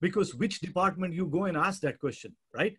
because 0.00 0.34
which 0.34 0.60
department 0.60 1.14
you 1.14 1.26
go 1.26 1.44
and 1.44 1.56
ask 1.56 1.80
that 1.82 1.98
question, 1.98 2.34
right? 2.54 2.76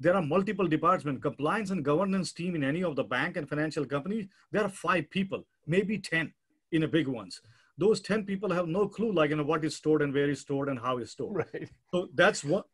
there 0.00 0.14
are 0.14 0.22
multiple 0.22 0.66
departments 0.66 1.22
compliance 1.22 1.70
and 1.70 1.84
governance 1.84 2.32
team 2.32 2.54
in 2.54 2.64
any 2.64 2.82
of 2.84 2.96
the 2.96 3.04
bank 3.04 3.36
and 3.36 3.48
financial 3.48 3.84
companies 3.84 4.26
there 4.52 4.64
are 4.64 4.68
five 4.68 5.08
people 5.10 5.44
maybe 5.66 5.98
10 5.98 6.32
in 6.72 6.82
a 6.84 6.88
big 6.88 7.08
ones 7.08 7.40
those 7.76 8.00
10 8.00 8.24
people 8.24 8.52
have 8.52 8.68
no 8.68 8.88
clue 8.88 9.12
like 9.12 9.30
you 9.30 9.36
know 9.36 9.42
what 9.42 9.64
is 9.64 9.76
stored 9.76 10.02
and 10.02 10.14
where 10.14 10.30
is 10.30 10.40
stored 10.40 10.68
and 10.68 10.78
how 10.78 10.98
is 10.98 11.10
stored 11.10 11.36
Right. 11.52 11.68
so 11.92 12.08
that's 12.14 12.44
what 12.44 12.66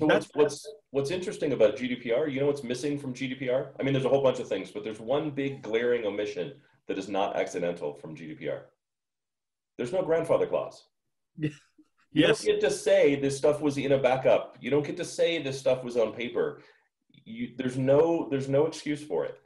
So 0.00 0.06
That's- 0.06 0.28
what's, 0.32 0.36
what's 0.40 0.58
what's 0.96 1.10
interesting 1.16 1.52
about 1.56 1.76
GDPR? 1.78 2.22
You 2.32 2.38
know 2.40 2.48
what's 2.50 2.64
missing 2.72 2.94
from 3.02 3.10
GDPR? 3.18 3.62
I 3.78 3.82
mean, 3.82 3.92
there's 3.94 4.08
a 4.10 4.12
whole 4.14 4.24
bunch 4.28 4.40
of 4.42 4.48
things, 4.52 4.70
but 4.74 4.82
there's 4.84 5.02
one 5.16 5.26
big 5.40 5.52
glaring 5.66 6.06
omission 6.10 6.46
that 6.86 6.96
is 7.02 7.08
not 7.16 7.36
accidental 7.42 7.90
from 8.00 8.16
GDPR. 8.18 8.60
There's 9.80 9.94
no 9.94 10.02
grandfather 10.02 10.46
clause. 10.46 10.84
yes. 11.38 11.54
You 12.12 12.26
don't 12.26 12.44
get 12.44 12.60
to 12.60 12.70
say 12.70 13.14
this 13.14 13.38
stuff 13.38 13.62
was 13.62 13.78
in 13.78 13.92
a 13.92 13.98
backup. 13.98 14.58
You 14.60 14.68
don't 14.68 14.84
get 14.84 14.98
to 14.98 15.06
say 15.06 15.42
this 15.42 15.58
stuff 15.58 15.82
was 15.82 15.96
on 15.96 16.12
paper. 16.12 16.60
You, 17.24 17.54
there's 17.56 17.78
no 17.78 18.28
there's 18.30 18.46
no 18.46 18.66
excuse 18.66 19.02
for 19.02 19.24
it. 19.24 19.38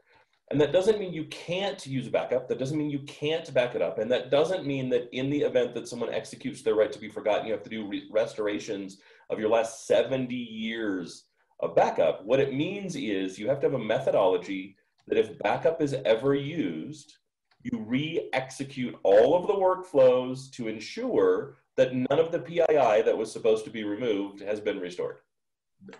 And 0.50 0.60
that 0.60 0.72
doesn't 0.72 0.98
mean 0.98 1.12
you 1.12 1.26
can't 1.26 1.86
use 1.86 2.08
a 2.08 2.10
backup. 2.10 2.48
That 2.48 2.58
doesn't 2.58 2.76
mean 2.76 2.90
you 2.90 3.04
can't 3.06 3.54
back 3.54 3.76
it 3.76 3.80
up. 3.80 4.00
And 4.00 4.10
that 4.10 4.32
doesn't 4.32 4.66
mean 4.66 4.88
that 4.88 5.08
in 5.16 5.30
the 5.30 5.42
event 5.42 5.72
that 5.74 5.86
someone 5.86 6.12
executes 6.12 6.62
their 6.62 6.74
right 6.74 6.90
to 6.90 6.98
be 6.98 7.08
forgotten, 7.08 7.46
you 7.46 7.52
have 7.52 7.62
to 7.62 7.70
do 7.70 7.86
re- 7.86 8.08
restorations 8.10 8.98
of 9.30 9.38
your 9.38 9.50
last 9.50 9.86
70 9.86 10.34
years 10.34 11.26
of 11.60 11.76
backup. 11.76 12.24
What 12.24 12.40
it 12.40 12.52
means 12.52 12.96
is 12.96 13.38
you 13.38 13.48
have 13.48 13.60
to 13.60 13.66
have 13.66 13.80
a 13.80 13.84
methodology 13.84 14.76
that 15.06 15.16
if 15.16 15.38
backup 15.38 15.80
is 15.80 15.94
ever 16.04 16.34
used, 16.34 17.18
you 17.64 17.78
re 17.80 18.28
execute 18.32 18.94
all 19.02 19.34
of 19.34 19.46
the 19.46 19.54
workflows 19.54 20.50
to 20.52 20.68
ensure 20.68 21.56
that 21.76 21.94
none 21.94 22.20
of 22.20 22.30
the 22.30 22.38
PII 22.38 23.02
that 23.02 23.16
was 23.16 23.32
supposed 23.32 23.64
to 23.64 23.70
be 23.70 23.82
removed 23.84 24.40
has 24.40 24.60
been 24.60 24.78
restored. 24.78 25.16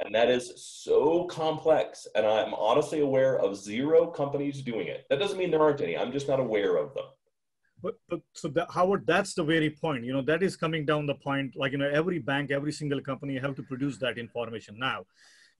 And 0.05 0.15
that 0.15 0.31
is 0.31 0.53
so 0.57 1.25
complex. 1.25 2.07
And 2.15 2.25
I'm 2.25 2.55
honestly 2.55 3.01
aware 3.01 3.39
of 3.39 3.57
zero 3.57 4.07
companies 4.07 4.63
doing 4.63 4.87
it. 4.89 5.05
That 5.11 5.19
doesn't 5.19 5.37
mean 5.37 5.51
there 5.51 5.61
aren't 5.61 5.81
any. 5.81 5.99
I'm 5.99 6.13
just 6.13 6.29
not 6.29 6.41
aware 6.41 6.77
of 6.77 6.95
them. 6.95 7.05
but, 7.85 7.95
but 8.09 8.21
so 8.33 8.49
that, 8.49 8.71
howard 8.71 9.07
that's 9.07 9.35
the 9.35 9.45
very 9.45 9.71
point 9.71 10.05
you 10.05 10.13
know 10.13 10.23
that 10.31 10.43
is 10.43 10.57
coming 10.57 10.85
down 10.91 11.05
the 11.07 11.19
point 11.29 11.55
like 11.63 11.73
you 11.73 11.79
know 11.79 11.91
every 12.01 12.19
bank 12.31 12.51
every 12.51 12.73
single 12.81 13.01
company 13.09 13.35
have 13.45 13.55
to 13.55 13.65
produce 13.71 13.97
that 13.99 14.17
information 14.25 14.75
now 14.79 14.99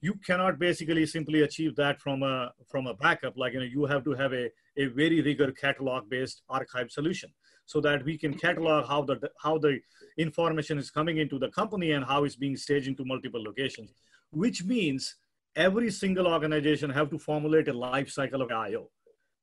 you 0.01 0.15
cannot 0.27 0.59
basically 0.59 1.05
simply 1.07 1.43
achieve 1.43 1.77
that 1.77 2.01
from 2.05 2.23
a 2.23 2.37
from 2.71 2.87
a 2.87 2.95
backup 2.95 3.35
like 3.37 3.53
you 3.55 3.61
know 3.61 3.71
you 3.77 3.85
have 3.93 4.03
to 4.09 4.15
have 4.23 4.33
a, 4.33 4.45
a 4.77 4.87
very 4.87 5.21
rigor 5.23 5.51
catalog 5.53 6.09
based 6.09 6.43
archive 6.49 6.91
solution 6.91 7.31
so 7.67 7.81
that 7.81 8.05
we 8.05 8.19
can 8.19 8.35
catalog 8.35 8.87
how 8.87 9.03
the 9.03 9.19
how 9.43 9.59
the 9.59 9.79
information 10.19 10.79
is 10.79 10.91
coming 10.91 11.19
into 11.19 11.39
the 11.39 11.49
company 11.51 11.93
and 11.93 12.05
how 12.05 12.25
it's 12.25 12.37
being 12.37 12.57
staged 12.57 12.89
into 12.89 13.05
multiple 13.05 13.43
locations 13.43 13.93
which 14.31 14.65
means 14.65 15.17
every 15.57 15.91
single 15.91 16.27
organization 16.27 16.91
have 16.91 17.09
to 17.11 17.19
formulate 17.19 17.69
a 17.69 17.73
life 17.73 18.11
cycle 18.11 18.43
of 18.43 18.51
io 18.51 18.91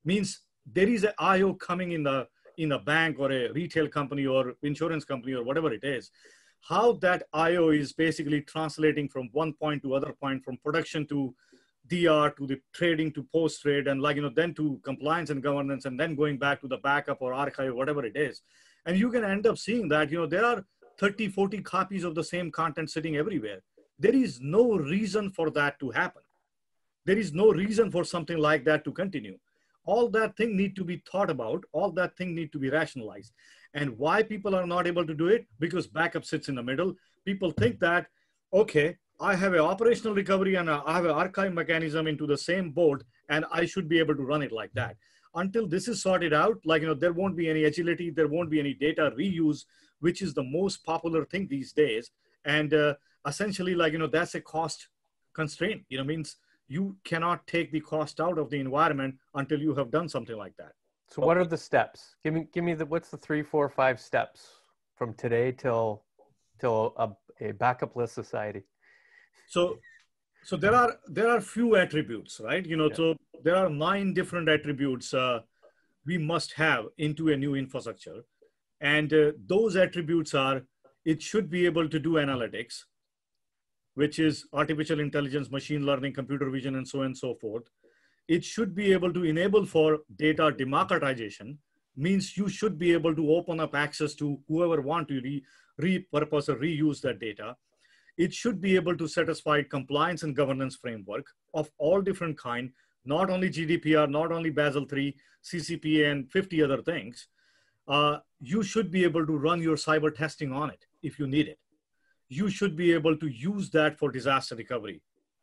means 0.06 0.42
there 0.66 0.88
is 0.88 1.04
an 1.04 1.14
io 1.20 1.54
coming 1.54 1.92
in 1.92 2.04
the 2.04 2.28
in 2.58 2.74
a 2.74 2.80
bank 2.80 3.20
or 3.20 3.32
a 3.32 3.52
retail 3.52 3.88
company 3.88 4.26
or 4.26 4.54
insurance 4.64 5.06
company 5.06 5.34
or 5.34 5.44
whatever 5.44 5.74
it 5.74 5.84
is. 5.84 6.12
How 6.62 6.94
that 6.94 7.24
io 7.34 7.70
is 7.70 7.94
basically 7.94 8.42
translating 8.42 9.10
from 9.10 9.30
one 9.32 9.54
point 9.54 9.82
to 9.84 9.96
other 9.96 10.14
point 10.14 10.44
from 10.44 10.58
production 10.58 11.08
to 11.08 11.34
DR 11.88 12.30
to 12.38 12.48
the 12.48 12.60
trading 12.74 13.12
to 13.14 13.24
post 13.24 13.62
trade 13.62 13.88
and 13.88 14.02
like, 14.02 14.16
you 14.16 14.22
know, 14.22 14.32
then 14.34 14.54
to 14.56 14.80
compliance 14.84 15.30
and 15.30 15.44
governance 15.44 15.86
and 15.86 16.00
then 16.00 16.16
going 16.16 16.38
back 16.38 16.62
to 16.62 16.68
the 16.68 16.78
backup 16.78 17.22
or 17.22 17.34
archive, 17.34 17.74
whatever 17.74 18.06
it 18.06 18.16
is. 18.16 18.42
And 18.86 18.98
you 18.98 19.12
can 19.12 19.24
end 19.24 19.48
up 19.48 19.58
seeing 19.58 19.88
that, 19.90 20.12
you 20.12 20.20
know, 20.20 20.28
there 20.28 20.46
are 20.46 20.66
30, 21.00 21.30
40 21.30 21.62
copies 21.62 22.04
of 22.04 22.16
the 22.16 22.24
same 22.24 22.52
content 22.52 22.90
sitting 22.90 23.18
everywhere. 23.18 23.62
There 24.00 24.16
is 24.16 24.40
no 24.42 24.78
reason 24.78 25.30
for 25.30 25.50
that 25.52 25.80
to 25.80 25.92
happen. 25.92 26.22
There 27.06 27.18
is 27.18 27.34
no 27.34 27.52
reason 27.52 27.92
for 27.92 28.04
something 28.04 28.38
like 28.38 28.64
that 28.66 28.84
to 28.86 28.92
continue. 28.92 29.38
All 29.86 30.10
that 30.10 30.38
thing 30.38 30.56
need 30.56 30.76
to 30.76 30.84
be 30.84 31.02
thought 31.12 31.30
about. 31.30 31.64
All 31.72 31.92
that 31.92 32.16
thing 32.16 32.36
need 32.36 32.52
to 32.54 32.60
be 32.60 32.70
rationalized. 32.70 33.34
And 33.74 33.98
why 33.98 34.22
people 34.22 34.56
are 34.56 34.68
not 34.68 34.86
able 34.86 35.06
to 35.06 35.14
do 35.14 35.28
it? 35.28 35.48
Because 35.60 35.88
backup 35.88 36.26
sits 36.26 36.50
in 36.50 36.56
the 36.56 36.64
middle. 36.64 36.96
People 37.26 37.52
think 37.52 37.80
that, 37.80 38.08
okay, 38.54 38.98
I 39.22 39.36
have 39.36 39.54
an 39.54 39.60
operational 39.60 40.16
recovery 40.16 40.56
and 40.56 40.68
I 40.68 40.94
have 40.94 41.06
an 41.06 41.12
archive 41.12 41.54
mechanism 41.54 42.08
into 42.08 42.26
the 42.26 42.38
same 42.38 42.72
board, 42.72 43.04
and 43.30 43.46
I 43.52 43.68
should 43.68 43.88
be 43.88 44.00
able 44.00 44.16
to 44.16 44.24
run 44.24 44.42
it 44.42 44.52
like 44.52 44.72
that. 44.74 44.96
Until 45.36 45.68
this 45.68 45.88
is 45.88 46.02
sorted 46.02 46.34
out, 46.34 46.58
like, 46.66 46.82
you 46.82 46.88
know, 46.88 46.96
there 46.96 47.14
won't 47.14 47.38
be 47.38 47.48
any 47.48 47.66
agility, 47.66 48.10
there 48.10 48.28
won't 48.28 48.50
be 48.50 48.60
any 48.60 48.74
data 48.74 49.14
reuse, 49.16 49.66
which 50.00 50.24
is 50.24 50.34
the 50.34 50.44
most 50.44 50.84
popular 50.84 51.24
thing 51.24 51.48
these 51.48 51.72
days. 51.72 52.10
And 52.46 52.74
uh, 52.74 52.96
essentially, 53.28 53.76
like, 53.76 53.94
you 53.94 54.00
know, 54.00 54.08
that's 54.08 54.34
a 54.34 54.42
cost 54.42 54.88
constraint, 55.34 55.84
you 55.90 56.00
know, 56.00 56.04
means 56.04 56.38
you 56.68 56.98
cannot 57.04 57.46
take 57.46 57.72
the 57.72 57.80
cost 57.80 58.20
out 58.20 58.40
of 58.40 58.50
the 58.50 58.60
environment 58.60 59.16
until 59.36 59.60
you 59.60 59.76
have 59.76 59.92
done 59.92 60.10
something 60.10 60.36
like 60.36 60.58
that. 60.58 60.72
So 61.10 61.22
what 61.22 61.38
are 61.38 61.46
the 61.46 61.58
steps? 61.58 62.16
Give 62.24 62.34
me, 62.34 62.48
give 62.52 62.64
me 62.64 62.74
the, 62.74 62.88
what's 62.88 63.10
the 63.10 63.18
three, 63.18 63.44
four, 63.44 63.70
five 63.70 64.00
steps 64.00 64.48
from 64.96 65.14
today 65.14 65.52
till, 65.52 66.06
till 66.60 66.96
a, 66.98 67.10
a 67.50 67.52
backup 67.52 67.96
list 67.96 68.16
society? 68.16 68.64
So, 69.48 69.80
so 70.44 70.56
there 70.56 70.74
are 70.74 70.98
there 71.08 71.30
are 71.30 71.42
few 71.42 71.76
attributes, 71.76 72.40
right? 72.44 72.66
You 72.66 72.78
know, 72.78 72.90
yeah. 72.90 72.96
so 72.96 73.16
there 73.44 73.56
are 73.56 73.70
nine 73.70 74.14
different 74.14 74.50
attributes 74.50 75.14
uh, 75.14 75.42
we 76.06 76.18
must 76.18 76.54
have 76.54 76.86
into 76.98 77.30
a 77.30 77.38
new 77.38 77.56
infrastructure, 77.56 78.24
and 78.80 79.14
uh, 79.14 79.32
those 79.46 79.76
attributes 79.76 80.34
are 80.34 80.62
it 81.06 81.22
should 81.22 81.50
be 81.50 81.66
able 81.66 81.90
to 81.90 82.00
do 82.00 82.14
analytics, 82.14 82.84
which 83.96 84.20
is 84.20 84.46
artificial 84.54 85.00
intelligence, 85.00 85.52
machine 85.52 85.86
learning, 85.86 86.14
computer 86.14 86.50
vision, 86.50 86.76
and 86.76 86.88
so 86.88 87.00
on 87.00 87.08
and 87.08 87.18
so 87.18 87.36
forth. 87.36 87.64
It 88.28 88.46
should 88.46 88.74
be 88.76 88.94
able 88.94 89.12
to 89.14 89.24
enable 89.24 89.66
for 89.66 90.00
data 90.16 90.52
democratization, 90.52 91.58
means 91.98 92.38
you 92.38 92.48
should 92.48 92.78
be 92.80 92.94
able 92.94 93.16
to 93.16 93.32
open 93.34 93.60
up 93.60 93.76
access 93.76 94.14
to 94.16 94.40
whoever 94.48 94.82
want 94.82 95.08
to 95.10 95.22
re 95.22 95.44
repurpose 95.82 96.50
or 96.50 96.56
reuse 96.56 97.02
that 97.02 97.20
data 97.20 97.56
it 98.18 98.34
should 98.34 98.62
be 98.62 98.76
able 98.76 98.96
to 98.98 99.08
satisfy 99.08 99.62
compliance 99.64 100.24
and 100.24 100.36
governance 100.36 100.76
framework 100.76 101.26
of 101.54 101.70
all 101.78 102.02
different 102.02 102.38
kind, 102.38 102.72
not 103.06 103.30
only 103.30 103.50
GDPR, 103.50 104.10
not 104.10 104.32
only 104.32 104.50
Basel 104.50 104.86
III, 104.92 105.16
CCPA, 105.44 106.12
and 106.12 106.32
50 106.32 106.62
other 106.64 106.82
things. 106.82 107.28
Uh, 107.88 108.18
you 108.40 108.64
should 108.64 108.92
be 108.92 109.04
able 109.04 109.26
to 109.26 109.38
run 109.38 109.62
your 109.62 109.76
cyber 109.76 110.14
testing 110.14 110.52
on 110.52 110.70
it 110.70 110.86
if 111.02 111.20
you 111.20 111.28
need 111.28 111.48
it. 111.48 111.60
You 112.30 112.50
should 112.50 112.76
be 112.76 112.94
able 112.94 113.18
to 113.18 113.28
use 113.28 113.70
that 113.72 113.98
for 113.98 114.12
disaster 114.12 114.56
recovery, 114.56 115.02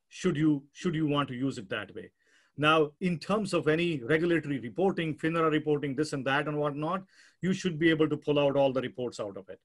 should 0.08 0.36
you, 0.36 0.64
should 0.72 0.94
you 0.94 1.06
want 1.06 1.28
to 1.28 1.34
use 1.34 1.58
it 1.58 1.68
that 1.68 1.94
way. 1.94 2.10
Now, 2.56 2.90
in 3.00 3.18
terms 3.18 3.54
of 3.54 3.68
any 3.68 4.00
regulatory 4.02 4.58
reporting, 4.58 5.14
FINRA 5.14 5.50
reporting, 5.50 5.94
this 5.94 6.12
and 6.12 6.24
that 6.26 6.48
and 6.48 6.58
whatnot, 6.58 7.04
you 7.40 7.52
should 7.52 7.78
be 7.78 7.88
able 7.88 8.08
to 8.08 8.16
pull 8.16 8.38
out 8.38 8.56
all 8.56 8.72
the 8.72 8.80
reports 8.80 9.20
out 9.20 9.36
of 9.36 9.48
it. 9.48 9.60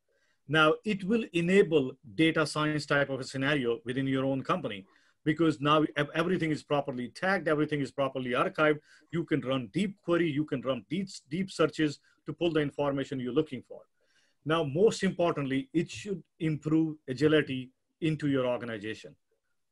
Now 0.48 0.76
it 0.84 1.04
will 1.04 1.24
enable 1.34 1.94
data 2.16 2.46
science 2.46 2.86
type 2.86 3.10
of 3.10 3.20
a 3.20 3.24
scenario 3.24 3.80
within 3.86 4.08
your 4.08 4.26
own 4.26 4.44
company 4.44 4.86
because 5.24 5.62
now 5.62 5.86
everything 6.16 6.52
is 6.52 6.64
properly 6.64 7.10
tagged, 7.10 7.48
everything 7.48 7.82
is 7.82 7.92
properly 7.92 8.32
archived. 8.32 8.80
You 9.12 9.24
can 9.24 9.42
run 9.42 9.70
deep 9.74 9.96
query, 10.04 10.30
you 10.30 10.46
can 10.46 10.62
run 10.62 10.86
deep, 10.90 11.08
deep 11.30 11.50
searches 11.50 12.00
to 12.26 12.34
pull 12.34 12.52
the 12.52 12.60
information 12.60 13.20
you're 13.20 13.34
looking 13.34 13.64
for. 13.68 13.82
Now, 14.46 14.64
most 14.64 15.04
importantly, 15.04 15.70
it 15.74 15.90
should 15.90 16.22
improve 16.40 16.98
agility 17.08 17.72
into 18.02 18.28
your 18.28 18.46
organization, 18.46 19.16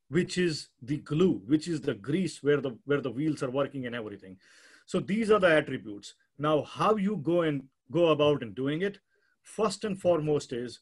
which 0.10 0.38
is 0.38 0.70
the 0.82 0.98
glue, 0.98 1.42
which 1.46 1.68
is 1.68 1.82
the 1.82 1.96
grease 1.96 2.42
where 2.42 2.62
the, 2.62 2.78
where 2.86 3.02
the 3.02 3.12
wheels 3.12 3.44
are 3.44 3.52
working 3.52 3.86
and 3.86 3.96
everything. 3.96 4.38
So 4.86 5.02
these 5.02 5.30
are 5.32 5.40
the 5.40 5.52
attributes. 5.52 6.14
Now, 6.38 6.64
how 6.64 6.96
you 6.96 7.18
go 7.18 7.42
and 7.42 7.64
go 7.92 8.08
about 8.08 8.42
in 8.42 8.54
doing 8.54 8.82
it, 8.82 9.00
First 9.44 9.84
and 9.84 10.00
foremost 10.00 10.54
is 10.54 10.80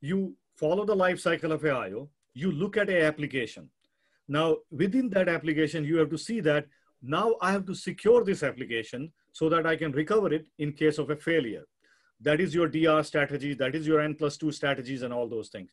you 0.00 0.36
follow 0.56 0.84
the 0.84 0.94
life 0.94 1.20
cycle 1.20 1.52
of 1.52 1.64
IO, 1.64 2.08
you 2.34 2.50
look 2.50 2.76
at 2.76 2.90
a 2.90 3.02
application. 3.04 3.68
Now, 4.28 4.56
within 4.70 5.10
that 5.10 5.28
application, 5.28 5.84
you 5.84 5.98
have 5.98 6.10
to 6.10 6.18
see 6.18 6.40
that 6.40 6.66
now 7.02 7.34
I 7.40 7.52
have 7.52 7.66
to 7.66 7.74
secure 7.74 8.24
this 8.24 8.42
application 8.42 9.12
so 9.32 9.48
that 9.48 9.66
I 9.66 9.76
can 9.76 9.92
recover 9.92 10.32
it 10.32 10.46
in 10.58 10.72
case 10.72 10.98
of 10.98 11.10
a 11.10 11.16
failure. 11.16 11.64
That 12.20 12.40
is 12.40 12.54
your 12.54 12.68
DR 12.68 13.02
strategy, 13.02 13.54
that 13.54 13.74
is 13.74 13.86
your 13.86 14.00
N 14.00 14.14
plus 14.14 14.36
two 14.36 14.52
strategies 14.52 15.02
and 15.02 15.12
all 15.12 15.28
those 15.28 15.48
things. 15.48 15.70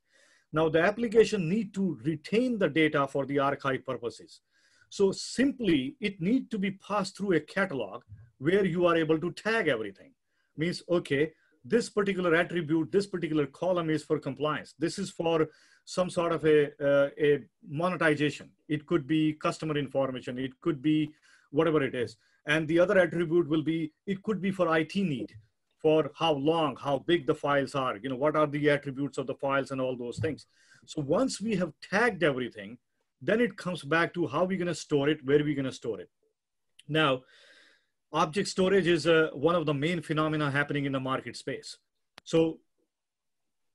Now 0.51 0.67
the 0.67 0.81
application 0.81 1.47
need 1.47 1.73
to 1.75 1.99
retain 2.03 2.57
the 2.57 2.69
data 2.69 3.07
for 3.07 3.25
the 3.25 3.37
archive 3.37 3.85
purposes. 3.85 4.41
So 4.89 5.11
simply 5.11 5.95
it 5.99 6.19
need 6.19 6.49
to 6.49 6.57
be 6.57 6.71
passed 6.71 7.15
through 7.15 7.33
a 7.33 7.39
catalog 7.39 8.01
where 8.39 8.65
you 8.65 8.87
are 8.87 8.97
able 8.97 9.19
to 9.19 9.31
tag 9.31 9.67
everything. 9.67 10.11
Means, 10.57 10.81
okay, 10.89 11.31
this 11.63 11.89
particular 11.89 12.35
attribute, 12.35 12.91
this 12.91 13.07
particular 13.07 13.45
column 13.45 13.89
is 13.89 14.03
for 14.03 14.19
compliance. 14.19 14.73
This 14.79 14.97
is 14.97 15.09
for 15.09 15.47
some 15.85 16.09
sort 16.09 16.31
of 16.31 16.45
a, 16.45 16.67
uh, 16.83 17.09
a 17.19 17.39
monetization. 17.67 18.49
It 18.67 18.85
could 18.85 19.07
be 19.07 19.33
customer 19.33 19.77
information. 19.77 20.37
It 20.37 20.59
could 20.61 20.81
be 20.81 21.11
whatever 21.51 21.83
it 21.83 21.95
is. 21.95 22.17
And 22.45 22.67
the 22.67 22.79
other 22.79 22.97
attribute 22.97 23.47
will 23.49 23.63
be, 23.63 23.91
it 24.05 24.23
could 24.23 24.41
be 24.41 24.51
for 24.51 24.75
IT 24.77 24.95
need, 24.95 25.33
for 25.77 26.11
how 26.15 26.33
long, 26.33 26.75
how 26.75 26.99
big 26.99 27.25
the 27.25 27.35
files 27.35 27.75
are, 27.75 27.97
you 27.97 28.09
know, 28.09 28.15
what 28.15 28.35
are 28.35 28.47
the 28.47 28.69
attributes 28.69 29.17
of 29.17 29.27
the 29.27 29.35
files 29.35 29.71
and 29.71 29.81
all 29.81 29.95
those 29.95 30.19
things. 30.19 30.45
So 30.85 31.01
once 31.01 31.41
we 31.41 31.55
have 31.55 31.73
tagged 31.81 32.23
everything, 32.23 32.77
then 33.21 33.41
it 33.41 33.57
comes 33.57 33.83
back 33.83 34.13
to 34.13 34.27
how 34.27 34.45
we're 34.45 34.57
going 34.57 34.67
to 34.67 34.75
store 34.75 35.09
it, 35.09 35.25
where 35.25 35.43
we're 35.43 35.55
going 35.55 35.65
to 35.65 35.71
store 35.71 35.99
it. 35.99 36.09
Now, 36.87 37.23
object 38.11 38.47
storage 38.47 38.87
is 38.87 39.07
uh, 39.07 39.29
one 39.33 39.55
of 39.55 39.65
the 39.65 39.73
main 39.73 40.01
phenomena 40.01 40.49
happening 40.49 40.85
in 40.85 40.91
the 40.91 40.99
market 40.99 41.35
space. 41.37 41.77
So 42.23 42.59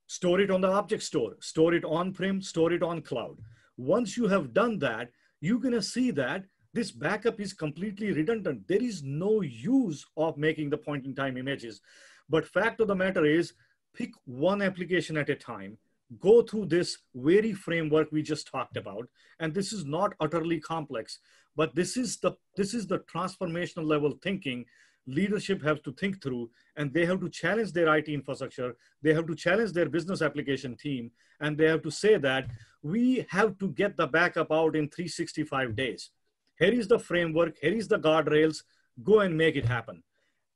store 0.07 0.39
it 0.41 0.51
on 0.51 0.61
the 0.61 0.69
object 0.69 1.03
store, 1.03 1.35
store 1.39 1.73
it 1.73 1.85
on-prem, 1.85 2.41
store 2.41 2.73
it 2.73 2.83
on 2.83 3.01
cloud. 3.01 3.37
Once 3.77 4.17
you 4.17 4.27
have 4.27 4.53
done 4.53 4.79
that, 4.79 5.09
you're 5.41 5.59
gonna 5.59 5.81
see 5.81 6.11
that 6.11 6.45
this 6.73 6.91
backup 6.91 7.39
is 7.39 7.53
completely 7.53 8.11
redundant. 8.11 8.67
There 8.67 8.83
is 8.83 9.01
no 9.03 9.41
use 9.41 10.05
of 10.17 10.37
making 10.37 10.69
the 10.69 10.77
point 10.77 11.05
in 11.05 11.15
time 11.15 11.37
images. 11.37 11.81
But 12.29 12.45
fact 12.45 12.81
of 12.81 12.87
the 12.87 12.95
matter 12.95 13.25
is, 13.25 13.53
pick 13.93 14.11
one 14.25 14.61
application 14.61 15.15
at 15.15 15.29
a 15.29 15.35
time, 15.35 15.77
go 16.19 16.41
through 16.41 16.65
this 16.65 16.97
very 17.15 17.53
framework 17.53 18.11
we 18.11 18.21
just 18.21 18.47
talked 18.47 18.77
about. 18.77 19.07
And 19.39 19.53
this 19.53 19.73
is 19.73 19.85
not 19.85 20.13
utterly 20.19 20.59
complex. 20.59 21.19
But 21.55 21.75
this 21.75 21.97
is 21.97 22.17
the 22.17 22.33
this 22.55 22.73
is 22.73 22.87
the 22.87 22.99
transformational 22.99 23.85
level 23.85 24.17
thinking 24.21 24.65
leadership 25.07 25.61
has 25.61 25.79
to 25.81 25.91
think 25.93 26.21
through 26.21 26.49
and 26.77 26.91
they 26.93 27.05
have 27.05 27.19
to 27.19 27.29
challenge 27.29 27.71
their 27.71 27.95
IT 27.95 28.07
infrastructure. 28.07 28.75
They 29.01 29.13
have 29.13 29.27
to 29.27 29.35
challenge 29.35 29.71
their 29.71 29.87
business 29.87 30.21
application 30.21 30.75
team 30.75 31.11
and 31.39 31.57
they 31.57 31.67
have 31.67 31.83
to 31.83 31.91
say 31.91 32.17
that 32.17 32.49
we 32.81 33.25
have 33.29 33.57
to 33.59 33.69
get 33.69 33.97
the 33.97 34.07
backup 34.07 34.51
out 34.51 34.75
in 34.75 34.89
365 34.89 35.75
days. 35.75 36.09
Here 36.57 36.73
is 36.73 36.87
the 36.87 36.99
framework, 36.99 37.55
here 37.61 37.73
is 37.73 37.87
the 37.87 37.99
guardrails, 37.99 38.63
go 39.03 39.19
and 39.19 39.37
make 39.37 39.55
it 39.55 39.65
happen. 39.65 40.03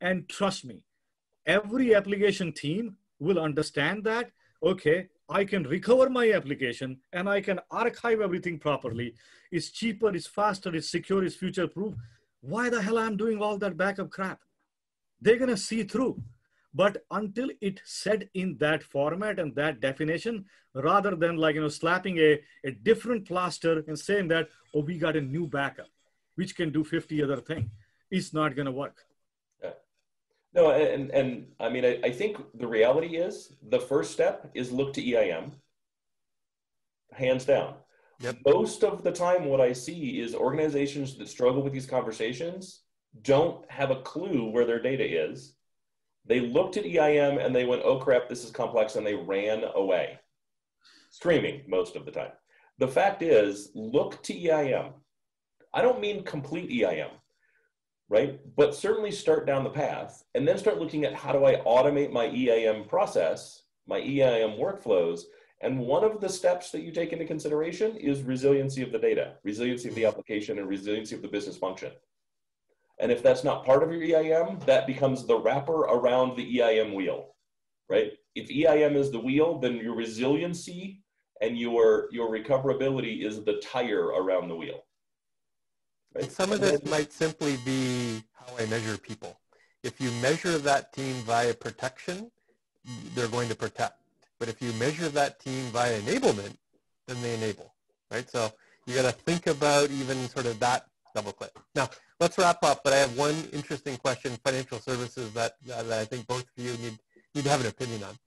And 0.02 0.28
trust 0.30 0.66
me, 0.66 0.84
every 1.46 1.94
application 1.94 2.54
team 2.54 2.98
will 3.20 3.40
understand 3.40 4.04
that, 4.06 4.32
okay, 4.64 5.10
I 5.30 5.46
can 5.46 5.64
recover 5.64 6.10
my 6.10 6.32
application 6.32 6.98
and 7.14 7.30
I 7.30 7.40
can 7.42 7.60
archive 7.70 8.20
everything 8.20 8.58
properly. 8.58 9.14
It's 9.52 9.70
cheaper, 9.70 10.10
it's 10.10 10.26
faster, 10.26 10.76
it's 10.76 10.90
secure, 10.90 11.24
it's 11.24 11.36
future 11.36 11.68
proof. 11.68 11.94
Why 12.42 12.70
the 12.70 12.82
hell 12.82 12.98
I'm 12.98 13.16
doing 13.16 13.40
all 13.40 13.58
that 13.60 13.78
backup 13.78 14.10
crap? 14.10 14.40
They're 15.22 15.38
gonna 15.38 15.58
see 15.58 15.84
through. 15.84 16.24
But 16.74 17.04
until 17.12 17.50
it 17.62 17.80
said 17.84 18.30
in 18.34 18.58
that 18.58 18.82
format 18.82 19.38
and 19.38 19.54
that 19.56 19.82
definition, 19.82 20.46
rather 20.74 21.16
than 21.16 21.38
like 21.38 21.56
you 21.56 21.62
know 21.62 21.68
slapping 21.68 22.18
a, 22.18 22.42
a 22.64 22.72
different 22.72 23.28
plaster 23.28 23.84
and 23.88 23.98
saying 23.98 24.30
that, 24.30 24.50
oh, 24.74 24.82
we 24.82 24.98
got 24.98 25.16
a 25.16 25.22
new 25.22 25.46
backup, 25.46 25.90
which 26.36 26.56
can 26.56 26.72
do 26.72 26.84
50 26.84 27.22
other 27.24 27.38
things, 27.38 27.70
it's 28.10 28.34
not 28.34 28.56
gonna 28.56 28.72
work. 28.72 29.06
No, 30.54 30.72
and 30.72 31.12
and 31.12 31.48
I 31.60 31.70
mean, 31.70 31.86
I, 31.86 32.00
I 32.04 32.12
think 32.12 32.38
the 32.56 32.68
reality 32.68 33.18
is 33.18 33.54
the 33.70 33.80
first 33.80 34.12
step 34.12 34.50
is 34.56 34.72
look 34.72 34.94
to 34.94 35.02
EIM, 35.02 35.52
hands 37.12 37.46
down. 37.46 37.76
Yep. 38.22 38.38
Most 38.46 38.84
of 38.84 39.04
the 39.04 39.12
time, 39.12 39.46
what 39.46 39.62
I 39.62 39.74
see 39.74 40.20
is 40.20 40.34
organizations 40.34 41.18
that 41.18 41.30
struggle 41.30 41.62
with 41.62 41.72
these 41.72 41.86
conversations 41.86 42.82
don't 43.22 43.70
have 43.72 43.92
a 43.92 44.02
clue 44.02 44.50
where 44.50 44.66
their 44.66 44.82
data 44.82 45.06
is. 45.06 45.56
They 46.26 46.40
looked 46.42 46.78
at 46.78 46.86
EIM 46.86 47.38
and 47.38 47.56
they 47.56 47.66
went, 47.66 47.84
"Oh 47.86 48.00
crap, 48.00 48.28
this 48.28 48.44
is 48.44 48.52
complex," 48.52 48.96
and 48.96 49.06
they 49.06 49.16
ran 49.16 49.64
away, 49.76 50.20
screaming 51.12 51.64
most 51.68 51.96
of 51.96 52.06
the 52.06 52.12
time. 52.12 52.32
The 52.80 52.88
fact 52.88 53.22
is, 53.22 53.72
look 53.76 54.22
to 54.24 54.34
EIM. 54.34 54.94
I 55.74 55.82
don't 55.84 56.02
mean 56.02 56.24
complete 56.24 56.72
EIM 56.72 57.12
right? 58.10 58.40
But 58.56 58.76
certainly 58.76 59.12
start 59.12 59.46
down 59.46 59.64
the 59.64 59.70
path 59.70 60.24
and 60.34 60.48
then 60.48 60.58
start 60.58 60.80
looking 60.80 61.06
at 61.06 61.14
how 61.14 61.32
do 61.32 61.46
I 61.46 61.58
automate 61.58 62.12
my 62.12 62.26
EIM 62.26 62.86
process, 62.86 63.64
my 63.88 64.00
EIM 64.00 64.58
workflows. 64.58 65.22
And 65.62 65.80
one 65.80 66.04
of 66.04 66.20
the 66.20 66.30
steps 66.30 66.72
that 66.72 66.82
you 66.82 66.92
take 66.92 67.14
into 67.14 67.26
consideration 67.26 67.96
is 67.98 68.24
resiliency 68.24 68.82
of 68.82 68.92
the 68.92 68.98
data, 68.98 69.36
resiliency 69.44 69.90
of 69.90 69.96
the 69.96 70.02
mm-hmm. 70.02 70.10
application, 70.10 70.58
and 70.58 70.68
resiliency 70.68 71.16
of 71.16 71.22
the 71.22 71.28
business 71.28 71.58
function. 71.58 71.92
And 73.00 73.12
if 73.12 73.22
that's 73.22 73.44
not 73.44 73.66
part 73.66 73.84
of 73.84 73.92
your 73.92 74.02
EIM, 74.02 74.60
that 74.66 74.88
becomes 74.88 75.26
the 75.26 75.38
wrapper 75.38 75.82
around 75.82 76.36
the 76.36 76.62
EIM 76.62 76.94
wheel, 76.94 77.36
right? 77.90 78.12
If 78.36 78.50
EIM 78.50 78.96
is 78.96 79.12
the 79.12 79.20
wheel, 79.20 79.60
then 79.60 79.78
your 79.78 79.96
resiliency 79.96 81.02
and 81.42 81.58
your, 81.58 82.10
your 82.12 82.30
recoverability 82.30 83.24
is 83.26 83.44
the 83.44 83.62
tire 83.64 84.08
around 84.08 84.50
the 84.50 84.56
wheel. 84.56 84.84
Right? 86.16 86.32
Some 86.32 86.52
of 86.52 86.62
this 86.62 86.84
might 86.86 87.14
simply 87.14 87.58
be 87.66 88.24
how 88.34 88.58
I 88.58 88.66
measure 88.66 88.98
people. 88.98 89.38
If 89.84 90.02
you 90.02 90.12
measure 90.22 90.58
that 90.58 90.92
team 90.94 91.16
via 91.24 91.54
protection, 91.54 92.32
they're 93.16 93.28
going 93.28 93.50
to 93.50 93.56
protect. 93.56 94.02
But 94.40 94.50
if 94.50 94.62
you 94.62 94.74
measure 94.74 95.10
that 95.10 95.40
team 95.40 95.66
via 95.66 96.00
enablement, 96.02 96.56
then 97.08 97.22
they 97.22 97.36
enable, 97.36 97.74
right? 98.12 98.30
So 98.30 98.52
you 98.86 98.96
got 98.96 99.04
to 99.04 99.12
think 99.12 99.48
about 99.48 99.92
even 99.92 100.18
sort 100.30 100.46
of 100.46 100.60
that 100.60 100.86
double 101.16 101.32
click. 101.32 101.52
Now, 101.76 101.90
let's 102.20 102.38
wrap 102.38 102.64
up, 102.64 102.84
but 102.84 102.94
I 102.94 102.98
have 102.98 103.18
one 103.18 103.36
interesting 103.52 103.98
question, 103.98 104.38
financial 104.44 104.80
services, 104.80 105.32
that, 105.34 105.54
that 105.66 105.92
I 105.92 106.06
think 106.06 106.28
both 106.28 106.44
of 106.44 106.64
you 106.64 106.72
need, 106.78 106.98
need 107.36 107.44
to 107.44 107.50
have 107.50 107.62
an 107.62 107.68
opinion 107.68 108.04
on. 108.04 108.18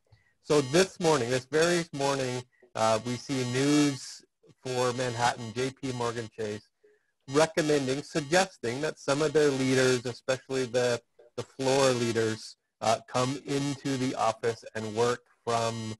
So 0.42 0.60
this 0.60 0.98
morning, 1.00 1.30
this 1.30 1.44
very 1.44 1.84
morning, 1.92 2.42
uh, 2.74 2.98
we 3.06 3.16
see 3.16 3.44
news 3.52 4.24
for 4.64 4.92
Manhattan, 4.94 5.52
JP 5.52 5.94
Morgan 5.94 6.28
Chase, 6.36 6.68
recommending, 7.30 8.02
suggesting 8.02 8.80
that 8.80 8.98
some 8.98 9.22
of 9.22 9.32
their 9.32 9.50
leaders, 9.50 10.04
especially 10.06 10.66
the, 10.66 11.00
the 11.36 11.42
floor 11.42 11.90
leaders, 11.90 12.56
uh, 12.80 12.98
come 13.08 13.40
into 13.46 13.96
the 13.96 14.14
office 14.14 14.64
and 14.74 14.94
work 14.94 15.20
from 15.44 15.94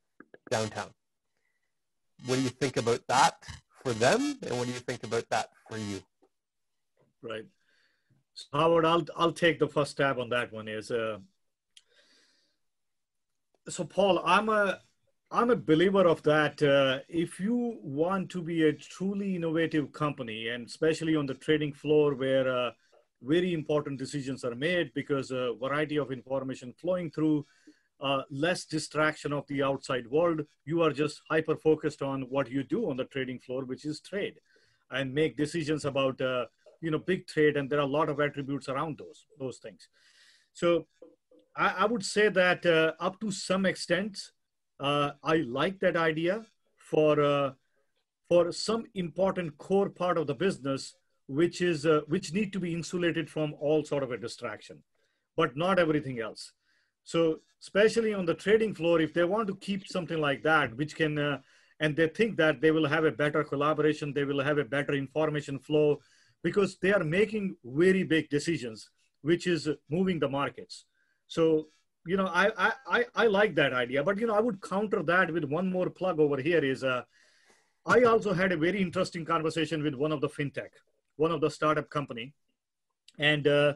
downtown. 0.51 0.91
What 2.27 2.37
do 2.37 2.43
you 2.43 2.51
think 2.51 2.77
about 2.77 3.01
that 3.09 3.35
for 3.83 3.93
them, 3.93 4.39
and 4.43 4.59
what 4.59 4.67
do 4.67 4.73
you 4.73 4.81
think 4.81 5.03
about 5.05 5.25
that 5.31 5.49
for 5.69 5.77
you? 5.77 6.01
Right. 7.23 7.47
So 8.35 8.47
Howard, 8.53 8.85
I'll 8.85 9.07
I'll 9.17 9.33
take 9.33 9.59
the 9.59 9.69
first 9.69 9.93
stab 9.93 10.19
on 10.19 10.29
that 10.31 10.53
one. 10.53 10.69
Is 10.69 10.91
uh, 10.91 11.19
so 13.69 13.85
Paul, 13.85 14.23
I'm 14.25 14.49
a 14.49 14.81
I'm 15.35 15.49
a 15.49 15.57
believer 15.57 16.07
of 16.07 16.23
that. 16.25 16.63
Uh, 16.63 16.99
if 17.09 17.41
you 17.41 17.79
want 17.83 18.29
to 18.33 18.43
be 18.43 18.65
a 18.65 18.73
truly 18.75 19.35
innovative 19.35 19.91
company, 19.91 20.49
and 20.49 20.67
especially 20.67 21.17
on 21.17 21.25
the 21.25 21.33
trading 21.33 21.73
floor 21.73 22.15
where 22.15 22.47
uh, 22.47 22.73
very 23.23 23.55
important 23.55 23.99
decisions 23.99 24.45
are 24.45 24.55
made 24.55 24.93
because 24.93 25.31
a 25.31 25.55
variety 25.59 25.97
of 25.97 26.13
information 26.13 26.75
flowing 26.75 27.11
through, 27.11 27.47
uh, 28.03 28.23
less 28.31 28.67
distraction 28.67 29.33
of 29.33 29.47
the 29.47 29.63
outside 29.63 30.07
world, 30.07 30.43
you 30.67 30.83
are 30.83 30.93
just 30.93 31.23
hyper 31.31 31.57
focused 31.57 32.03
on 32.03 32.23
what 32.29 32.51
you 32.51 32.63
do 32.63 32.91
on 32.91 32.99
the 32.99 33.07
trading 33.07 33.39
floor, 33.39 33.65
which 33.65 33.87
is 33.87 34.01
trade, 34.01 34.35
and 34.91 35.15
make 35.15 35.39
decisions 35.39 35.87
about 35.87 36.21
uh, 36.21 36.45
you 36.83 36.91
know 36.91 36.99
big 36.99 37.27
trade, 37.27 37.57
and 37.57 37.71
there 37.71 37.79
are 37.79 37.89
a 37.89 37.97
lot 37.99 38.11
of 38.11 38.21
attributes 38.21 38.69
around 38.69 38.99
those 38.99 39.25
those 39.39 39.57
things. 39.57 39.89
So 40.53 40.89
I, 41.57 41.69
I 41.79 41.85
would 41.87 42.05
say 42.05 42.29
that 42.29 42.67
uh, 42.67 42.93
up 43.01 43.19
to 43.21 43.31
some 43.31 43.65
extent 43.65 44.19
uh, 44.83 45.13
I 45.23 45.37
like 45.61 45.79
that 45.81 45.97
idea 45.97 46.45
for 46.77 47.21
uh, 47.21 47.53
for 48.29 48.53
some 48.53 48.85
important 48.95 49.57
core 49.59 49.91
part 49.91 50.17
of 50.19 50.27
the 50.27 50.35
business, 50.35 50.95
which 51.27 51.61
is 51.61 51.87
uh, 51.87 52.01
which 52.09 52.33
need 52.33 52.53
to 52.53 52.61
be 52.61 52.73
insulated 52.79 53.31
from 53.35 53.55
all 53.61 53.85
sort 53.85 54.03
of 54.03 54.11
a 54.11 54.19
distraction, 54.27 54.83
but 55.37 55.57
not 55.57 55.79
everything 55.79 56.19
else. 56.21 56.53
So 57.05 57.41
especially 57.61 58.13
on 58.15 58.27
the 58.27 58.35
trading 58.35 58.75
floor, 58.75 59.01
if 59.01 59.13
they 59.15 59.25
want 59.25 59.47
to 59.49 59.57
keep 59.57 59.87
something 59.87 60.21
like 60.29 60.43
that, 60.43 60.77
which 60.77 60.97
can 60.97 61.19
uh, 61.19 61.39
and 61.81 61.97
they 61.97 62.09
think 62.09 62.37
that 62.37 62.61
they 62.61 62.71
will 62.71 62.89
have 62.95 63.05
a 63.05 63.13
better 63.25 63.43
collaboration, 63.45 64.13
they 64.13 64.25
will 64.25 64.43
have 64.49 64.59
a 64.59 64.65
better 64.77 64.95
information 64.95 65.59
flow, 65.59 66.01
because 66.43 66.79
they 66.83 66.93
are 66.93 67.05
making 67.05 67.57
very 67.65 68.05
big 68.05 68.29
decisions, 68.31 68.91
which 69.23 69.47
is 69.47 69.69
moving 69.91 70.19
the 70.21 70.29
markets. 70.29 70.85
So 71.27 71.69
you 72.07 72.17
know, 72.17 72.27
I, 72.27 72.73
I, 72.87 73.05
I 73.15 73.27
like 73.27 73.55
that 73.57 73.73
idea, 73.73 74.03
but, 74.03 74.19
you 74.19 74.27
know, 74.27 74.35
I 74.35 74.41
would 74.41 74.61
counter 74.61 75.03
that 75.05 75.33
with 75.33 75.45
one 75.45 75.71
more 75.71 75.89
plug 75.89 76.19
over 76.19 76.41
here 76.41 76.65
is, 76.65 76.83
uh, 76.83 77.03
I 77.87 78.03
also 78.03 78.33
had 78.33 78.53
a 78.53 78.57
very 78.57 78.81
interesting 78.81 79.25
conversation 79.25 79.83
with 79.83 79.95
one 79.95 80.13
of 80.13 80.21
the 80.21 80.29
fintech, 80.29 80.71
one 81.17 81.31
of 81.31 81.41
the 81.41 81.51
startup 81.51 81.91
company, 81.91 82.35
and 83.19 83.47
uh, 83.47 83.75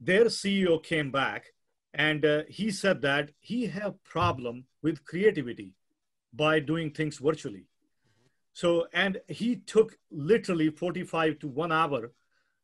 their 0.00 0.26
CEO 0.26 0.82
came 0.82 1.10
back 1.10 1.46
and 1.94 2.24
uh, 2.24 2.42
he 2.48 2.70
said 2.70 3.02
that 3.02 3.30
he 3.40 3.66
have 3.66 4.02
problem 4.04 4.64
with 4.82 5.04
creativity 5.04 5.74
by 6.32 6.58
doing 6.58 6.90
things 6.90 7.18
virtually. 7.18 7.66
So, 8.54 8.86
and 8.92 9.20
he 9.28 9.56
took 9.56 9.98
literally 10.10 10.70
45 10.70 11.38
to 11.40 11.48
one 11.48 11.72
hour 11.72 12.12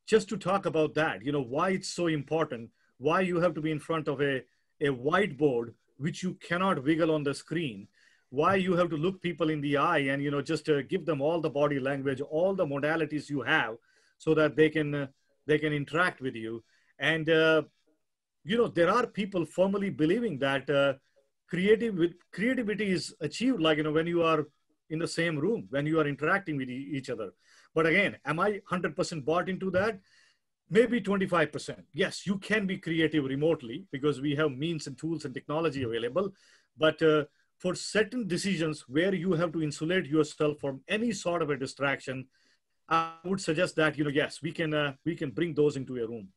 just 0.06 0.28
to 0.30 0.36
talk 0.36 0.66
about 0.66 0.94
that, 0.94 1.24
you 1.24 1.32
know, 1.32 1.42
why 1.42 1.70
it's 1.70 1.88
so 1.88 2.06
important, 2.06 2.70
why 2.98 3.20
you 3.20 3.40
have 3.40 3.54
to 3.54 3.60
be 3.60 3.70
in 3.70 3.78
front 3.78 4.08
of 4.08 4.20
a 4.22 4.42
a 4.80 4.88
whiteboard 4.88 5.74
which 5.98 6.22
you 6.22 6.34
cannot 6.34 6.82
wiggle 6.82 7.10
on 7.10 7.22
the 7.22 7.34
screen. 7.34 7.88
Why 8.30 8.56
you 8.56 8.76
have 8.76 8.90
to 8.90 8.96
look 8.96 9.20
people 9.22 9.50
in 9.50 9.60
the 9.60 9.76
eye 9.76 9.98
and 10.10 10.22
you 10.22 10.30
know 10.30 10.42
just 10.42 10.68
uh, 10.68 10.82
give 10.82 11.06
them 11.06 11.20
all 11.20 11.40
the 11.40 11.50
body 11.50 11.80
language 11.80 12.20
all 12.20 12.54
the 12.54 12.66
modalities 12.66 13.30
you 13.30 13.42
have 13.42 13.76
so 14.18 14.34
that 14.34 14.56
they 14.56 14.68
can 14.68 14.94
uh, 14.94 15.06
they 15.46 15.58
can 15.58 15.72
interact 15.72 16.20
with 16.20 16.34
you. 16.34 16.62
And 16.98 17.28
uh, 17.30 17.62
you 18.44 18.56
know 18.56 18.68
there 18.68 18.90
are 18.90 19.06
people 19.06 19.44
firmly 19.44 19.90
believing 19.90 20.38
that 20.40 20.68
uh, 20.68 20.94
creative 21.48 21.94
with 21.94 22.12
creativity 22.32 22.90
is 22.90 23.14
achieved 23.20 23.60
like 23.60 23.78
you 23.78 23.84
know 23.84 23.92
when 23.92 24.06
you 24.06 24.22
are 24.22 24.46
in 24.90 24.98
the 24.98 25.08
same 25.08 25.38
room 25.38 25.66
when 25.70 25.86
you 25.86 25.98
are 26.00 26.06
interacting 26.06 26.56
with 26.56 26.68
each 26.68 27.10
other. 27.10 27.30
But 27.74 27.86
again 27.86 28.16
am 28.24 28.40
i 28.40 28.60
100% 28.70 29.24
bought 29.24 29.48
into 29.48 29.70
that 29.70 30.00
maybe 30.70 31.00
25%. 31.00 31.76
Yes, 31.92 32.26
you 32.26 32.38
can 32.38 32.66
be 32.66 32.78
creative 32.78 33.24
remotely 33.24 33.86
because 33.90 34.20
we 34.20 34.34
have 34.36 34.52
means 34.52 34.86
and 34.86 34.98
tools 34.98 35.24
and 35.24 35.34
technology 35.34 35.82
available. 35.82 36.32
But 36.76 37.00
uh, 37.02 37.24
for 37.58 37.74
certain 37.74 38.26
decisions 38.28 38.84
where 38.88 39.14
you 39.14 39.32
have 39.32 39.52
to 39.52 39.62
insulate 39.62 40.06
yourself 40.06 40.58
from 40.60 40.80
any 40.88 41.12
sort 41.12 41.42
of 41.42 41.50
a 41.50 41.56
distraction, 41.56 42.26
I 42.88 43.12
would 43.24 43.40
suggest 43.40 43.76
that, 43.76 43.98
you 43.98 44.04
know, 44.04 44.10
yes, 44.10 44.40
we 44.42 44.52
can, 44.52 44.72
uh, 44.72 44.94
we 45.04 45.14
can 45.14 45.30
bring 45.30 45.54
those 45.54 45.76
into 45.76 45.96
a 45.96 46.06
room. 46.06 46.28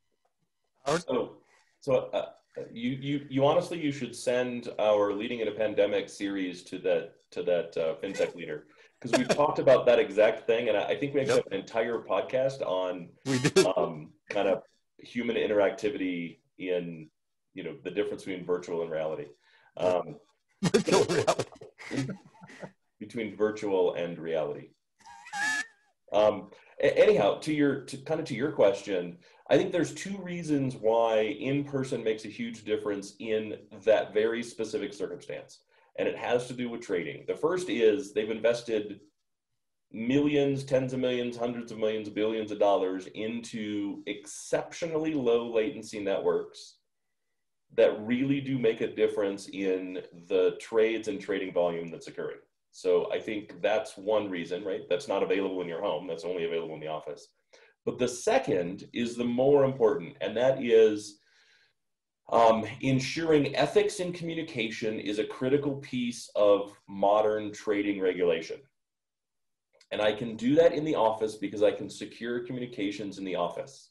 So, 0.87 1.37
so 1.79 2.09
uh, 2.13 2.31
you, 2.71 2.91
you, 2.91 3.25
you 3.29 3.45
honestly, 3.45 3.79
you 3.79 3.91
should 3.91 4.15
send 4.15 4.69
our 4.79 5.13
leading 5.13 5.39
in 5.39 5.47
a 5.47 5.51
pandemic 5.51 6.09
series 6.09 6.63
to 6.63 6.79
that, 6.79 7.13
to 7.31 7.43
that 7.43 7.77
uh, 7.77 7.95
FinTech 8.03 8.35
leader 8.35 8.65
because 9.01 9.17
we've 9.17 9.29
talked 9.29 9.59
about 9.59 9.85
that 9.85 9.99
exact 9.99 10.45
thing, 10.45 10.69
and 10.69 10.77
I 10.77 10.95
think 10.95 11.13
we 11.13 11.21
actually 11.21 11.37
yep. 11.37 11.45
have 11.45 11.53
an 11.53 11.59
entire 11.59 11.97
podcast 11.99 12.61
on 12.61 13.09
We 13.25 13.39
um, 13.75 14.00
kind 14.31 14.47
of 14.47 14.63
human 14.97 15.35
interactivity 15.35 16.39
in 16.57 17.09
you 17.53 17.63
know 17.63 17.75
the 17.83 17.91
difference 17.91 18.23
between 18.23 18.45
virtual 18.45 18.81
and 18.81 18.91
reality. 18.91 19.27
Um, 19.77 20.15
virtual 20.63 21.03
reality. 21.05 21.49
between 22.99 23.35
virtual 23.35 23.95
and 23.95 24.17
reality. 24.17 24.69
Um, 26.13 26.51
anyhow, 26.79 27.39
to 27.39 27.53
your 27.53 27.81
to 27.81 27.97
kind 27.97 28.19
of 28.19 28.25
to 28.27 28.35
your 28.35 28.51
question, 28.51 29.17
I 29.49 29.57
think 29.57 29.71
there's 29.71 29.93
two 29.93 30.17
reasons 30.17 30.75
why 30.75 31.21
in 31.21 31.63
person 31.63 32.03
makes 32.03 32.25
a 32.25 32.29
huge 32.29 32.63
difference 32.63 33.15
in 33.19 33.57
that 33.83 34.13
very 34.13 34.43
specific 34.43 34.93
circumstance 34.93 35.59
and 35.97 36.07
it 36.07 36.17
has 36.17 36.47
to 36.47 36.53
do 36.53 36.69
with 36.69 36.81
trading. 36.81 37.25
The 37.27 37.35
first 37.35 37.69
is 37.69 38.13
they've 38.13 38.31
invested 38.31 39.01
millions, 39.93 40.63
tens 40.63 40.93
of 40.93 40.99
millions, 40.99 41.37
hundreds 41.37 41.71
of 41.71 41.77
millions, 41.77 42.09
billions 42.09 42.51
of 42.51 42.59
dollars 42.59 43.07
into 43.13 44.01
exceptionally 44.07 45.13
low 45.13 45.51
latency 45.51 45.99
networks 45.99 46.77
that 47.75 47.99
really 48.05 48.41
do 48.41 48.59
make 48.59 48.81
a 48.81 48.95
difference 48.95 49.47
in 49.49 50.01
the 50.27 50.57
trades 50.59 51.07
and 51.07 51.19
trading 51.19 51.53
volume 51.53 51.89
that's 51.89 52.07
occurring. 52.07 52.39
So 52.71 53.11
I 53.11 53.19
think 53.19 53.61
that's 53.61 53.97
one 53.97 54.29
reason, 54.29 54.63
right? 54.63 54.81
That's 54.89 55.07
not 55.07 55.23
available 55.23 55.61
in 55.61 55.67
your 55.67 55.81
home, 55.81 56.07
that's 56.07 56.25
only 56.25 56.45
available 56.45 56.75
in 56.75 56.81
the 56.81 56.87
office. 56.87 57.27
But 57.85 57.97
the 57.97 58.07
second 58.07 58.87
is 58.93 59.15
the 59.15 59.25
more 59.25 59.65
important, 59.65 60.17
and 60.21 60.35
that 60.37 60.63
is 60.63 61.17
Um, 62.31 62.63
ensuring 62.79 63.55
ethics 63.57 63.99
in 63.99 64.13
communication 64.13 65.01
is 65.01 65.19
a 65.19 65.25
critical 65.37 65.75
piece 65.81 66.29
of 66.35 66.71
modern 66.87 67.51
trading 67.51 67.99
regulation. 67.99 68.59
And 69.91 70.01
I 70.01 70.13
can 70.13 70.35
do 70.35 70.55
that 70.55 70.73
in 70.73 70.85
the 70.85 70.95
office 70.95 71.35
because 71.35 71.63
I 71.63 71.71
can 71.71 71.89
secure 71.89 72.45
communications 72.45 73.17
in 73.17 73.25
the 73.25 73.35
office, 73.35 73.89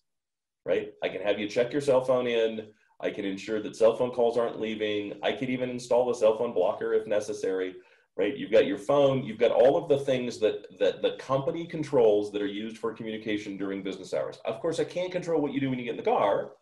right? 0.64 0.92
I 1.02 1.08
can 1.08 1.20
have 1.20 1.38
you 1.38 1.48
check 1.48 1.72
your 1.72 1.82
cell 1.82 2.02
phone 2.02 2.26
in. 2.26 2.68
I 3.00 3.10
can 3.10 3.24
ensure 3.24 3.60
that 3.62 3.76
cell 3.76 3.96
phone 3.96 4.10
calls 4.10 4.36
aren't 4.36 4.60
leaving. 4.60 5.14
I 5.22 5.32
could 5.32 5.50
even 5.50 5.70
install 5.70 6.10
a 6.10 6.14
cell 6.14 6.36
phone 6.36 6.52
blocker 6.52 6.94
if 6.94 7.06
necessary, 7.06 7.76
right? 8.16 8.36
You've 8.36 8.50
got 8.50 8.66
your 8.66 8.78
phone, 8.78 9.24
you've 9.24 9.38
got 9.38 9.50
all 9.50 9.76
of 9.76 9.88
the 9.88 9.98
things 9.98 10.38
that, 10.40 10.78
that 10.78 11.02
the 11.02 11.12
company 11.12 11.66
controls 11.66 12.32
that 12.32 12.42
are 12.42 12.46
used 12.46 12.78
for 12.78 12.92
communication 12.92 13.56
during 13.56 13.82
business 13.82 14.12
hours. 14.12 14.38
Of 14.44 14.60
course, 14.60 14.80
I 14.80 14.84
can't 14.84 15.12
control 15.12 15.40
what 15.40 15.52
you 15.52 15.60
do 15.60 15.70
when 15.70 15.78
you 15.78 15.84
get 15.86 15.92
in 15.92 15.96
the 15.96 16.02
car, 16.02 16.52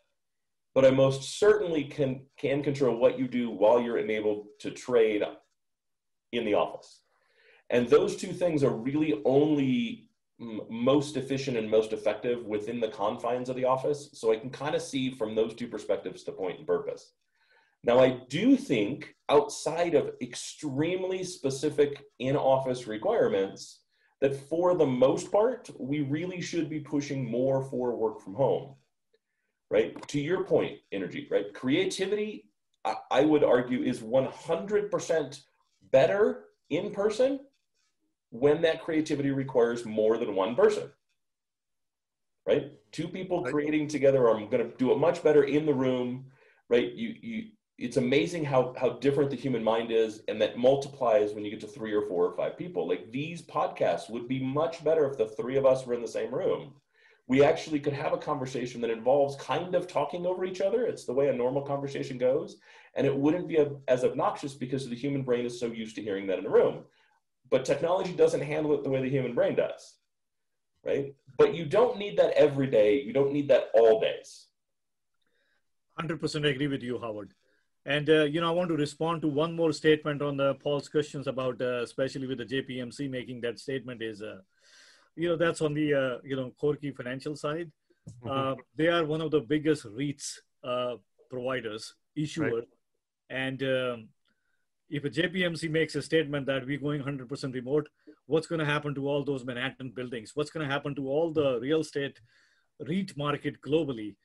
but 0.75 0.85
I 0.85 0.91
most 0.91 1.39
certainly 1.41 1.85
can, 1.85 2.23
can 2.39 2.63
control 2.63 2.97
what 2.97 3.19
you 3.19 3.27
do 3.27 3.51
while 3.51 3.81
you're 3.81 3.99
enabled 3.99 4.47
to 4.61 4.71
trade 4.71 5.25
in 6.33 6.45
the 6.45 6.55
office. 6.55 7.01
And 7.71 7.89
those 7.89 8.17
two 8.17 8.33
things 8.33 8.65
are 8.65 8.71
really 8.71 9.21
only 9.25 10.09
most 10.39 11.17
efficient 11.17 11.57
and 11.57 11.71
most 11.71 11.93
effective 11.93 12.47
within 12.47 12.81
the 12.81 12.89
confines 12.89 13.49
of 13.49 13.57
the 13.57 13.65
office. 13.65 14.11
So 14.15 14.33
I 14.33 14.37
can 14.37 14.51
kind 14.51 14.75
of 14.75 14.83
see 14.83 15.11
from 15.11 15.35
those 15.35 15.55
two 15.55 15.67
perspectives 15.67 16.25
the 16.25 16.33
point 16.33 16.59
and 16.59 16.67
purpose. 16.67 17.13
Now, 17.85 17.99
I 18.01 18.21
do 18.29 18.57
think 18.57 19.15
outside 19.29 19.95
of 19.95 20.13
extremely 20.21 21.23
specific 21.25 22.05
in 22.19 22.37
office 22.37 22.87
requirements, 22.87 23.81
that 24.21 24.35
for 24.49 24.75
the 24.75 24.87
most 24.87 25.31
part, 25.31 25.71
we 25.79 26.01
really 26.01 26.41
should 26.41 26.69
be 26.69 26.81
pushing 26.81 27.31
more 27.31 27.63
for 27.63 27.97
work 27.97 28.21
from 28.21 28.35
home, 28.35 28.75
right? 29.71 29.95
To 30.09 30.21
your 30.21 30.43
point, 30.43 30.79
energy, 30.91 31.29
right? 31.31 31.55
Creativity, 31.55 32.51
I 33.11 33.25
would 33.25 33.45
argue, 33.45 33.83
is 33.83 34.01
100% 34.01 35.41
better 35.93 36.45
in 36.71 36.91
person 36.91 37.41
when 38.31 38.63
that 38.63 38.83
creativity 38.83 39.31
requires 39.31 39.85
more 39.85 40.19
than 40.19 40.35
one 40.35 40.55
person 40.55 40.91
right? 42.47 42.73
Two 42.93 43.07
people 43.07 43.45
creating 43.45 43.89
together 43.89 44.27
are 44.27 44.35
going 44.35 44.51
to 44.51 44.73
do 44.79 44.91
it 44.91 44.99
much 44.99 45.23
better 45.23 45.45
in 45.45 45.67
the 45.67 45.75
room 45.75 46.25
right? 46.69 46.93
You 46.93 47.15
you 47.21 47.45
it's 47.79 47.97
amazing 47.97 48.45
how 48.45 48.75
how 48.79 48.91
different 48.91 49.31
the 49.31 49.37
human 49.37 49.63
mind 49.63 49.93
is 49.93 50.23
and 50.29 50.41
that 50.41 50.59
multiplies 50.59 51.33
when 51.33 51.45
you 51.45 51.51
get 51.51 51.61
to 51.61 51.67
three 51.67 51.93
or 51.93 52.03
four 52.03 52.27
or 52.27 52.37
five 52.37 52.57
people. 52.59 52.89
Like 52.89 53.11
these 53.13 53.43
podcasts 53.43 54.11
would 54.11 54.27
be 54.29 54.43
much 54.43 54.83
better 54.83 55.09
if 55.09 55.17
the 55.17 55.29
three 55.29 55.57
of 55.57 55.67
us 55.67 55.87
were 55.87 55.95
in 55.95 56.03
the 56.03 56.09
same 56.09 56.35
room. 56.35 56.75
We 57.29 57.45
actually 57.45 57.79
could 57.79 57.93
have 57.93 58.15
a 58.15 58.19
conversation 58.19 58.81
that 58.81 58.91
involves 58.91 59.37
kind 59.37 59.75
of 59.75 59.87
talking 59.87 60.25
over 60.25 60.47
each 60.47 60.63
other. 60.63 60.87
It's 60.87 61.05
the 61.05 61.13
way 61.13 61.29
a 61.29 61.33
normal 61.33 61.61
conversation 61.61 62.17
goes. 62.17 62.57
And 62.95 63.07
it 63.07 63.15
wouldn't 63.15 63.49
be 63.49 63.57
a, 63.57 63.71
as 63.87 64.03
obnoxious 64.03 64.55
because 64.55 64.89
the 64.89 64.97
human 64.97 65.23
brain 65.23 65.45
is 65.45 65.61
so 65.61 65.67
used 65.67 65.95
to 65.97 66.03
hearing 66.03 66.27
that 66.29 66.39
in 66.39 66.47
a 66.47 66.51
room 66.51 66.85
but 67.51 67.65
technology 67.65 68.13
doesn't 68.13 68.43
handle 68.43 68.75
it 68.75 68.85
the 68.85 68.91
way 68.91 69.03
the 69.03 69.09
human 69.09 69.35
brain 69.35 69.55
does 69.55 69.99
right? 70.85 71.15
But 71.37 71.55
you 71.55 71.65
don't 71.67 71.99
need 71.99 72.19
that 72.19 72.33
every 72.33 72.67
day. 72.67 73.01
You 73.01 73.13
don't 73.13 73.33
need 73.33 73.49
that 73.49 73.71
all 73.75 74.01
days. 74.01 74.47
100% 76.01 76.49
agree 76.49 76.69
with 76.69 76.83
you 76.83 76.99
howard. 76.99 77.35
And 77.87 78.11
uh, 78.11 78.25
you 78.25 78.41
know 78.41 78.49
i 78.49 78.51
want 78.51 78.69
to 78.69 78.77
respond 78.77 79.23
to 79.23 79.29
one 79.29 79.55
more 79.57 79.73
statement 79.73 80.21
on 80.21 80.37
the 80.37 80.55
paul's 80.57 80.89
questions 80.95 81.27
about 81.27 81.63
uh, 81.63 81.83
especially 81.83 82.27
with 82.27 82.39
the 82.39 82.45
jpmc 82.45 83.09
making 83.09 83.41
that 83.41 83.59
statement 83.59 84.03
is 84.03 84.21
uh, 84.21 84.41
you 85.17 85.29
know 85.29 85.37
that's 85.37 85.63
on 85.63 85.73
the 85.73 85.95
uh, 85.95 86.19
you 86.23 86.37
know 86.37 86.53
Korki 86.63 86.95
financial 86.95 87.35
side. 87.35 87.71
Mm-hmm. 88.25 88.31
Uh, 88.31 88.55
they 88.77 88.89
are 88.89 89.05
one 89.07 89.23
of 89.23 89.31
the 89.31 89.41
biggest 89.41 89.87
reits 89.87 90.43
uh, 90.65 90.97
providers 91.31 91.95
issuer 92.15 92.57
right. 92.57 92.69
and 93.31 93.63
um, 93.63 94.09
if 94.91 95.05
a 95.05 95.11
JPMC 95.11 95.71
makes 95.71 95.95
a 95.95 96.03
statement 96.03 96.47
that 96.47 96.67
we're 96.67 96.79
going 96.79 97.03
100% 97.03 97.55
remote, 97.55 97.89
what's 98.27 98.47
going 98.47 98.59
to 98.59 98.65
happen 98.65 98.95
to 98.95 99.09
all 99.09 99.25
those 99.25 99.45
Manhattan 99.45 99.91
buildings? 99.91 100.33
What's 100.35 100.51
going 100.51 100.67
to 100.67 100.73
happen 100.73 100.95
to 100.97 101.09
all 101.09 101.33
the 101.33 101.59
real 101.61 101.81
estate 101.81 102.21
REIT 102.87 103.17
market 103.17 103.61
globally? 103.61 104.17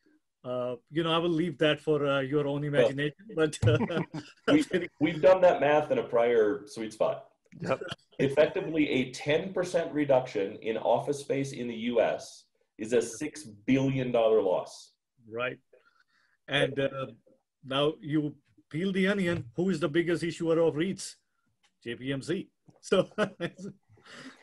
Uh, 0.44 0.76
you 0.92 1.04
know, 1.04 1.14
I 1.14 1.18
will 1.18 1.30
leave 1.30 1.58
that 1.60 1.80
for 1.80 2.06
uh, 2.06 2.20
your 2.20 2.48
own 2.48 2.64
imagination. 2.64 3.16
Well, 3.36 3.48
but 3.62 3.80
uh, 3.82 4.02
we, 5.00 5.12
have 5.12 5.22
done 5.22 5.42
that 5.42 5.62
math 5.62 5.92
in 5.92 6.00
a 6.00 6.04
prior 6.04 6.64
Suite 6.66 6.94
Spot. 6.94 7.26
Yep. 7.62 7.82
Effectively, 8.20 8.90
a 8.90 9.12
10% 9.12 9.94
reduction 9.94 10.58
in 10.62 10.78
office 10.78 11.20
space 11.20 11.54
in 11.54 11.68
the 11.68 11.76
US 11.76 12.46
is 12.78 12.94
a 12.94 12.98
$6 12.98 13.40
billion 13.66 14.12
loss. 14.12 14.92
Right. 15.30 15.60
And 16.48 16.78
uh, 16.78 17.08
now 17.64 17.94
you 18.02 18.36
peel 18.74 18.92
the 18.92 19.08
onion, 19.08 19.46
who 19.56 19.70
is 19.70 19.80
the 19.80 19.88
biggest 19.88 20.24
issuer 20.24 20.58
of 20.60 20.74
REITs? 20.74 21.16
JPMC. 21.86 22.48
So 22.82 23.08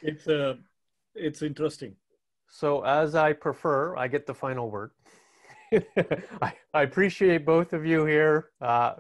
it's 0.01 0.27
uh, 0.27 0.55
it's 1.15 1.43
interesting. 1.43 1.95
So 2.49 2.83
as 2.85 3.15
I 3.15 3.35
prefer, 3.35 3.95
I 3.97 4.09
get 4.09 4.27
the 4.27 4.33
final 4.33 4.71
word. 4.71 4.93
I, 6.43 6.53
appreciate 6.73 7.45
both 7.45 7.75
of 7.75 7.85
you 7.85 8.07
here. 8.07 8.49
Uh, 8.63 8.95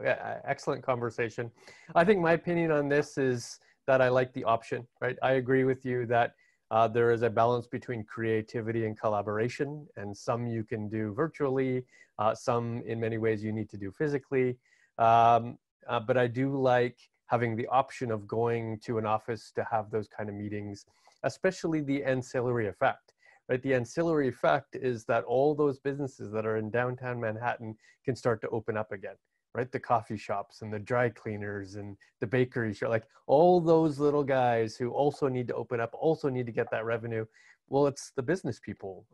excellent 0.44 0.82
conversation. 0.82 1.50
I 1.94 2.04
think 2.04 2.20
my 2.20 2.32
opinion 2.32 2.70
on 2.70 2.90
this 2.90 3.16
is 3.16 3.60
that 3.86 4.02
I 4.02 4.08
like 4.10 4.34
the 4.34 4.44
option, 4.44 4.86
right? 5.00 5.16
I 5.22 5.32
agree 5.32 5.64
with 5.64 5.86
you 5.86 6.04
that 6.06 6.34
uh, 6.70 6.86
there 6.86 7.10
is 7.12 7.22
a 7.22 7.30
balance 7.30 7.66
between 7.66 8.04
creativity 8.04 8.84
and 8.84 9.00
collaboration, 9.00 9.86
and 9.96 10.14
some 10.14 10.46
you 10.46 10.64
can 10.64 10.86
do 10.86 11.14
virtually, 11.14 11.86
uh, 12.18 12.34
some 12.34 12.82
in 12.84 13.00
many 13.00 13.16
ways 13.16 13.42
you 13.42 13.52
need 13.52 13.70
to 13.70 13.78
do 13.78 13.90
physically. 13.90 14.58
Um, 15.00 15.58
uh, 15.88 15.98
but 15.98 16.16
I 16.16 16.26
do 16.28 16.56
like 16.56 16.98
having 17.26 17.56
the 17.56 17.66
option 17.68 18.10
of 18.10 18.28
going 18.28 18.78
to 18.84 18.98
an 18.98 19.06
office 19.06 19.50
to 19.56 19.64
have 19.70 19.90
those 19.90 20.06
kind 20.08 20.28
of 20.28 20.34
meetings, 20.34 20.84
especially 21.24 21.80
the 21.80 22.04
ancillary 22.04 22.68
effect. 22.68 23.14
Right, 23.48 23.62
the 23.62 23.74
ancillary 23.74 24.28
effect 24.28 24.76
is 24.76 25.04
that 25.06 25.24
all 25.24 25.56
those 25.56 25.80
businesses 25.80 26.30
that 26.30 26.46
are 26.46 26.58
in 26.58 26.70
downtown 26.70 27.18
Manhattan 27.18 27.74
can 28.04 28.14
start 28.14 28.40
to 28.42 28.48
open 28.50 28.76
up 28.76 28.92
again. 28.92 29.16
Right, 29.54 29.72
the 29.72 29.80
coffee 29.80 30.16
shops 30.16 30.62
and 30.62 30.72
the 30.72 30.78
dry 30.78 31.08
cleaners 31.08 31.74
and 31.74 31.96
the 32.20 32.28
bakery 32.28 32.72
shop, 32.72 32.90
like 32.90 33.06
all 33.26 33.60
those 33.60 33.98
little 33.98 34.22
guys 34.22 34.76
who 34.76 34.90
also 34.90 35.26
need 35.26 35.48
to 35.48 35.54
open 35.54 35.80
up, 35.80 35.90
also 35.94 36.28
need 36.28 36.46
to 36.46 36.52
get 36.52 36.70
that 36.70 36.84
revenue. 36.84 37.24
Well, 37.68 37.88
it's 37.88 38.12
the 38.14 38.22
business 38.22 38.60
people 38.60 39.04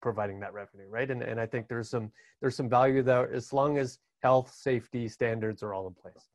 providing 0.00 0.38
that 0.40 0.52
revenue, 0.52 0.86
right? 0.88 1.10
And 1.10 1.22
and 1.22 1.40
I 1.40 1.46
think 1.46 1.66
there's 1.66 1.90
some 1.90 2.12
there's 2.40 2.56
some 2.56 2.68
value 2.68 3.02
there 3.02 3.32
as 3.32 3.52
long 3.52 3.78
as 3.78 3.98
health, 4.22 4.54
safety 4.54 5.08
standards 5.08 5.62
are 5.62 5.74
all 5.74 5.86
in 5.86 5.94
place. 5.94 6.28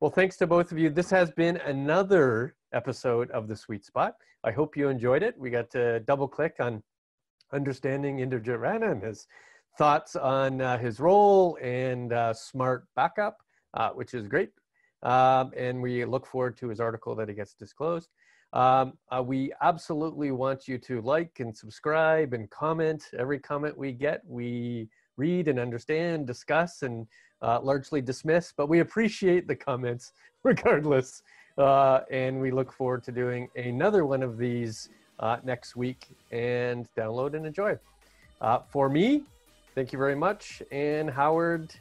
Well, 0.00 0.10
thanks 0.10 0.36
to 0.38 0.46
both 0.46 0.72
of 0.72 0.78
you. 0.78 0.90
This 0.90 1.10
has 1.10 1.30
been 1.30 1.56
another 1.58 2.54
episode 2.72 3.30
of 3.30 3.48
The 3.48 3.56
Suite 3.56 3.84
Spot. 3.84 4.14
I 4.44 4.50
hope 4.52 4.76
you 4.76 4.88
enjoyed 4.88 5.22
it. 5.22 5.34
We 5.38 5.50
got 5.50 5.70
to 5.70 6.00
double 6.00 6.28
click 6.28 6.56
on 6.60 6.82
understanding 7.52 8.18
Inderjeet 8.18 8.60
Rana 8.60 8.90
and 8.92 9.02
his 9.02 9.26
thoughts 9.78 10.14
on 10.14 10.60
uh, 10.60 10.78
his 10.78 11.00
role 11.00 11.58
and 11.62 12.12
uh, 12.12 12.32
smart 12.32 12.86
backup, 12.94 13.38
uh, 13.74 13.90
which 13.90 14.14
is 14.14 14.28
great. 14.28 14.50
Um, 15.02 15.52
and 15.56 15.82
we 15.82 16.04
look 16.04 16.26
forward 16.26 16.56
to 16.58 16.68
his 16.68 16.80
article 16.80 17.14
that 17.16 17.28
he 17.28 17.34
gets 17.34 17.54
disclosed. 17.54 18.08
Um, 18.52 18.94
uh, 19.10 19.22
we 19.22 19.52
absolutely 19.62 20.30
want 20.30 20.68
you 20.68 20.78
to 20.78 21.00
like 21.02 21.40
and 21.40 21.56
subscribe 21.56 22.32
and 22.32 22.48
comment. 22.50 23.04
Every 23.18 23.38
comment 23.38 23.76
we 23.76 23.92
get, 23.92 24.22
we 24.26 24.88
read 25.16 25.48
and 25.48 25.58
understand, 25.58 26.26
discuss, 26.26 26.82
and 26.82 27.06
uh, 27.42 27.60
largely 27.60 28.00
dismiss, 28.00 28.52
but 28.56 28.68
we 28.68 28.80
appreciate 28.80 29.46
the 29.46 29.56
comments 29.56 30.12
regardless. 30.42 31.22
Uh, 31.58 32.00
and 32.10 32.38
we 32.38 32.50
look 32.50 32.70
forward 32.70 33.02
to 33.02 33.10
doing 33.10 33.48
another 33.56 34.04
one 34.04 34.22
of 34.22 34.36
these 34.36 34.90
uh, 35.20 35.38
next 35.42 35.74
week 35.74 36.08
and 36.30 36.86
download 36.96 37.34
and 37.34 37.46
enjoy. 37.46 37.78
Uh, 38.42 38.58
for 38.68 38.90
me, 38.90 39.22
thank 39.74 39.90
you 39.90 39.98
very 39.98 40.14
much. 40.14 40.62
And 40.70 41.08
Howard, 41.08 41.72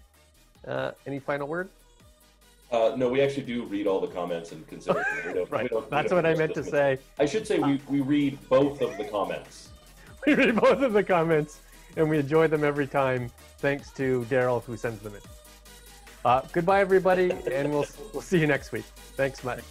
uh, 0.65 0.91
any 1.05 1.19
final 1.19 1.47
word? 1.47 1.67
Uh, 2.71 2.93
no, 2.95 3.09
we 3.09 3.21
actually 3.21 3.43
do 3.43 3.63
read 3.65 3.85
all 3.85 3.99
the 3.99 4.07
comments 4.07 4.53
and 4.53 4.65
consider 4.67 5.05
them. 5.25 5.45
right. 5.49 5.69
That's 5.89 6.11
what 6.11 6.25
I 6.25 6.33
meant 6.35 6.53
to 6.55 6.63
say. 6.63 6.97
I 7.19 7.25
should 7.25 7.45
say 7.45 7.59
we, 7.59 7.81
we 7.89 7.99
read 7.99 8.39
both 8.47 8.81
of 8.81 8.97
the 8.97 9.03
comments. 9.03 9.69
we 10.25 10.33
read 10.33 10.55
both 10.55 10.81
of 10.81 10.93
the 10.93 11.03
comments 11.03 11.59
and 11.95 12.09
we 12.09 12.19
enjoy 12.19 12.47
them 12.47 12.63
every 12.63 12.87
time. 12.87 13.29
Thanks 13.59 13.91
to 13.91 14.25
Daryl 14.29 14.63
who 14.63 14.77
sends 14.77 15.01
them 15.01 15.15
in. 15.15 15.21
Uh, 16.23 16.41
goodbye, 16.51 16.81
everybody, 16.81 17.31
and 17.51 17.69
we'll 17.69 17.85
we'll 18.13 18.21
see 18.21 18.39
you 18.39 18.47
next 18.47 18.71
week. 18.71 18.85
Thanks 19.15 19.43
much. 19.43 19.61